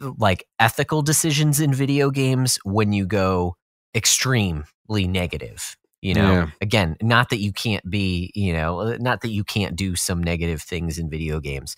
[0.00, 3.56] like ethical decisions in video games when you go
[3.94, 4.64] extremely
[5.08, 5.76] negative
[6.06, 6.50] you know Yeah.
[6.60, 10.22] again not that you can't be you know uh, not that you can't do some
[10.22, 11.76] negative things in video games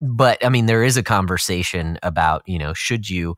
[0.00, 3.34] but i mean there is a conversation about you know should you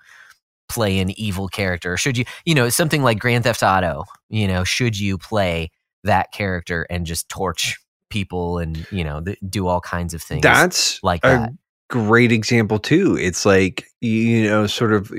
[0.68, 4.64] play an evil character should you you know something like grand theft auto you know
[4.64, 5.70] should you play
[6.04, 7.78] that character and just torch
[8.10, 11.52] people and you know th- do all kinds of things that's like a that
[11.88, 13.16] great example too.
[13.16, 15.12] It's like you know, sort of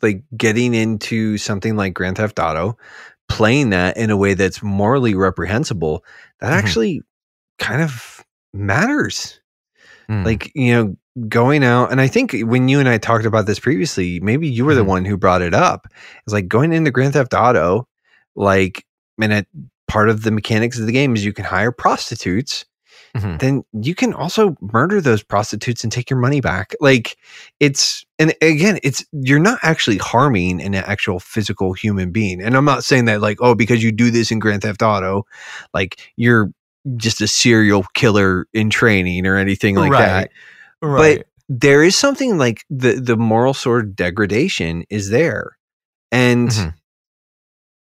[0.00, 2.76] like getting into something like Grand Theft Auto,
[3.28, 6.04] playing that in a way that's morally reprehensible.
[6.40, 6.56] That Mhm.
[6.56, 7.02] actually
[7.58, 8.24] kind of
[8.54, 9.40] matters.
[10.10, 10.24] Mm.
[10.24, 10.96] Like you know,
[11.28, 14.64] going out, and I think when you and I talked about this previously, maybe you
[14.64, 14.86] were the Mhm.
[14.88, 15.88] one who brought it up.
[16.26, 17.88] It's like going into Grand Theft Auto,
[18.36, 18.84] like,
[19.20, 19.46] and it,
[19.88, 22.64] part of the mechanics of the game is you can hire prostitutes
[23.16, 23.38] Mhm.
[23.40, 26.74] then you can also murder those prostitutes and take your money back.
[26.80, 27.16] Like
[27.60, 32.40] it's and again, it's you're not actually harming an actual physical human being.
[32.40, 35.26] And I'm not saying that like, oh, because you do this in Grand Theft Auto,
[35.74, 36.52] like you're
[36.96, 40.30] just a serial killer in training or anything like that.
[40.80, 45.58] right There is something like the the moral sort of degradation is there.
[46.12, 46.74] And Mhm.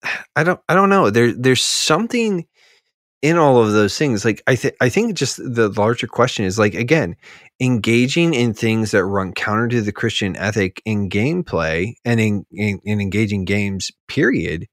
[0.36, 1.10] I don't I don't know.
[1.10, 2.46] There there's something
[3.24, 4.22] in all of those things.
[4.24, 7.16] Like I think I think just the larger question is like again,
[7.58, 12.80] engaging in things that run counter to the Christian ethic in gameplay and in in,
[12.84, 14.66] in engaging games, period,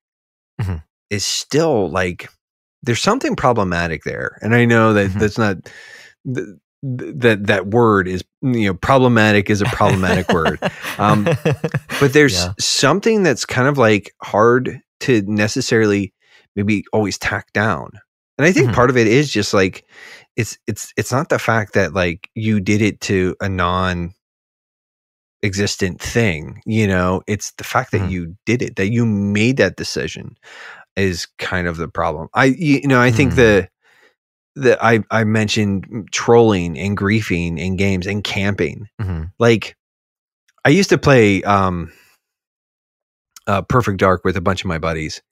[0.62, 0.84] Mhm.
[1.10, 2.30] is still like
[2.84, 4.38] there's something problematic there.
[4.42, 5.20] And I know that Mhm.
[5.20, 5.58] that's not
[6.36, 6.48] th-
[6.84, 10.60] that that word is you know problematic is a problematic word
[10.98, 11.24] Um,
[12.00, 12.54] but there's Yeah.
[12.60, 16.12] something that's kind of like hard to necessarily
[16.56, 17.92] maybe always tack down
[18.42, 18.74] and i think Mhm.
[18.74, 19.86] part of it is just like
[20.36, 24.14] it's it's it's not the fact that like you did it to a non
[25.44, 28.10] existent thing you know it's the fact that Mhm.
[28.12, 30.36] you did it that you made that decision
[30.96, 33.36] is kind of the problem i you know i think Mhm.
[33.36, 33.70] the
[34.56, 39.32] the i i mentioned trolling and griefing in games and camping Mhm.
[39.40, 39.76] like
[40.64, 41.92] I used to play um
[43.48, 45.24] uh Perfect Dark with a bunch of my buddies.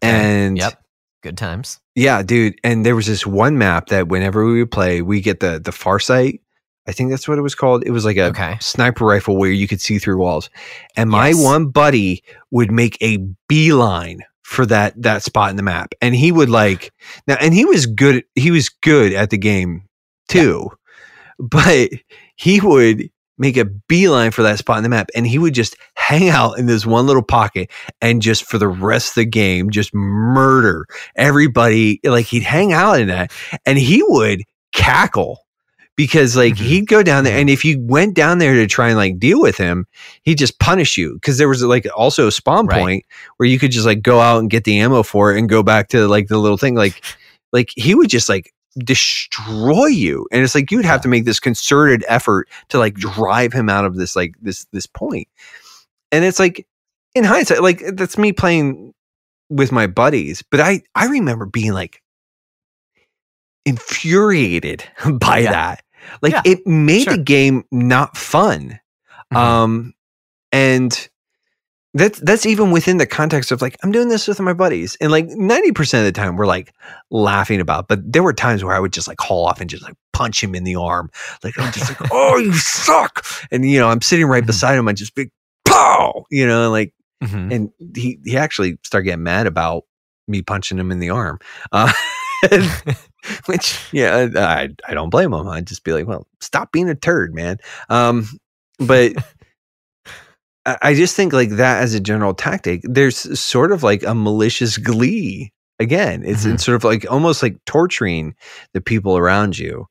[0.00, 0.82] And Yep.
[1.22, 1.78] Good times.
[1.94, 5.40] yeah, dude, and there was this one map that whenever we would play, we get
[5.40, 6.40] the the far sight.
[6.88, 7.84] I think that's what it was called.
[7.84, 8.56] It was like a Okay.
[8.60, 10.48] sniper rifle where you could see through walls.
[10.96, 11.42] And my Yes.
[11.44, 13.18] one buddy would make a
[13.48, 15.92] beeline for that that spot in the map.
[16.00, 16.90] And he would like
[17.26, 19.82] now and he was good he was good at the game
[20.28, 20.70] too.
[21.38, 21.90] But
[22.36, 23.10] he would
[23.40, 26.58] make a beeline for that spot in the map and he would just hang out
[26.58, 30.86] in this one little pocket and just for the rest of the game just murder
[31.16, 33.32] everybody like he'd hang out in that
[33.66, 34.42] and he would
[34.72, 35.40] cackle
[35.96, 36.58] because like Mhm.
[36.58, 39.40] he'd go down there and if you went down there to try and like deal
[39.40, 39.86] with him
[40.22, 42.78] he'd just punish you because there was like also a spawn Right.
[42.80, 43.04] point
[43.38, 45.62] where you could just like go out and get the ammo for it and go
[45.62, 47.02] back to like the little thing like
[47.52, 51.40] like he would just like destroy you and it's like you'd have to make this
[51.40, 55.26] concerted effort to like drive him out of this like this this point.
[56.12, 56.66] and it's like
[57.16, 58.94] in hindsight like that's me playing
[59.48, 62.00] with my buddies but i i remember being like
[63.64, 64.84] infuriated
[65.20, 65.50] by Yeah.
[65.52, 65.84] that
[66.22, 67.16] like Yeah, it made sure.
[67.16, 68.78] the game not fun
[69.32, 69.36] Mhm.
[69.36, 69.94] um
[70.52, 71.08] and
[71.94, 75.10] that's that's even within the context of like I'm doing this with my buddies, and
[75.10, 76.72] like ninety percent of the time we're like
[77.10, 77.88] laughing about.
[77.88, 80.42] But there were times where I would just like haul off and just like punch
[80.42, 81.10] him in the arm,
[81.42, 84.46] like I'm just like, oh, you suck, and you know I'm sitting right Mhm.
[84.48, 85.30] beside him, I just big
[85.66, 86.92] pow, you know, like
[87.24, 87.52] Mhm.
[87.54, 89.84] and he he actually started getting mad about
[90.28, 91.38] me punching him in the arm,
[91.72, 91.92] uh,
[93.46, 95.48] which yeah, I I don't blame him.
[95.48, 97.58] I'd just be like, well, stop being a turd, man.
[97.88, 98.28] Um,
[98.78, 99.12] but
[100.82, 104.78] I just think like that as a general tactic, there's sort of like a malicious
[104.78, 105.52] glee.
[105.78, 106.54] Again, it's, Mhm.
[106.54, 108.34] it's sort of like almost like torturing
[108.74, 109.86] the people around you.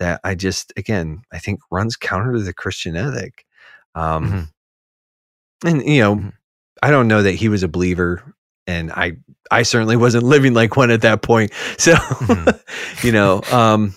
[0.00, 3.44] That I just again I think runs counter to the Christian ethic.
[3.94, 4.48] Um,
[5.64, 5.68] Mhm.
[5.70, 6.32] and you know, Mhm.
[6.82, 8.34] I don't know that he was a believer,
[8.66, 9.12] and I
[9.50, 11.52] I certainly wasn't living like one at that point.
[11.78, 12.60] So Mhm.
[13.04, 13.94] you know, um,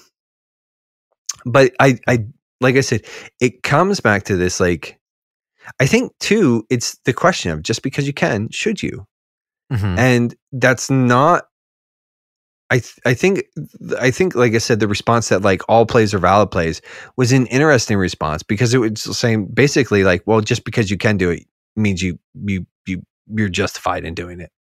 [1.45, 2.25] but I I
[2.61, 3.05] like I said,
[3.39, 4.99] it comes back to this like
[5.79, 9.05] I think too, it's the question of just because you can, should you?
[9.71, 9.97] Mhm.
[9.97, 11.45] And that's not.
[12.69, 13.43] I th- I think
[13.99, 16.81] I think like I said, the response that like all plays are valid plays
[17.15, 21.15] was an interesting response because it was saying basically like, well, just because you can
[21.17, 21.43] do it
[21.77, 23.01] means you you you
[23.33, 24.51] you're justified in doing it,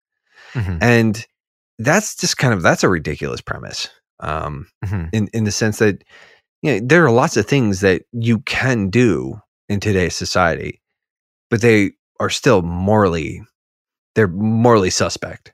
[0.53, 0.77] Mhm.
[0.81, 1.25] and
[1.79, 3.89] that's just kind of that's a ridiculous premise.
[4.21, 5.09] Um, Mhm.
[5.13, 6.03] in in the sense that
[6.61, 10.81] you know there are lots of things that you can do in today's society,
[11.49, 13.41] but they are still morally
[14.15, 15.53] they're morally suspect,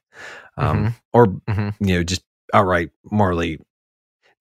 [0.58, 0.94] um, Mhm.
[1.14, 1.76] or Mhm.
[1.80, 3.60] you know just outright morally.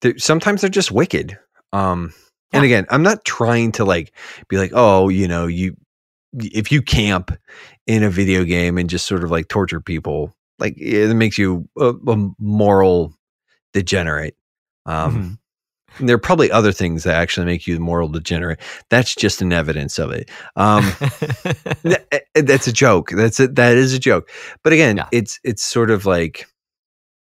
[0.01, 1.37] They're, sometimes they're just wicked.
[1.73, 2.13] Um,
[2.53, 4.13] and again, I'm not trying to like
[4.49, 5.75] be like, oh, you know, you
[6.39, 7.31] if you camp
[7.87, 11.67] in a video game and just sort of like torture people, like it makes you
[11.77, 13.13] a, a moral
[13.73, 14.35] degenerate.
[14.85, 15.37] Um, Mhm.
[15.99, 18.59] There are probably other things that actually make you moral degenerate.
[18.89, 20.29] That's just an evidence of it.
[20.55, 20.83] Um,
[21.83, 23.11] th- eh, that's a joke.
[23.11, 24.29] That's a, that is a joke.
[24.63, 25.07] But again, Yeah.
[25.11, 26.47] it's it's sort of like,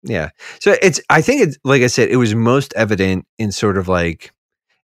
[0.04, 0.30] yeah.
[0.60, 3.88] So it's I think it's like I said, it was most evident in sort of
[3.88, 4.32] like,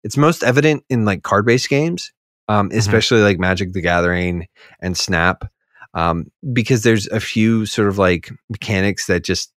[0.03, 2.11] it's most evident in like card based games,
[2.47, 4.47] um, especially like Magic the Gathering
[4.79, 5.49] and Snap,
[5.93, 9.51] um, because there's a few sort of like mechanics that just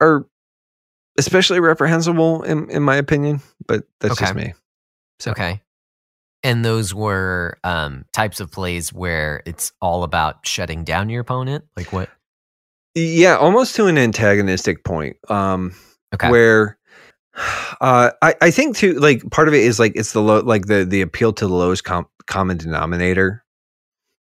[0.00, 0.26] are
[1.18, 3.40] especially reprehensible in in my opinion.
[3.66, 4.54] But that's just me.
[5.20, 5.60] So Okay.
[6.44, 11.64] And those were um, types of plays where it's all about shutting down your opponent.
[11.76, 12.08] Like what?
[12.94, 15.16] yeah, almost to an antagonistic point.
[15.28, 15.74] Um,
[16.14, 16.30] Okay.
[16.30, 16.78] where
[17.80, 20.66] uh I, I think too like part of it is like it's the low like
[20.66, 23.44] the the appeal to the lowest com- common denominator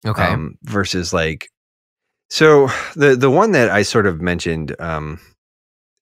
[0.06, 0.24] okay.
[0.24, 1.50] um versus like
[2.30, 5.20] so the the one that i sort of mentioned um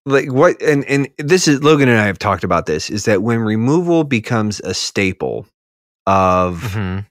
[0.06, 3.24] like what and and this is logan and i have talked about this is that
[3.24, 5.48] when removal becomes a staple
[6.08, 7.06] of Mhm.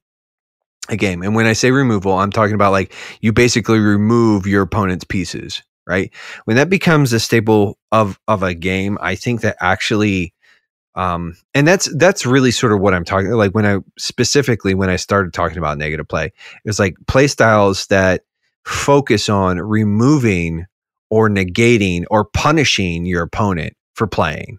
[0.89, 1.23] a game.
[1.23, 5.63] And when I say removal, I'm talking about like you basically remove your opponent's pieces,
[5.87, 6.13] right?
[6.45, 10.35] When that becomes a staple of of a game, I think that actually
[10.95, 14.91] um and that's that's really sort of what I'm talking like when I specifically when
[14.91, 16.33] I started talking about negative play, it
[16.67, 18.23] was like play styles that
[18.65, 20.67] focus on removing
[21.15, 24.59] or negating or punishing your opponent for playing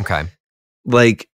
[0.00, 0.24] Okay.
[0.84, 1.28] like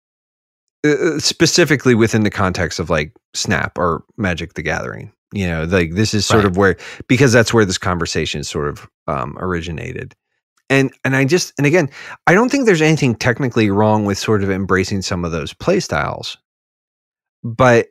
[0.86, 5.94] uh, specifically within the context of like snap or magic the gathering you know like
[5.94, 6.52] this is sort Right.
[6.52, 6.76] of where
[7.08, 10.14] because that's where this conversation sort of um, originated
[10.70, 11.90] and and i just and again
[12.28, 15.80] i don't think there's anything technically wrong with sort of embracing some of those play
[15.80, 16.38] styles
[17.44, 17.88] but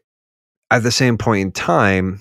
[0.70, 2.20] at the same point in time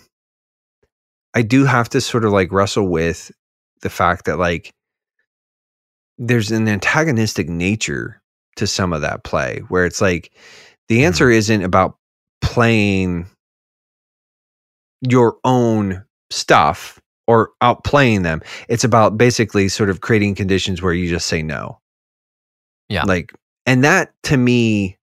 [1.33, 3.31] i do have to sort of like wrestle with
[3.85, 4.73] the fact that like
[6.17, 8.19] there's an antagonistic nature
[8.55, 10.31] to some of that play where it's like
[10.87, 11.05] the Mhm.
[11.05, 11.97] answer isn't about
[12.41, 13.27] playing
[15.01, 18.41] your own stuff or outplaying them.
[18.69, 21.79] It's about basically sort of creating conditions where you just say no.
[22.89, 23.03] Yeah.
[23.03, 23.31] Like,
[23.67, 24.97] and that to me,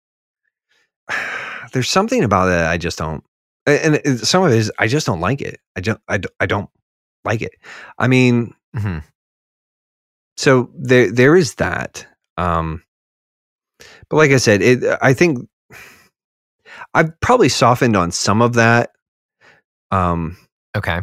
[1.73, 3.23] there's something about it I just don't.
[3.67, 5.61] And some of it is I just don't like it.
[5.77, 6.01] I don't.
[6.09, 6.71] I, I don't
[7.27, 7.53] like it.
[7.99, 9.03] I mean, Mhm.
[10.37, 12.07] so there there is that.
[12.37, 12.83] Um,
[14.09, 14.83] but like I said, it.
[15.03, 15.39] I think
[16.95, 18.91] I've probably softened on some of that.
[19.91, 20.37] Um,
[20.77, 21.01] Okay.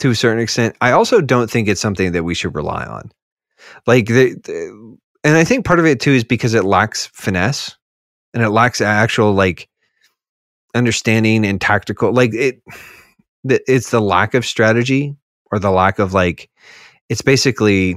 [0.00, 0.76] to a certain extent.
[0.80, 3.10] I also don't think it's something that we should rely on.
[3.86, 7.76] Like the, the and I think part of it too is because it lacks finesse
[8.34, 9.68] and it lacks actual like
[10.74, 12.62] understanding and tactical like it
[13.44, 15.16] it's the lack of strategy
[15.50, 16.48] or the lack of like
[17.10, 17.96] it's basically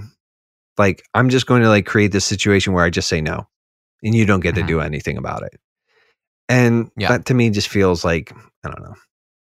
[0.77, 3.47] like I'm just going to like create this situation where I just say no
[4.03, 4.61] and you don't get Mhm.
[4.61, 5.59] to do anything about it.
[6.49, 7.09] And Yeah.
[7.09, 8.33] that to me just feels like
[8.65, 8.95] I don't know.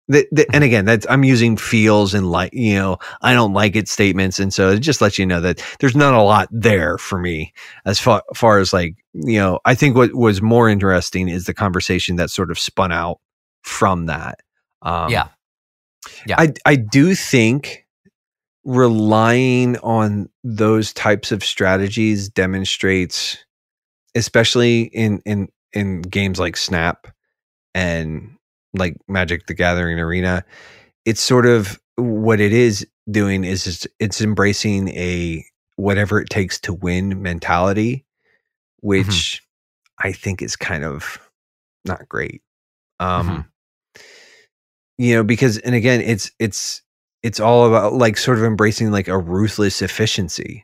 [0.07, 3.76] The, the, and again, that's I'm using feels and like you know I don't like
[3.76, 6.99] it statements, and so it just lets you know that there's not a lot there
[6.99, 7.53] for me
[7.86, 9.60] as far, far as like you know.
[9.65, 13.19] I think what was more interesting is the conversation that sort of spun out
[13.64, 14.41] from that.
[14.84, 15.30] Um, Yeah.
[16.27, 16.36] Yeah.
[16.38, 17.84] I I do think
[18.65, 23.37] relying on those types of strategies demonstrates,
[24.15, 27.07] especially in in in games like Snap
[27.73, 28.35] and
[28.73, 30.43] like Magic the Gathering Arena,
[31.05, 36.59] it's sort of what it is doing is it's, it's embracing a whatever it takes
[36.61, 38.05] to win mentality,
[38.79, 39.41] which
[40.01, 41.19] I think is kind of
[41.85, 42.41] not great.
[42.99, 43.45] Um
[44.97, 46.81] you know, because and again, it's it's
[47.26, 50.64] it's all about like sort of embracing like a ruthless efficiency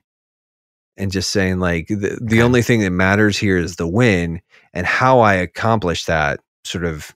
[0.95, 2.41] and just saying like the, the Okay.
[2.43, 4.39] only thing that matters here is the win
[4.71, 7.15] and how I accomplish that sort of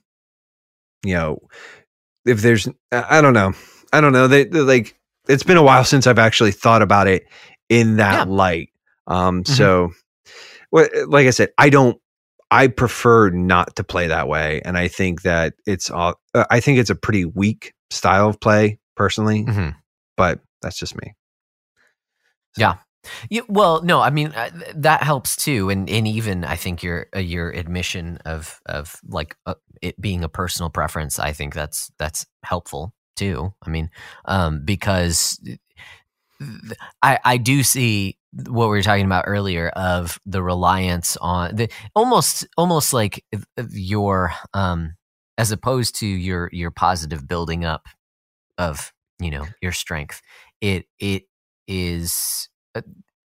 [1.04, 1.38] you know
[2.26, 3.54] if there's I don't know
[3.94, 4.98] I don't know they, like
[5.30, 7.28] it's been a while since I've actually thought about it
[7.70, 8.34] in that Yeah.
[8.34, 8.70] light
[9.06, 9.48] um Mhm.
[9.56, 9.92] so
[10.72, 12.02] well, like I said I don't
[12.50, 16.62] I prefer not to play that way and I think that it's all uh, I
[16.62, 19.76] think it's a pretty weak style of play personally Mhm.
[20.18, 21.16] but that's just me
[22.58, 22.76] Yeah,
[23.30, 23.42] yeah.
[23.50, 27.20] well, no, I mean uh, that helps too, and and even I think your uh,
[27.20, 32.26] your admission of of like uh, it being a personal preference, I think that's that's
[32.44, 33.54] helpful too.
[33.66, 33.90] I mean,
[34.26, 35.40] um, because
[37.02, 38.18] I I do see
[38.48, 43.46] what we were talking about earlier of the reliance on the almost almost like if
[43.72, 44.96] your um
[45.38, 47.86] as opposed to your your positive building up
[48.57, 50.22] of you know your strength
[50.61, 51.23] it it
[51.68, 52.82] is uh,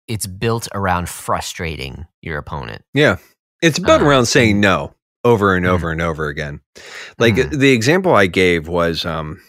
[0.07, 3.17] it's built around frustrating your opponent yeah
[3.61, 4.93] it's built Uh, around saying no
[5.23, 5.69] over and Mhm.
[5.69, 6.61] over and over again
[7.19, 7.59] like Mhm.
[7.59, 9.41] the example I gave was um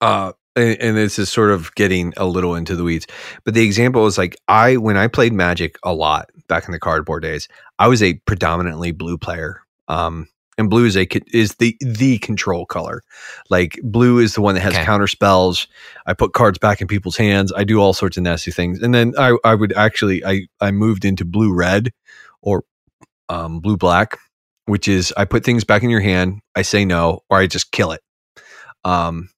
[0.00, 3.06] uh and, and this is sort of getting a little into the weeds
[3.44, 6.78] but the example is like I when I played magic a lot back in the
[6.80, 7.48] cardboard days
[7.78, 10.28] I was a predominantly blue player um
[10.62, 11.06] and blue is a
[11.36, 13.02] is the the control color
[13.50, 14.84] like blue is the one that has Okay.
[14.84, 15.66] counter spells
[16.06, 18.94] i put cards back in people's hands i do all sorts of nasty things and
[18.94, 21.90] then i i would actually i i moved into blue red
[22.40, 22.64] or
[23.28, 24.18] um blue black
[24.66, 27.70] which is i put things back in your hand i say no or i just
[27.72, 28.00] kill it
[28.84, 29.28] um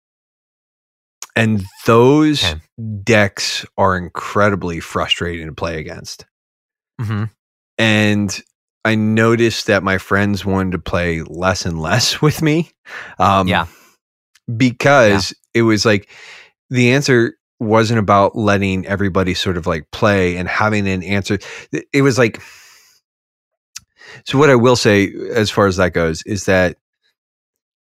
[1.36, 2.60] and those Okay.
[3.02, 6.26] decks are incredibly frustrating to play against
[7.00, 7.24] mm-hmm.
[7.78, 8.42] and
[8.84, 12.70] I noticed that my friends wanted to play less and less with me.
[13.18, 13.66] Um, Yeah.
[14.56, 16.10] Because it was like
[16.68, 21.38] the answer wasn't about letting everybody sort of like play and having an answer.
[21.92, 22.42] It- was like,
[24.26, 26.76] so what I will say as far as that goes is that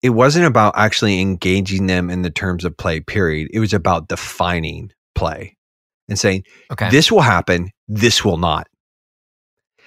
[0.04, 3.50] it wasn't about actually engaging them in the terms of play, period.
[3.54, 5.58] It was about defining play
[6.10, 8.68] and saying, okay this will happen, this will not.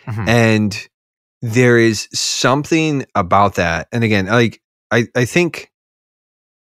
[0.07, 0.29] Mhm.
[0.29, 0.89] And
[1.53, 3.89] there is something about that.
[3.93, 4.61] And again, like
[4.91, 5.71] I, I think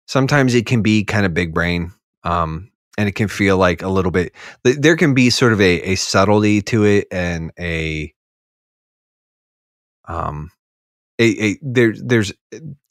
[0.07, 1.93] sometimes it can be kind of big brain.
[2.23, 4.33] Um, and it can feel like a little bit
[4.63, 8.13] there can be sort of a, a subtlety to it and a
[10.07, 10.51] um
[11.19, 12.33] a, a there there's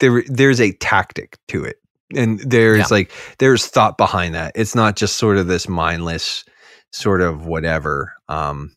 [0.01, 1.77] there there's a tactic to it
[2.17, 2.87] and there's Yeah.
[2.91, 6.45] like there's thought behind that it's not just sort of this mindless
[6.93, 8.75] sort of whatever um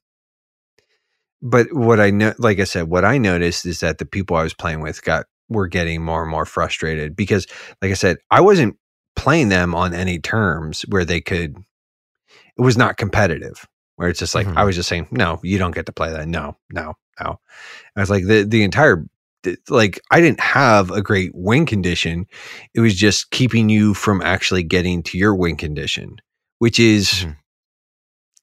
[1.46, 4.44] but what i know like i said what i noticed is that the people i
[4.44, 7.46] was playing with got were getting more and more frustrated because
[7.82, 8.76] like i said i wasn't
[9.16, 11.56] playing them on any terms where they could
[12.58, 13.68] it was not competitive
[13.98, 14.58] where it's just like Mhm.
[14.58, 17.40] i was just saying no you don't get to play that no no no
[17.96, 19.06] i was like the the entire
[19.70, 22.26] like i didn't have a great win condition
[22.74, 26.16] it was just keeping you from actually getting to your win condition
[26.58, 27.36] which is Mhm.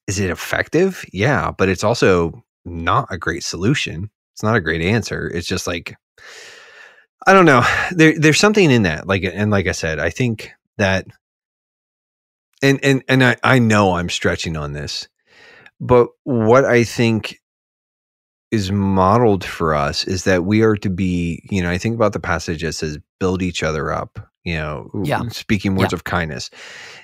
[0.07, 4.81] is it effective yeah but it's also not a great solution it's not a great
[4.81, 5.95] answer it's just like
[7.25, 7.63] I don't know.
[7.91, 9.07] There, there's something in that.
[9.07, 11.05] Like, and like I said, I think that,
[12.61, 15.07] and and and I, I know I'm stretching on this,
[15.79, 17.39] but what I think
[18.51, 22.11] is modeled for us is that we are to be, you know, I think about
[22.13, 25.21] the passage that says, "Build each other up." You know, Yeah.
[25.29, 25.97] speaking words Yeah.
[25.97, 26.49] of kindness,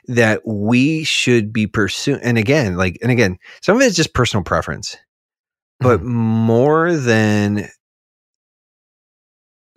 [0.10, 2.19] that we should be pursuing.
[2.22, 4.98] And again, like, and again, some of it is just personal preference,
[5.80, 6.10] but mm-hmm.
[6.10, 7.69] more than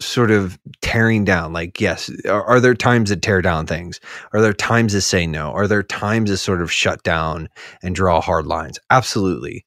[0.00, 4.00] sort of tearing down like yes are, are there times that tear down things?
[4.32, 5.52] Are there times to say no?
[5.52, 7.48] Are there times to sort of shut down
[7.82, 8.78] and draw hard lines?
[8.90, 9.64] Absolutely.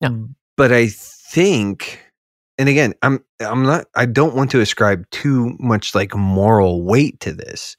[0.00, 0.10] Yeah.
[0.56, 2.00] but i think
[2.58, 7.20] and again i'm i'm not i don't want to ascribe too much like moral weight
[7.20, 7.76] to this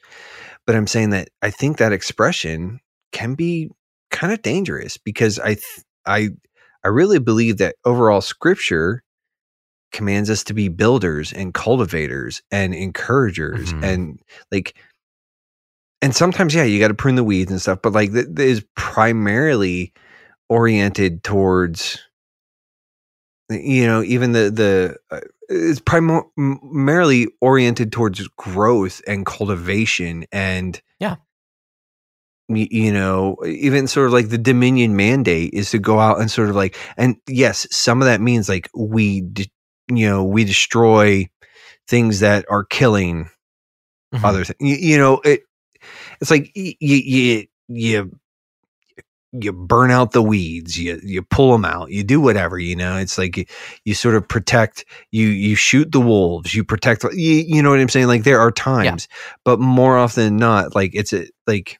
[0.65, 2.79] but i'm saying that i think that expression
[3.11, 3.69] can be
[4.11, 6.29] kind of dangerous because i th- i
[6.85, 9.03] i really believe that overall scripture
[9.91, 13.83] commands us to be builders and cultivators and encouragers Mhm.
[13.83, 14.19] and
[14.51, 14.75] like
[16.01, 18.43] and sometimes yeah you got to prune the weeds and stuff but like that that
[18.45, 19.93] is primarily
[20.49, 21.99] oriented towards
[23.49, 30.81] you know even the the uh, it's primar- primarily oriented towards growth and cultivation and
[30.99, 31.15] Yeah.
[32.49, 36.49] You know even sort of like the dominion mandate is to go out and sort
[36.49, 39.51] of like and yes some of that means like we de-
[39.91, 41.27] you know we destroy
[41.88, 43.30] things that are killing
[44.13, 44.23] Mhm.
[44.23, 45.41] other things you, you know it
[46.22, 48.11] it's like you you you
[49.38, 52.95] you burn out the weeds you you pull them out you do whatever you know?
[52.97, 53.45] It's like you,
[53.84, 57.11] you sort of protect you you shoot the wolves you protect you,
[57.45, 58.07] you know what i'm saying?
[58.07, 59.07] Like there are times
[59.43, 61.80] but more often than not like it's a like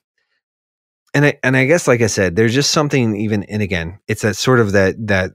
[1.16, 4.22] and i and i guess like i said there's just something even and again it's
[4.22, 5.32] that sort of that that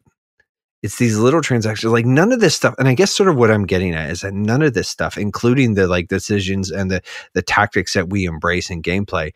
[0.82, 3.51] it's these little transactions like none of this stuff and i guess sort of what
[3.51, 7.02] i'm getting at is that none of this stuff including the like decisions and the
[7.35, 9.32] the tactics that we embrace in gameplay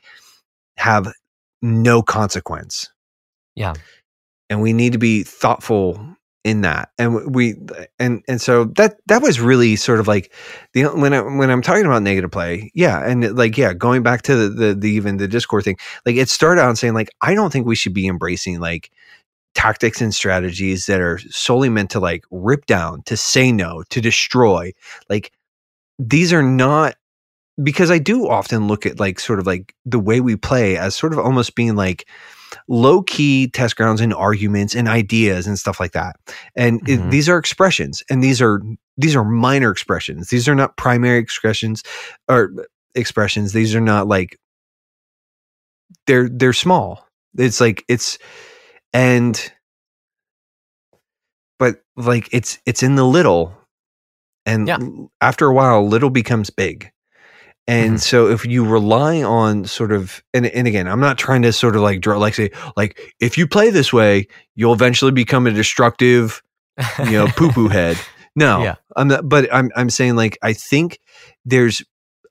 [0.77, 1.12] have
[1.62, 2.91] no consequence
[3.57, 3.75] Yeah.
[4.51, 6.14] and we need to be thoughtful
[6.45, 6.91] in that.
[6.99, 7.57] And we
[7.99, 10.33] and and so that that was really sort of like
[10.75, 14.23] the when I, when I'm talking about negative play yeah and like yeah going back
[14.23, 17.35] to the, the the even the discord thing like it started out saying like I
[17.35, 18.91] don't think we should be embracing like
[19.55, 24.01] tactics and strategies that are solely meant to like rip down to say no to
[24.01, 24.73] destroy.
[25.09, 25.33] Like
[25.99, 26.97] these are not
[27.62, 30.97] because I do often look at like sort of like the way we play as
[30.97, 32.09] sort of almost being like
[32.69, 36.17] low key test grounds and arguments and ideas and stuff like that.
[36.57, 37.11] And it- Mhm.
[37.11, 38.61] these are expressions and these are
[38.97, 40.29] these are minor expressions.
[40.29, 41.83] These are not primary expressions
[42.29, 42.53] or
[42.95, 43.53] expressions.
[43.53, 44.39] These are not like
[46.07, 47.07] they're they're small.
[47.37, 48.19] It's like it's
[48.93, 49.53] and
[51.59, 53.53] but like it's it's in the little
[54.47, 54.79] and Yeah.
[55.21, 56.91] after a while little becomes big
[57.66, 58.01] and Mhm.
[58.01, 61.77] so if you rely on sort of and, and again i'm not trying to sort
[61.77, 65.51] of like draw like say like if you play this way you'll eventually become a
[65.51, 66.43] destructive
[66.99, 67.97] you know poo poo head
[68.36, 68.74] no Yeah.
[68.97, 70.99] i'm not but i'm i'm saying like i think
[71.45, 71.82] there's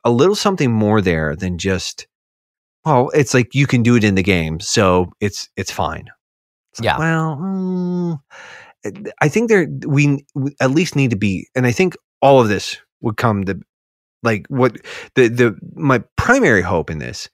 [0.04, 2.08] a little something more there than just
[2.86, 6.06] well it's like you can do it in the game so it's it's fine
[6.72, 6.98] It's like, Yeah.
[7.00, 8.20] well mm,
[9.22, 12.50] i think there we, we at least need to be and i think all of
[12.50, 13.60] this would come to
[14.24, 14.78] like what
[15.16, 17.30] the the my primary hope in this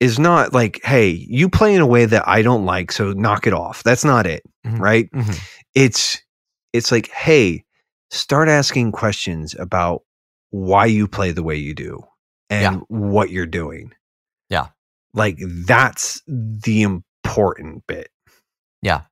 [0.00, 3.46] is not like hey you play in a way that i don't like so knock
[3.46, 4.78] it off that's not it Mhm.
[4.80, 5.38] right Mhm.
[5.74, 6.20] it's
[6.72, 7.64] it's like hey
[8.10, 10.02] start asking questions about
[10.50, 12.02] why you play the way you do
[12.50, 12.80] and Yeah.
[12.88, 13.92] what you're doing
[14.50, 14.68] Yeah.
[15.14, 18.08] like that's the important bit
[18.82, 19.02] Yeah,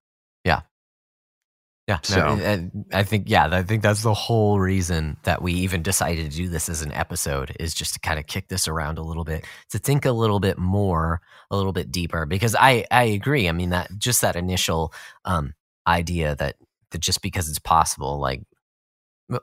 [1.94, 5.82] no, So- I- I think yeah, I think that's the whole reason that we even
[5.82, 8.98] decided to do this as an episode is just to kind of kick this around
[8.98, 12.26] a little bit, to think a little bit more, a little bit deeper.
[12.26, 13.48] Because I I agree.
[13.48, 14.92] I mean that just that initial
[15.24, 15.54] um,
[15.86, 16.56] idea that
[16.90, 18.42] that just because it's possible, like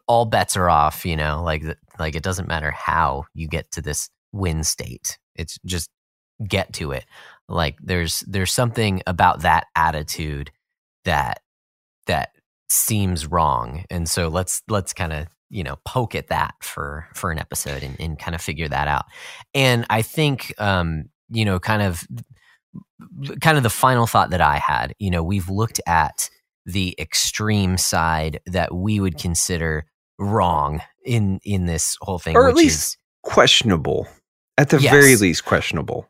[0.08, 1.06] all bets are off.
[1.06, 1.64] You know, like
[2.00, 5.18] like it doesn't matter how you get to this win state.
[5.36, 5.90] It's just
[6.48, 7.06] get to it.
[7.50, 10.52] Like there's there's something about that attitude
[11.06, 11.40] that
[12.08, 12.32] that
[12.70, 17.32] seems wrong and so let's let's kind of you know poke at that for for
[17.32, 19.06] an episode and, and kind of figure that out
[19.54, 22.06] and i think um you know kind of
[23.42, 26.30] kind of the final thought that i had you know we've looked at
[26.66, 29.86] the extreme side that we would consider
[30.20, 34.08] wrong in in this whole thing Or at which least- is questionable
[34.58, 34.92] at the Yes.
[34.94, 36.10] very least questionable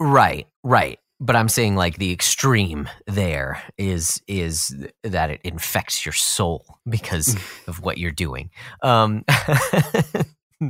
[0.00, 0.98] Right, right.
[1.20, 7.36] But I'm saying like the extreme there is is that it infects your soul because
[7.66, 8.50] of what you're doing.
[8.82, 9.24] Um,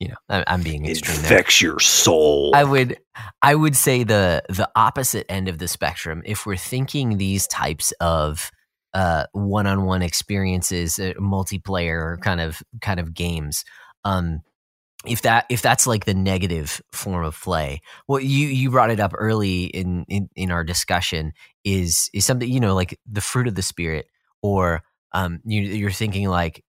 [0.00, 1.32] you know, I, I'm being extreme there.
[1.32, 2.52] Infects your soul.
[2.54, 2.98] I would
[3.42, 7.92] I would say the the opposite end of the spectrum if we're thinking these types
[8.00, 8.50] of
[8.94, 13.64] uh, one-on-one experiences, uh, multiplayer kind of kind of games.
[14.04, 14.40] Um,
[15.06, 19.00] if that if that's like the negative form of play, well, you you brought it
[19.00, 21.32] up early in in, in our discussion
[21.64, 24.06] is is something you know like the fruit of the spirit,
[24.42, 26.64] or um, you, you're thinking like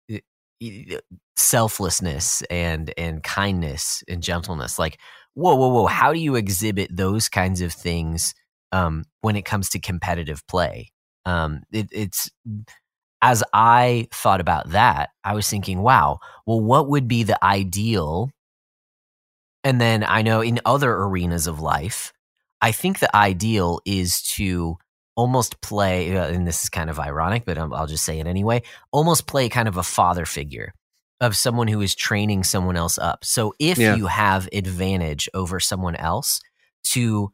[1.37, 4.79] selflessness and and kindness and gentleness.
[4.79, 4.99] Like,
[5.35, 5.87] whoa, whoa, whoa!
[5.87, 8.35] How do you exhibit those kinds of things
[8.73, 10.91] um, when it comes to competitive play?
[11.27, 12.31] Um, it, it's
[13.25, 18.31] as I thought about that, I was thinking, wow, well, what would be the ideal?
[19.65, 22.13] And then I know in other arenas of life,
[22.61, 24.77] I think the ideal is to
[25.17, 28.63] almost play, uh, and this is kind of ironic, but I'll just say it anyway,
[28.93, 30.75] almost play kind of a father figure
[31.23, 33.25] of someone who is training someone else up.
[33.25, 33.97] So if Yeah.
[33.97, 36.43] you have advantage over someone else,
[36.89, 37.33] to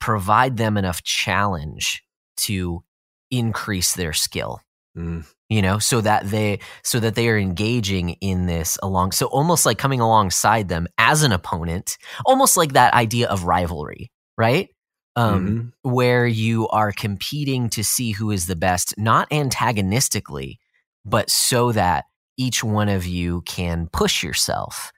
[0.00, 2.02] provide them enough challenge
[2.38, 2.82] to
[3.30, 4.62] increase their skill
[4.98, 5.24] Mm.
[5.48, 9.64] you know so that they so that they are engaging in this along so almost
[9.64, 11.96] like coming alongside them as an opponent
[12.26, 14.68] almost like that idea of rivalry right
[15.14, 15.92] um Mhm.
[15.92, 20.58] where you are competing to see who is the best not antagonistically
[21.04, 22.04] but so that
[22.36, 24.92] each one of you can push yourself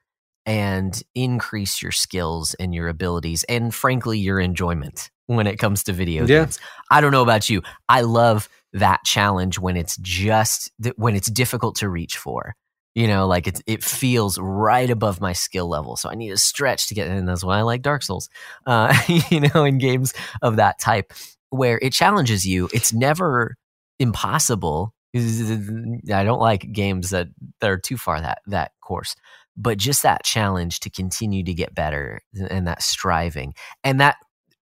[0.46, 5.92] and increase your skills and your abilities and frankly your enjoyment when it comes to
[5.92, 6.40] video Yeah.
[6.44, 6.58] games
[6.90, 11.76] i don't know about you i love that challenge when it's just when it's difficult
[11.76, 12.54] to reach for.
[12.96, 16.36] You know like it's it feels right above my skill level so i need a
[16.36, 18.28] stretch to get in that's why i like dark souls
[18.66, 18.92] uh
[19.30, 21.12] you know in games of that type
[21.50, 22.68] where it challenges you.
[22.72, 23.56] It's never
[23.98, 24.94] impossible.
[25.14, 27.28] I don't like games that
[27.60, 29.16] that are too far that that course
[29.56, 33.52] but just that challenge to continue to get better and that striving
[33.82, 34.16] and that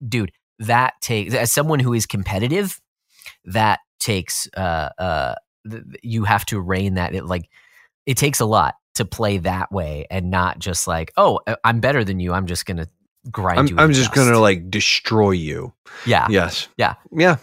[0.05, 2.81] dude that takes as someone who is competitive
[3.45, 5.35] that takes uh uh
[5.69, 7.49] th- you have to rein that it like
[8.05, 11.79] it takes a lot to play that way and not just like oh uh, i'm
[11.79, 12.87] better than you i'm just gonna
[13.31, 14.27] grind you I'm, I'm just dust.
[14.27, 15.73] gonna like destroy you.
[16.05, 16.67] yeah Yes.
[16.77, 16.95] Yeah.
[17.11, 17.37] Yeah.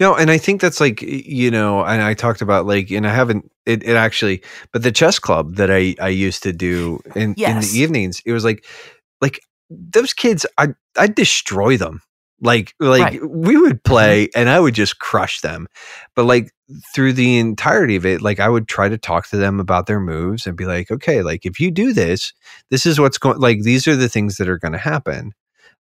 [0.00, 3.14] No, and I think that's like you know, and I talked about like, and I
[3.14, 7.34] haven't it, it actually, but the chess club that I I used to do in
[7.34, 8.64] in the evenings, it was like
[9.20, 9.40] like
[9.70, 12.02] those kids, I I'd destroy them.
[12.40, 13.30] Like like Right.
[13.30, 13.90] we would mm-hmm.
[13.90, 15.66] play and I would just crush them.
[16.14, 16.52] But like
[16.94, 20.00] through the entirety of it, like I would try to talk to them about their
[20.00, 22.32] moves and be like, okay, like if you do this,
[22.70, 25.32] this is what's going like these are the things that are going to happen.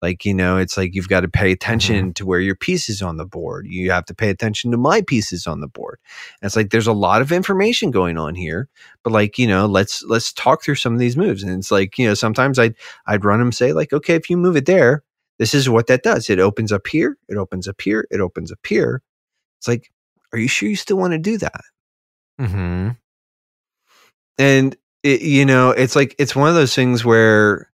[0.02, 1.54] Like you know it's like you've got to pay mm-hmm.
[1.54, 3.66] attention to where your piece is on the board.
[3.66, 5.98] You have to pay attention to my pieces on the board.
[6.40, 8.68] And it's like there's a lot of information going on here
[9.02, 11.42] but like you know let's let's talk through some of these moves.
[11.42, 12.74] And it's like you know sometimes i'd
[13.06, 15.02] i'd run them say like okay if you move it there
[15.38, 16.30] this is what that does.
[16.30, 19.02] It opens up here it opens up here it opens up here.
[19.58, 19.90] It's like
[20.32, 21.60] are you sure you still want to do that?
[22.40, 22.88] Mm-hmm.
[24.38, 27.70] and it, you know it's like it's one of those things where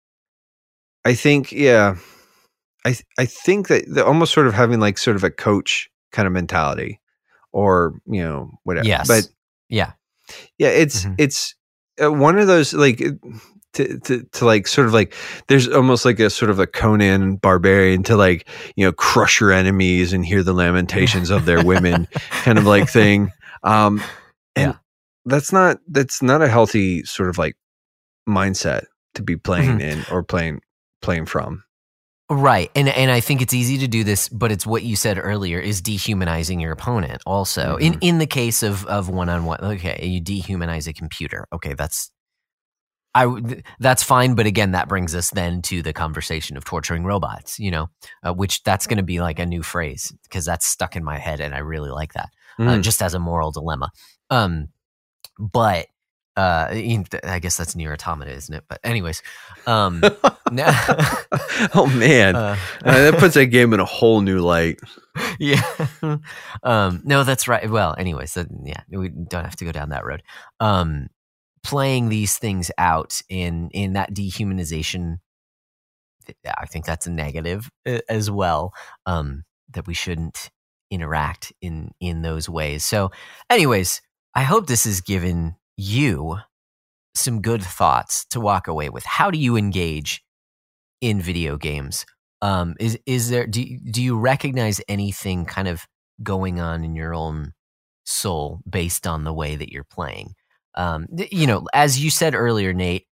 [1.06, 1.95] i think yeah
[2.86, 5.90] i th- i think that the, almost sort of having like sort of a coach
[6.11, 6.99] kind of mentality
[7.53, 9.07] or you know whatever yes.
[9.07, 9.30] But
[9.69, 9.94] yeah.
[10.57, 11.15] Yeah it's Mhm.
[11.18, 11.56] it's
[12.03, 13.02] uh, one of those like
[13.80, 15.14] to, to to like sort of like
[15.47, 19.51] there's almost like a sort of a Conan barbarian to like you know crush your
[19.51, 22.07] enemies and hear the lamentations of their women
[22.43, 23.31] kind of like thing
[23.64, 24.01] um
[24.56, 24.77] and Yeah.
[25.26, 27.56] that's not that's not a healthy sort of like
[28.27, 28.84] mindset
[29.15, 30.61] to be playing in or playing
[31.01, 31.64] playing from
[32.31, 32.69] Right.
[32.76, 35.57] And and I think it's easy to do this, but it's what you said earlier
[35.60, 37.77] is dehumanizing your opponent also.
[37.77, 37.97] In Mhm.
[38.01, 41.47] in the case of of one-on-one, okay, you dehumanize a computer.
[41.51, 42.11] Okay, that's
[43.15, 47.03] I would- that's fine, but again, that brings us then to the conversation of torturing
[47.03, 47.90] robots, you know,
[48.23, 51.18] uh, which that's going to be like a new phrase because that's stuck in my
[51.18, 52.30] head and I really like that.
[52.60, 52.84] Uh, Mm.
[52.84, 53.90] just as a moral dilemma.
[54.30, 54.68] Um
[55.38, 55.88] but
[56.36, 58.64] uh I guess that's NieR: Automata, isn't it?
[58.68, 59.23] But anyways,
[59.65, 60.02] um
[60.52, 60.65] no,
[61.73, 62.56] oh man uh,
[62.86, 64.80] Uh, that puts that game in a whole new light
[65.40, 65.61] yeah.
[66.64, 67.69] um, no, that's right.
[67.69, 70.22] Well, anyways, that, yeah, we don't have to go down that road.
[70.60, 71.07] Um,
[71.64, 75.18] playing these things out in in that dehumanization,
[76.45, 77.69] I think that's a negative
[78.07, 78.73] as well.
[79.06, 80.49] Um, that we shouldn't
[80.91, 82.84] interact in in those ways.
[82.84, 83.11] So,
[83.49, 84.02] anyways,
[84.36, 86.38] I hope this has given you
[87.15, 89.06] some good thoughts to walk away with.
[89.06, 90.23] How do you engage
[91.02, 92.06] in video games?
[92.41, 95.86] Um, is is there do do you recognize anything kind of
[96.23, 97.53] going on in your own
[98.06, 100.34] soul based on the way that you're playing?
[100.80, 103.06] Um, you know, as you said earlier, Nate,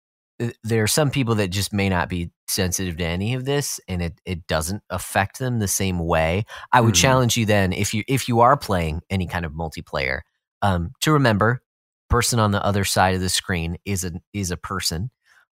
[0.64, 4.02] there are some people that just may not be sensitive to any of this, and
[4.02, 6.46] it it doesn't affect them the same way.
[6.72, 6.98] I would Mhm.
[7.00, 10.20] challenge you then if you if you are playing any kind of multiplayer,
[10.62, 11.62] um, to remember,
[12.10, 15.10] person on the other side of the screen is a is a person.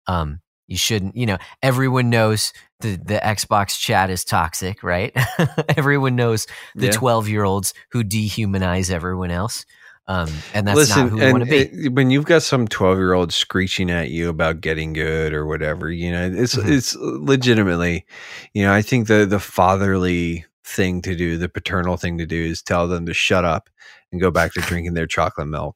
[0.08, 5.14] Um, you shouldn't, you know, everyone knows the the Xbox chat is toxic, right?
[5.78, 6.48] everyone knows
[6.78, 6.92] the Yeah.
[6.92, 9.66] twelve year olds who dehumanize everyone else,
[10.12, 11.58] um, and that's Listen, not who we want to be.
[11.86, 15.46] it- when you've got some twelve year old screeching at you about getting good or
[15.46, 16.70] whatever, you know, it's Mhm.
[16.70, 18.06] it's legitimately,
[18.54, 22.42] you know, I think the the fatherly thing to do, the paternal thing to do,
[22.44, 23.70] is tell them to shut up
[24.12, 25.76] and go back to drinking their chocolate milk.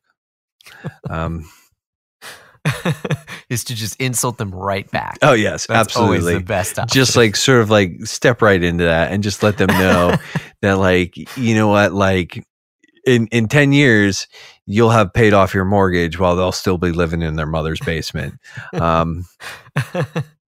[1.10, 1.50] Um,
[3.50, 5.18] is to just insult them right back.
[5.22, 6.34] oh yes, That's absolutely.
[6.36, 6.80] the best.
[6.80, 6.94] Option.
[6.96, 10.16] just like sort of like step right into that and just let them know
[10.62, 12.44] that like you know what like
[13.06, 14.28] in in 10 years
[14.66, 18.36] you'll have paid off your mortgage while they'll still be living in their mother's basement.
[18.74, 19.26] Um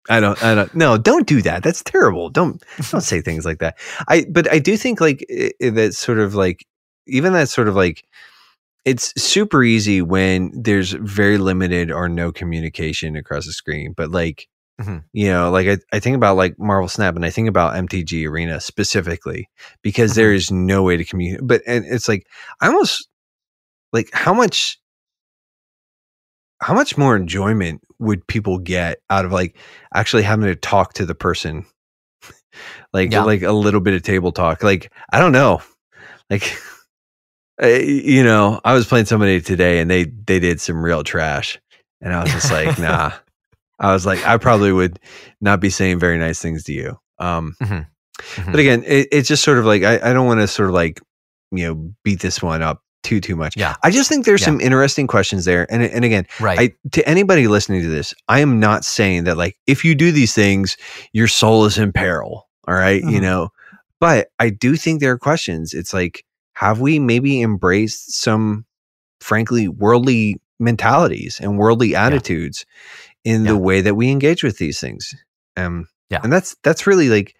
[0.09, 1.63] i don't i don't no don't do that.
[1.63, 2.31] That's terrible.
[2.31, 3.79] Don't don't say things like that.
[4.09, 5.27] I but i do think like
[5.61, 6.67] that sort of like
[7.07, 8.05] even that sort of like
[8.85, 14.49] it's super easy when there's very limited or no communication across the screen but like
[14.81, 15.05] Mhm.
[15.15, 18.29] you know like I, I think about like marvel snap and i think about mtg
[18.29, 19.49] arena specifically
[19.83, 22.27] because there is no way to communicate but and it's like
[22.61, 23.09] i almost
[23.95, 24.79] like how much
[26.61, 29.57] how much more enjoyment would people get out of like
[29.95, 31.65] actually having to talk to the person
[32.93, 33.25] like Yeah.
[33.25, 35.63] like a little bit of table talk like i don't know
[36.29, 36.55] like
[37.63, 41.59] you know i was playing somebody today and they they did some real trash
[42.03, 43.13] and i was just like nah
[43.79, 44.99] i was like i probably would
[45.41, 47.87] not be saying very nice things to you um Mhm.
[48.19, 48.51] Mhm.
[48.51, 50.75] but again it, it's just sort of like i, I don't want to sort of
[50.75, 51.01] like
[51.53, 53.77] you know beat this one up too too much Yeah.
[53.85, 54.47] i just think there's Yeah.
[54.47, 56.59] some interesting questions there and and again right.
[56.59, 60.11] I to anybody listening to this, I am not saying that like if you do
[60.11, 60.77] these things,
[61.13, 62.49] your soul is in peril.
[62.67, 63.01] All right?
[63.03, 63.23] you Mhm.
[63.23, 63.49] know.
[64.01, 65.73] But I do think there are questions.
[65.73, 66.25] It's like,
[66.55, 68.65] have we maybe embraced some
[69.21, 72.67] frankly worldly mentalities and worldly attitudes
[73.27, 73.51] in Yeah.
[73.53, 75.15] the way that we engage with these things?
[75.59, 76.21] Um Yeah.
[76.23, 77.37] and that's that's really like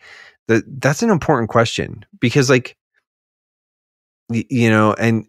[0.49, 2.77] the that's an important question because like
[4.29, 5.25] y- you know, and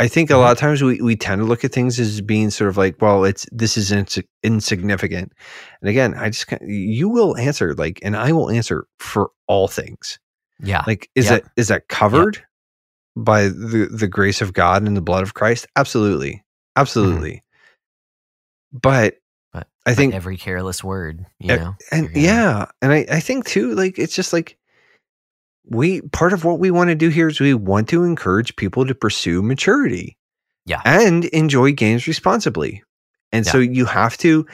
[0.00, 0.38] I think a Mhm.
[0.40, 3.00] lot of times we, we tend to look at things as being sort of like,
[3.00, 5.32] well, it's this is ins- insignificant.
[5.80, 10.18] And again, I just you will answer like, and I will answer for all things.
[10.60, 10.82] yeah.
[10.86, 11.42] Like, is Yep.
[11.44, 12.42] that is that covered
[13.16, 15.66] by the the grace of God and the blood of Christ?
[15.76, 16.44] Absolutely,
[16.76, 17.42] absolutely.
[18.72, 19.14] But, But-
[19.86, 21.76] I think every careless word, you Uh, know.
[21.90, 24.56] and you're yeah and I, I think too like it's just like
[25.66, 28.86] we part of what we want to do here is we want to encourage people
[28.86, 30.16] to pursue maturity
[30.66, 30.82] Yeah.
[30.84, 32.82] and enjoy games responsibly
[33.32, 34.46] and so you have to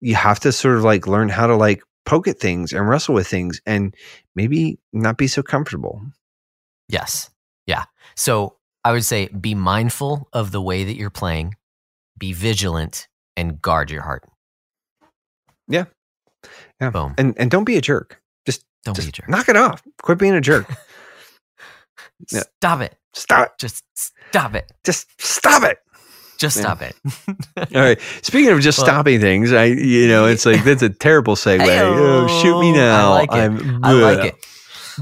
[0.00, 3.14] you have to sort of like learn how to like poke at things and wrestle
[3.14, 3.94] with things and
[4.34, 6.00] maybe not be so comfortable
[6.88, 7.30] Yes.
[7.66, 7.84] Yeah.
[8.14, 11.54] So I would say be mindful of the way that you're playing,
[12.18, 13.08] be vigilant,
[13.38, 14.22] and guard your heart.
[15.68, 15.84] Yeah.
[16.80, 16.90] Yeah.
[16.90, 17.14] Boom.
[17.18, 19.28] and and don't be a jerk just, Don't just be a jerk.
[19.28, 20.68] knock it off quit being a jerk
[22.30, 22.42] yeah.
[22.58, 22.94] Stop it.
[23.14, 23.52] stop it.
[23.58, 24.70] Just stop it.
[24.84, 25.78] just stop it
[26.38, 26.62] Just Yeah.
[26.62, 26.96] stop it.
[27.76, 27.98] All right.
[28.22, 31.64] Speaking of just Well- stopping things, I you know it's like that's a terrible segue.
[31.66, 33.12] Oh, shoot me now.
[33.12, 33.36] I like it.
[33.36, 34.46] I'm, I like it.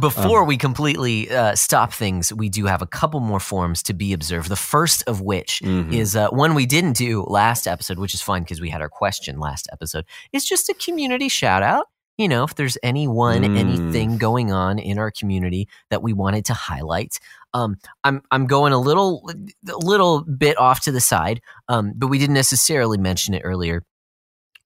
[0.00, 4.12] Before we completely uh, stop things, we do have a couple more forms to be
[4.12, 4.48] observed.
[4.48, 5.92] The first of which Mhm.
[5.92, 8.88] is uh, one we didn't do last episode, which is fine because we had our
[8.88, 10.04] question last episode.
[10.32, 11.86] It's just a community shout out.
[12.18, 13.58] You know, if there's anyone, Mm.
[13.58, 17.18] anything going on in our community that we wanted to highlight.
[17.54, 19.28] Um, I'm I'm going a little
[19.68, 23.82] a little bit off to the side, um, but we didn't necessarily mention it earlier.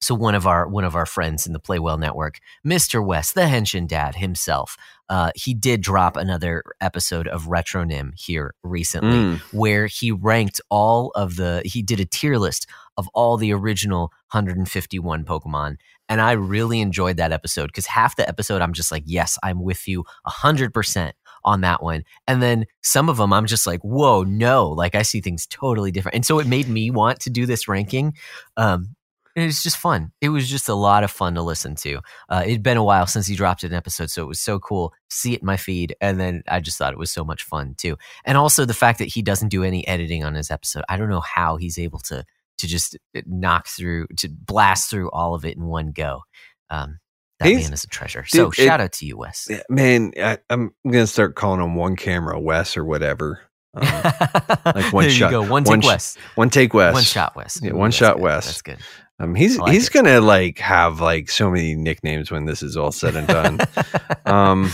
[0.00, 3.04] So one of our one of our friends in the Play Well Network, Mr.
[3.04, 4.76] West, the Henshin Dad himself,
[5.08, 9.38] uh, he did drop another episode of Retronym here recently Mm.
[9.52, 12.66] where he ranked all of the he did a tier list
[12.98, 15.76] of all the original 151 Pokemon.
[16.08, 19.62] And I really enjoyed that episode because half the episode I'm just like, yes, I'm
[19.62, 21.12] with you 100%
[21.44, 22.02] on that one.
[22.26, 25.90] And then some of them I'm just like, whoa, no, like I see things totally
[25.90, 26.14] different.
[26.16, 28.14] And so it made me want to do this ranking.
[28.56, 28.94] Um,
[29.36, 30.10] and it was just fun.
[30.20, 32.00] It was just a lot of fun to listen to.
[32.28, 34.92] Uh, it'd been a while since he dropped an episode, so it was so cool
[35.10, 35.94] see it in my feed.
[36.00, 38.98] And then I just thought it was so much fun too and also the fact
[38.98, 41.98] that he doesn't do any editing on his episode i don't know how he's able
[42.00, 42.24] to
[42.58, 42.96] to just
[43.26, 46.22] knock through to blast through all of it in one go
[46.70, 46.98] um
[47.38, 48.24] That He's- man is a treasure.
[48.26, 49.46] so dude, it- shout out to you, Wes.
[49.50, 53.40] Yeah, man, I, I'm gonna start calling him one camera Wes or whatever.
[53.74, 53.82] Um,
[54.64, 55.40] like one there shot- You go.
[55.42, 56.16] One, one take sh- Wes.
[56.34, 56.94] one take Wes.
[56.94, 57.60] One shot Wes.
[57.62, 58.22] Yeah, one that's shot good.
[58.22, 58.46] Wes.
[58.46, 58.78] That's good.
[59.18, 59.92] Um, he's like he's it.
[59.92, 63.60] gonna like have like so many nicknames when this is all said and done.
[64.26, 64.70] um,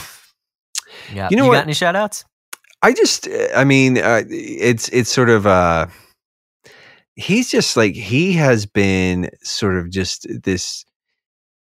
[1.12, 1.28] yeah.
[1.30, 1.56] you know you what?
[1.56, 2.24] got any shout outs?
[2.82, 5.86] I just, I mean, uh, it's it's sort of uh,
[7.14, 10.84] he's just like he has been sort of just this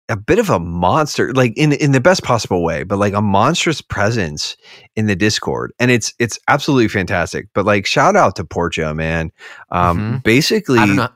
[0.10, 3.22] a bit of a monster, like in in the best possible way, but like a
[3.22, 4.58] monstrous presence
[4.95, 7.48] in the Discord, and it's it's absolutely fantastic.
[7.53, 9.32] But like, shout out to Portia, man.
[9.70, 10.24] Um, Mhm.
[10.24, 11.10] basically, I don't know.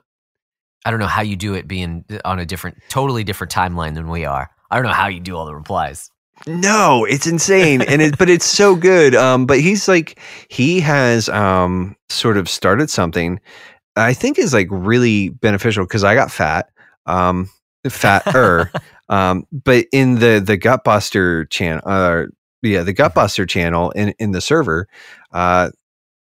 [0.85, 4.07] I don't know how you do it being on a different, totally different timeline than
[4.07, 4.49] we are.
[4.71, 6.11] I don't know how you do all the replies.
[6.47, 9.15] No, it's insane, and it but it's so good.
[9.15, 13.39] Um, but he's like he has um sort of started something
[13.95, 16.69] I think is like really beneficial because I got fat,
[17.05, 17.49] um,
[17.87, 18.71] fatter.
[19.09, 22.23] um, but in the the Gutbuster channel, uh,
[22.61, 24.87] yeah, the Gutbuster channel in in the server,
[25.31, 25.69] uh,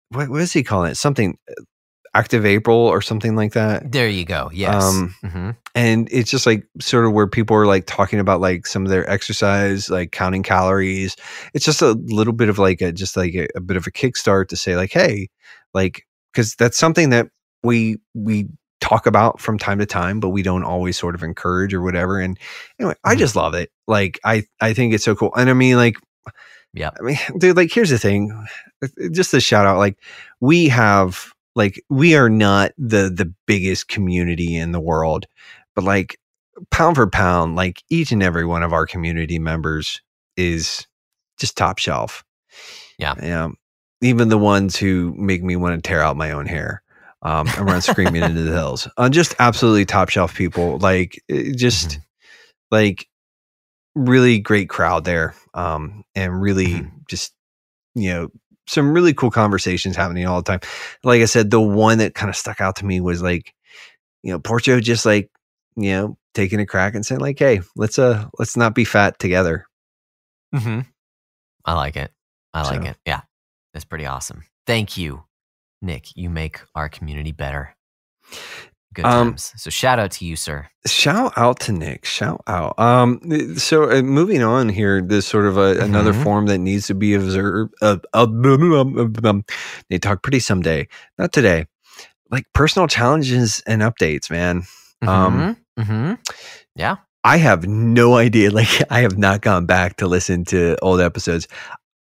[0.10, 0.96] what what is he calling it?
[0.96, 1.38] Something
[2.14, 3.92] active April or something like that.
[3.92, 4.50] There you go.
[4.54, 4.84] Yes.
[4.84, 8.68] Um, hmm and it's just like sort of where people are like talking about like
[8.68, 11.16] some of their exercise like counting calories
[11.54, 13.92] it's just a little bit of like a just like a, a bit of a
[13.92, 15.30] kickstart to say like hey
[15.74, 17.30] like because that's something that
[17.64, 18.50] we we
[18.82, 22.20] talk about from time to time but we don't always sort of encourage or whatever
[22.20, 22.38] and
[22.78, 23.20] anyway i Mhm.
[23.20, 25.96] just love it like i i think it's so cool and i mean like
[26.74, 26.90] Yeah.
[27.00, 28.46] i mean dude like here's the thing
[29.14, 29.98] just a shout out like
[30.42, 35.26] we have like we are not the the biggest community in the world
[35.76, 36.18] but like
[36.70, 40.02] pound for pound like each and every one of our community members
[40.38, 40.88] is
[41.40, 42.24] just top shelf
[42.98, 43.16] Yeah.
[43.22, 43.50] yeah
[44.02, 46.82] even the ones who make me want to tear out my own hair
[47.24, 51.56] um and run screaming into the hills uh, just absolutely top shelf people like it
[51.58, 52.02] just Mhm.
[52.72, 53.08] like
[53.96, 56.92] really great crowd there um and really Mhm.
[57.08, 57.34] just
[57.96, 58.30] you know
[58.72, 60.60] some really cool conversations happening all the time
[61.04, 63.54] like i said the one that kind of stuck out to me was like
[64.24, 65.30] you know porcho just like
[65.76, 69.18] you know taking a crack and saying like hey let's uh let's not be fat
[69.20, 69.66] together
[70.54, 70.80] hmm
[71.64, 72.12] I like it.
[72.56, 72.98] I like So- it.
[73.06, 73.22] Yeah.
[73.72, 74.42] That's pretty awesome.
[74.66, 75.24] Thank you,
[75.82, 76.08] Nick.
[76.16, 77.76] You make our community better.
[78.94, 79.54] Good Um, times.
[79.56, 80.68] So shout out to you, sir.
[80.86, 83.20] shout out to nick shout out um
[83.58, 86.24] so uh, moving on here this sort of a, another Mhm.
[86.24, 89.46] form that needs to be observed uh, uh, um,
[89.90, 90.88] they talk pretty someday
[91.20, 91.68] not today
[92.32, 94.64] like personal challenges and updates man
[95.08, 96.14] Um, hmm
[96.76, 96.98] Yeah.
[97.24, 98.50] I have no idea.
[98.60, 101.48] Like, I have not gone back to listen to old episodes,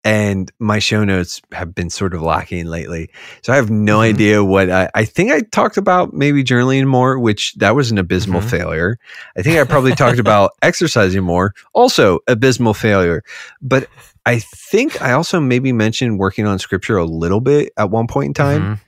[0.06, 3.10] and my show notes have been sort of lacking lately.
[3.42, 4.02] So I have no Mhm.
[4.14, 7.98] idea what I, I think I talked about maybe journaling more, which that was an
[7.98, 8.48] abysmal Mhm.
[8.48, 8.98] failure.
[9.36, 13.24] I think I probably talked about exercising more, also abysmal failure.
[13.60, 13.88] But
[14.24, 18.28] I think I also maybe mentioned working on scripture a little bit at one point
[18.28, 18.78] in time Mhm.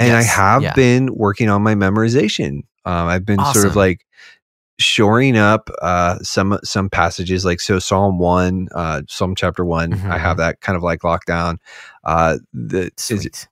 [0.00, 0.74] and I have yeah.
[0.74, 2.62] been working on my memorization.
[2.84, 4.04] Um, I've been sort of like
[4.78, 9.92] shoring up uh, some some passages, like so Psalm one, uh, Psalm chapter one.
[9.94, 11.58] I have that kind of like locked down.
[12.04, 12.90] Uh, the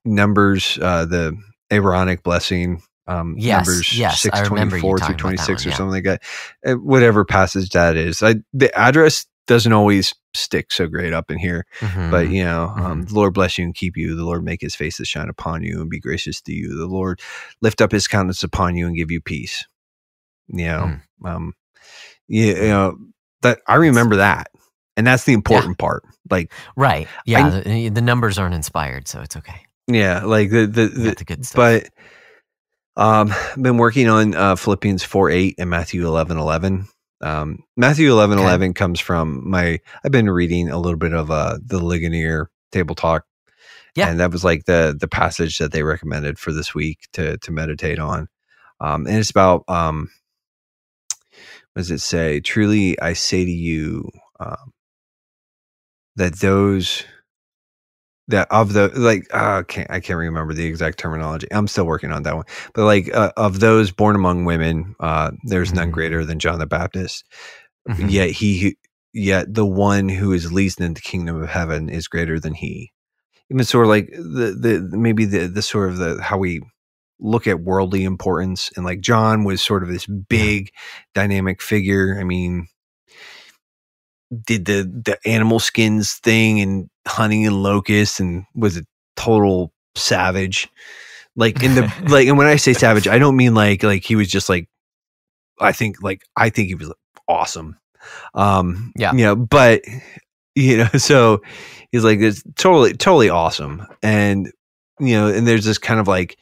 [0.04, 1.36] Numbers, uh, the
[1.70, 2.82] Aaronic blessing.
[3.08, 5.72] Um, Yes, numbers yes, I six twenty remember you four talking through twenty six one,
[5.72, 6.22] or something like that.
[6.64, 11.36] Uh, whatever passage that is, I, the address doesn't always stick so great up in
[11.36, 12.30] here but Mhm.
[12.32, 14.96] you know um, the lord bless you and keep you the lord make his face
[14.98, 17.20] to shine upon you and be gracious to you the lord
[17.60, 19.66] lift up his countenance upon you and give you peace
[20.52, 21.28] you know Mm.
[21.34, 21.52] um
[22.28, 22.96] you, you know
[23.42, 24.50] that i remember that
[24.96, 27.08] and that's the important part like right.
[27.26, 27.60] Yeah.
[27.60, 29.60] the, the numbers aren't inspired, so it's okay.
[29.88, 31.56] yeah like the the, the the good stuff.
[31.56, 36.86] but um I've been working on uh philippians 4 8 and matthew 11 11
[37.22, 38.46] um matthew 11 Okay.
[38.46, 42.94] 11 comes from my i've been reading a little bit of uh the ligonier table
[42.94, 43.24] talk
[43.96, 44.08] Yeah.
[44.10, 47.50] and that was like the the passage that they recommended for this week to to
[47.50, 48.28] meditate on
[48.80, 50.08] um and it's about um
[51.76, 54.08] does it say truly i say to you
[54.40, 54.72] um
[56.16, 57.04] that those
[58.28, 61.48] that of the like uh, can't I can't remember the exact terminology.
[61.50, 62.44] I'm still working on that one.
[62.72, 65.92] But like uh, of those born among women, uh, there's none Mhm.
[65.92, 67.24] greater than John the Baptist.
[67.88, 68.10] Mhm.
[68.10, 68.76] Yet he,
[69.12, 72.92] yet the one who is least in the kingdom of heaven is greater than he.
[73.50, 74.56] Even sort of like the
[74.90, 76.60] the maybe the the sort of the how we
[77.22, 80.72] look at worldly importance and like John was sort of this big
[81.14, 82.18] dynamic figure.
[82.20, 82.68] I mean,
[84.46, 88.84] did the the animal skins thing and hunting and locusts and was a
[89.16, 90.68] total savage.
[91.36, 94.16] Like in the like and when I say savage, I don't mean like like he
[94.16, 94.68] was just like
[95.60, 96.92] I think like I think he was
[97.28, 97.78] awesome.
[98.34, 99.12] Um, Yeah.
[99.12, 99.82] you know, but
[100.54, 101.42] you know, so
[101.90, 103.86] he's like, it's totally, totally awesome.
[104.02, 104.50] And,
[104.98, 106.36] you know, and there's this kind of like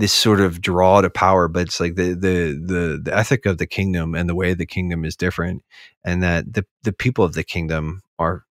[0.00, 3.58] this sort of draw to power, but it's like the, the, the, the ethic of
[3.58, 5.62] the kingdom and the way of the kingdom is different.
[6.04, 8.44] And that the, the people of the kingdom are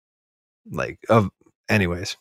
[0.69, 1.29] like, of,
[1.69, 2.17] anyways,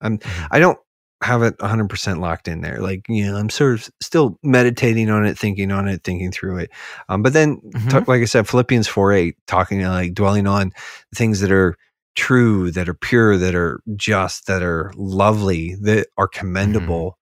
[0.00, 0.48] I'm, Mhm.
[0.50, 0.78] I don't
[1.22, 2.78] have it 100% locked in there.
[2.80, 6.58] Like, you know, I'm sort of still meditating on it, thinking on it, thinking through
[6.58, 6.70] it.
[7.08, 7.90] Um, but then, Mhm.
[7.90, 10.72] ta- like I said, Philippians 4 8, talking like dwelling on
[11.14, 11.76] things that are
[12.16, 17.16] true, that are pure, that are just, that are lovely, that are commendable.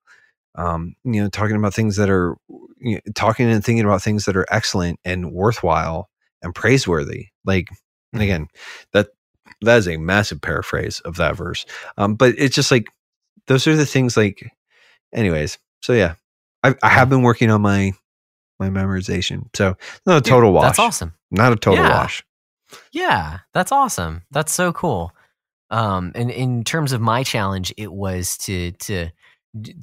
[0.55, 2.35] Um, you know, talking about things that are,
[2.79, 6.09] you know, talking and thinking about things that are excellent and worthwhile
[6.41, 7.27] and praiseworthy.
[7.45, 7.69] Like,
[8.13, 8.25] and Mhm.
[8.25, 8.47] again,
[8.93, 9.09] that
[9.61, 11.65] that is a massive paraphrase of that verse.
[11.97, 12.87] Um, but it's just like
[13.47, 14.17] those are the things.
[14.17, 14.51] Like,
[15.13, 16.15] anyways, so yeah,
[16.63, 17.93] I, I have been working on my
[18.59, 19.45] my memorization.
[19.55, 19.75] So
[20.05, 20.63] not a Dude, total wash.
[20.63, 21.13] That's awesome.
[21.31, 21.97] Not a total Yeah.
[21.97, 22.23] wash.
[22.91, 24.23] Yeah, that's awesome.
[24.31, 25.13] That's so cool.
[25.69, 29.09] Um, and in terms of my challenge, it was to to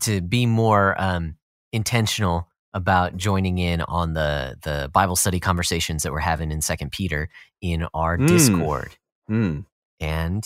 [0.01, 1.37] to be more um,
[1.73, 6.93] intentional about joining in on the the Bible study conversations that we're having in Second
[6.93, 7.29] Peter
[7.61, 8.29] in our Mm.
[8.29, 8.97] Discord.
[9.31, 9.65] Mm.
[10.01, 10.45] And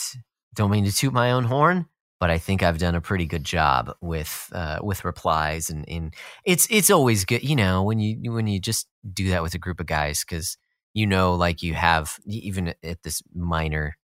[0.55, 1.87] don't mean to toot my own horn,
[2.21, 6.13] but I think I've done a pretty good job with uh, with replies and in
[6.45, 9.59] it's it's always good, you know, when you when you just do that with a
[9.59, 10.57] group of guys because
[10.95, 13.97] you know, like you have even at this minor,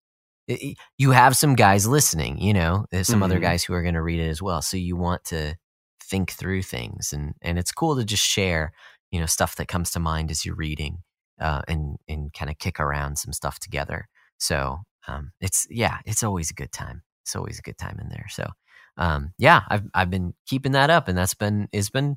[0.99, 2.39] you have some guys listening.
[2.41, 3.43] You know, some other Mhm.
[3.43, 4.63] guys who are going to read it as well.
[4.63, 5.57] So you want to
[6.03, 8.73] think through things, and and it's cool to just share,
[9.11, 11.03] you know, stuff that comes to mind as you're reading,
[11.41, 14.09] uh, and and kind of kick around some stuff together.
[14.39, 17.03] So um, it's yeah, it's always a good time.
[17.25, 18.27] It's always a good time in there.
[18.31, 18.51] So
[18.97, 22.17] um, yeah, I've I've been keeping that up, and that's been it's been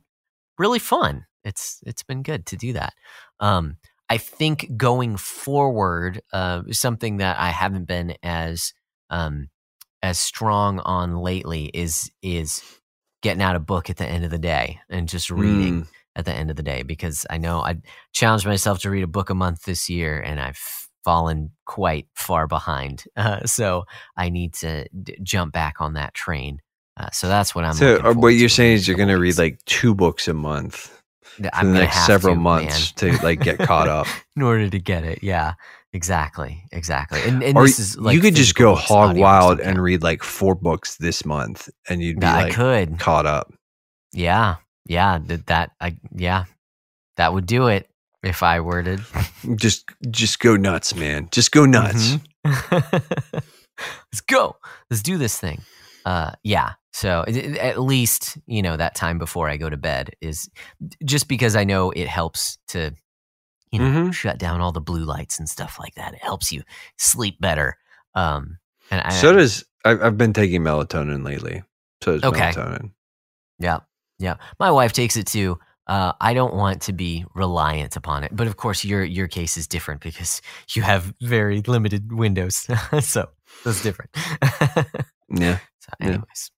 [0.57, 1.25] really fun.
[1.43, 2.93] It's it's been good to do that.
[3.39, 3.77] Um,
[4.11, 8.73] I think going forward, uh, something that I haven't been as
[9.09, 9.49] um,
[10.03, 12.61] as strong on lately is is
[13.21, 15.87] getting out a book at the end of the day and just reading Mm.
[16.17, 17.77] at the end of the day because I know I
[18.13, 20.59] challenged myself to read a book a month this year and I've
[21.05, 23.05] fallen quite far behind.
[23.15, 23.85] Uh, so
[24.17, 26.59] I need to d- jump back on that train.
[26.97, 27.73] Uh, so that's what I'm.
[27.75, 30.33] So uh, what you're in saying is you're going to read like two books a
[30.33, 31.00] month Th-
[31.37, 33.15] for the next several to, months man.
[33.17, 34.07] to like get caught up.
[34.35, 35.19] in order to get it.
[35.23, 35.53] Yeah,
[35.93, 37.21] exactly, exactly.
[37.23, 40.23] And, and or this is like you could just go hog wild and read like
[40.23, 42.99] four books this month, and you'd be Yeah, I could.
[42.99, 43.53] caught up.
[44.13, 44.55] Yeah,
[44.85, 45.19] yeah.
[45.25, 46.45] That that I yeah,
[47.17, 47.87] that would do it
[48.23, 48.99] if I were to.
[49.55, 51.27] Just just go nuts, man.
[51.31, 52.17] Just go nuts.
[52.17, 52.21] Mhm.
[54.11, 54.57] Let's go.
[54.89, 55.61] Let's do this thing.
[56.05, 56.73] Uh, yeah.
[56.93, 60.49] So at least you know that time before I go to bed is
[61.05, 62.93] just because I know it helps to
[63.71, 64.13] you know Mhm.
[64.13, 66.13] shut down all the blue lights and stuff like that.
[66.13, 66.63] It helps you
[66.97, 67.77] sleep better.
[68.15, 68.57] Um,
[68.89, 71.63] and I, So does I've, I've been taking melatonin lately.
[72.03, 72.51] So does Okay.
[72.51, 72.91] melatonin.
[73.59, 73.79] Yeah.
[74.19, 74.35] Yeah.
[74.59, 75.57] My wife takes it too.
[75.87, 79.57] Uh, I don't want to be reliant upon it, but of course your your case
[79.57, 80.41] is different because
[80.75, 82.67] you have very limited windows,
[83.01, 83.29] so
[83.63, 84.11] that's different.
[85.33, 85.59] Yeah,
[85.99, 86.07] so, Yeah.
[86.13, 86.51] anyways,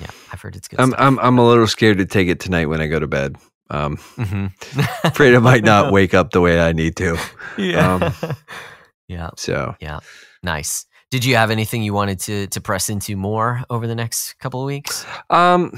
[0.00, 0.80] yeah, I've heard it's good.
[0.80, 1.00] I'm stuff.
[1.00, 3.36] I'm I'm a little scared to take it tonight when I go to bed.
[3.70, 4.52] Um, Mhm.
[5.04, 7.16] afraid I might not wake up the way I need to.
[7.56, 7.94] Yeah.
[7.94, 8.12] um,
[9.08, 9.30] yeah.
[9.36, 10.00] So Yeah.
[10.42, 10.86] Nice.
[11.10, 14.60] Did you have anything you wanted to to press into more over the next couple
[14.60, 15.04] of weeks?
[15.30, 15.72] Um,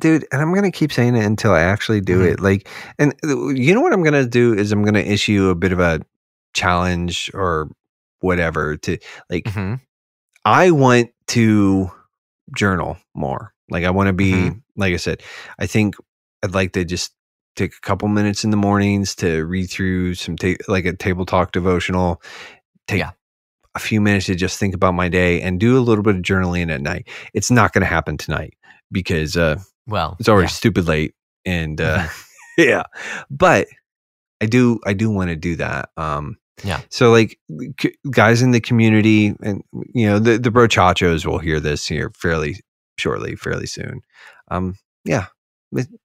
[0.00, 2.32] dude, and I'm gonna keep saying it until I actually do Mhm.
[2.32, 2.40] it.
[2.40, 2.68] Like,
[2.98, 5.80] and uh, you know what I'm gonna do is I'm gonna issue a bit of
[5.80, 6.00] a
[6.52, 7.70] challenge or
[8.20, 8.98] whatever to
[9.30, 9.44] like.
[9.44, 9.80] Mhm.
[10.44, 11.90] I want to
[12.56, 13.52] journal more.
[13.70, 14.62] Like, I want to be Mhm.
[14.76, 15.22] like I said.
[15.58, 15.94] I think
[16.42, 17.12] I'd like to just
[17.56, 21.24] take a couple minutes in the mornings to read through some ta- like a table
[21.24, 22.20] talk devotional.
[22.88, 23.12] Take Yeah.
[23.74, 26.22] a few minutes to just think about my day and do a little bit of
[26.22, 27.08] journaling at night.
[27.32, 28.54] It's not going to happen tonight
[28.92, 29.56] because uh,
[29.86, 30.48] Well, it's already yeah.
[30.52, 31.14] stupid late
[31.46, 32.06] and uh
[32.58, 32.84] yeah
[33.30, 33.66] but
[34.40, 36.80] i do i do want to do that um Yeah.
[36.88, 37.38] so like
[37.80, 39.62] c- guys in the community and
[39.92, 42.60] you know the the brochachos will hear this here fairly
[42.96, 44.00] shortly fairly soon
[44.52, 45.26] um yeah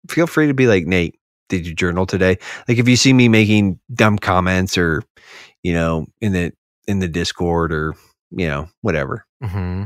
[0.10, 1.20] feel free to be like nate
[1.50, 5.04] did you journal today like if you see me making dumb comments or
[5.62, 6.52] you know in the
[6.88, 7.94] in the discord or
[8.32, 9.84] you know whatever hmm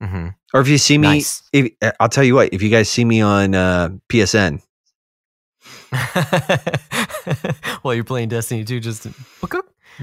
[0.00, 0.28] Mm-hmm.
[0.54, 1.42] or if you see me Nice.
[1.52, 4.62] if i'll tell you what if you guys see me on uh psn
[7.82, 9.06] While you're playing Destiny 2, just.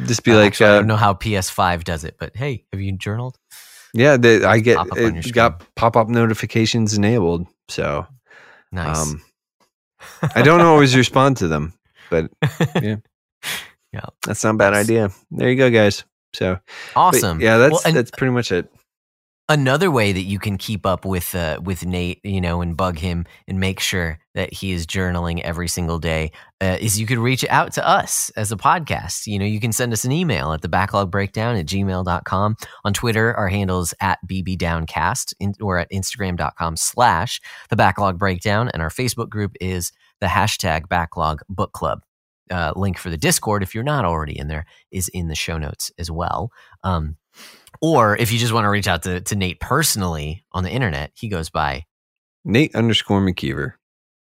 [0.05, 2.65] Just be Uh, like actually, I uh, don't know how PS5 does it, but hey,
[2.71, 3.37] have you journaled?
[3.93, 8.05] Yeah, the, I get pop up it got pop up notifications enabled, so
[8.71, 8.97] Nice.
[9.11, 9.21] um,
[10.35, 11.73] I don't always respond to them,
[12.09, 12.29] but
[12.81, 12.97] yeah.
[13.93, 14.01] Yeah.
[14.25, 15.09] That's not a bad idea.
[15.31, 16.03] There you go, guys.
[16.33, 16.59] So
[16.97, 17.39] Awesome.
[17.39, 18.69] yeah, that's Well, and- that's pretty much it.
[19.47, 22.97] Another way that you can keep up with uh, with Nate, you know, and bug
[22.97, 26.31] him and make sure that he is journaling every single day
[26.61, 29.27] uh, is you could reach out to us as a podcast.
[29.27, 32.55] You know, you can send us an email at the backlog breakdown at gmail.com.
[32.85, 37.39] On Twitter, our handles at bbdowncast in, or at instagram.com slash
[37.69, 38.69] the backlog breakdown.
[38.73, 39.91] And our Facebook group is
[40.21, 41.99] the hashtag backlog book club.
[42.49, 45.59] Uh, link for the Discord, if you're not already in there, is in the show
[45.59, 46.49] notes as well.
[46.83, 47.17] Um,
[47.81, 51.11] or if you just want to reach out to, to Nate personally on the internet,
[51.15, 51.85] he goes by
[52.43, 53.73] Nate underscore McKeever.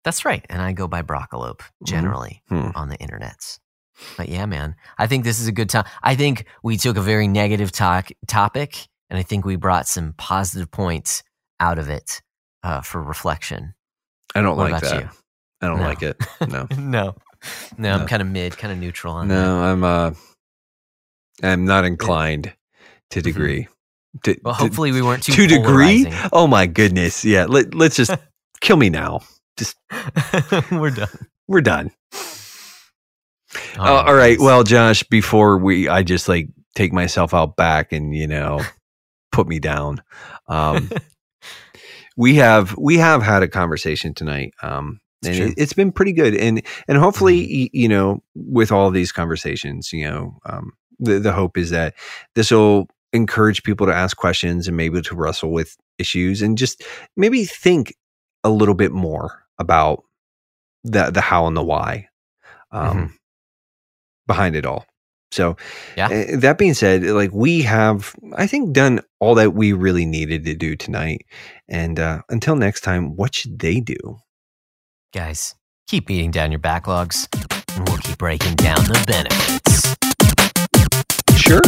[0.04, 0.46] that's right.
[0.50, 2.70] And I go by Broccolope generally Hmm.
[2.76, 3.60] on the internets.
[4.18, 5.86] But yeah, man, I think this is a good time.
[6.04, 10.14] I think we took a very negative talk, topic and I think we brought some
[10.18, 11.24] positive points
[11.60, 12.22] out of it
[12.64, 13.74] uh, for reflection.
[14.36, 15.02] I don't What like that.
[15.04, 15.10] you?
[15.62, 15.86] I don't No.
[15.86, 16.18] like it.
[16.50, 16.68] No.
[16.78, 17.16] no,
[17.78, 19.34] no, I'm kind of mid, kind of neutral on that.
[19.36, 20.12] no, I'm uh
[21.44, 22.54] I'm not inclined
[23.12, 23.64] to degree.
[24.24, 24.42] To, Mm-hmm.
[24.46, 26.08] Well, to- hopefully we weren't too to degree?
[26.32, 27.26] Oh my goodness.
[27.26, 27.46] Yeah.
[27.50, 28.12] Let, let's just
[28.62, 29.20] kill me now.
[29.58, 29.76] Just
[30.72, 31.10] We're done.
[31.48, 31.92] we're done.
[33.78, 34.40] Uh, all right.
[34.40, 38.62] Well, Josh, before we, I just like take myself out back and you know
[39.32, 40.02] put me down.
[40.48, 40.90] Um,
[42.18, 46.36] we have we have had a conversation tonight, um, and it, it's been pretty good.
[46.36, 51.32] And and hopefully, y- you know, with all these conversations, you know, um, the the
[51.34, 51.94] hope is that
[52.36, 56.84] this will encourage people to ask questions and maybe to wrestle with issues and just
[57.16, 57.94] maybe think
[58.44, 60.04] a little bit more about
[60.84, 62.08] the the how and the why
[62.72, 63.18] um,
[64.28, 64.86] behind it all.
[65.32, 65.58] So,
[65.98, 66.08] Yeah.
[66.08, 70.46] uh, that being said, like we have, I think, done all that we really needed
[70.46, 71.26] to do tonight.
[71.68, 73.98] And uh, until next time, what should they do?
[75.14, 75.56] guys,
[75.88, 77.28] keep beating down your backlogs,
[77.78, 79.96] and we'll keep breaking down the benefits.
[81.42, 81.62] Sure.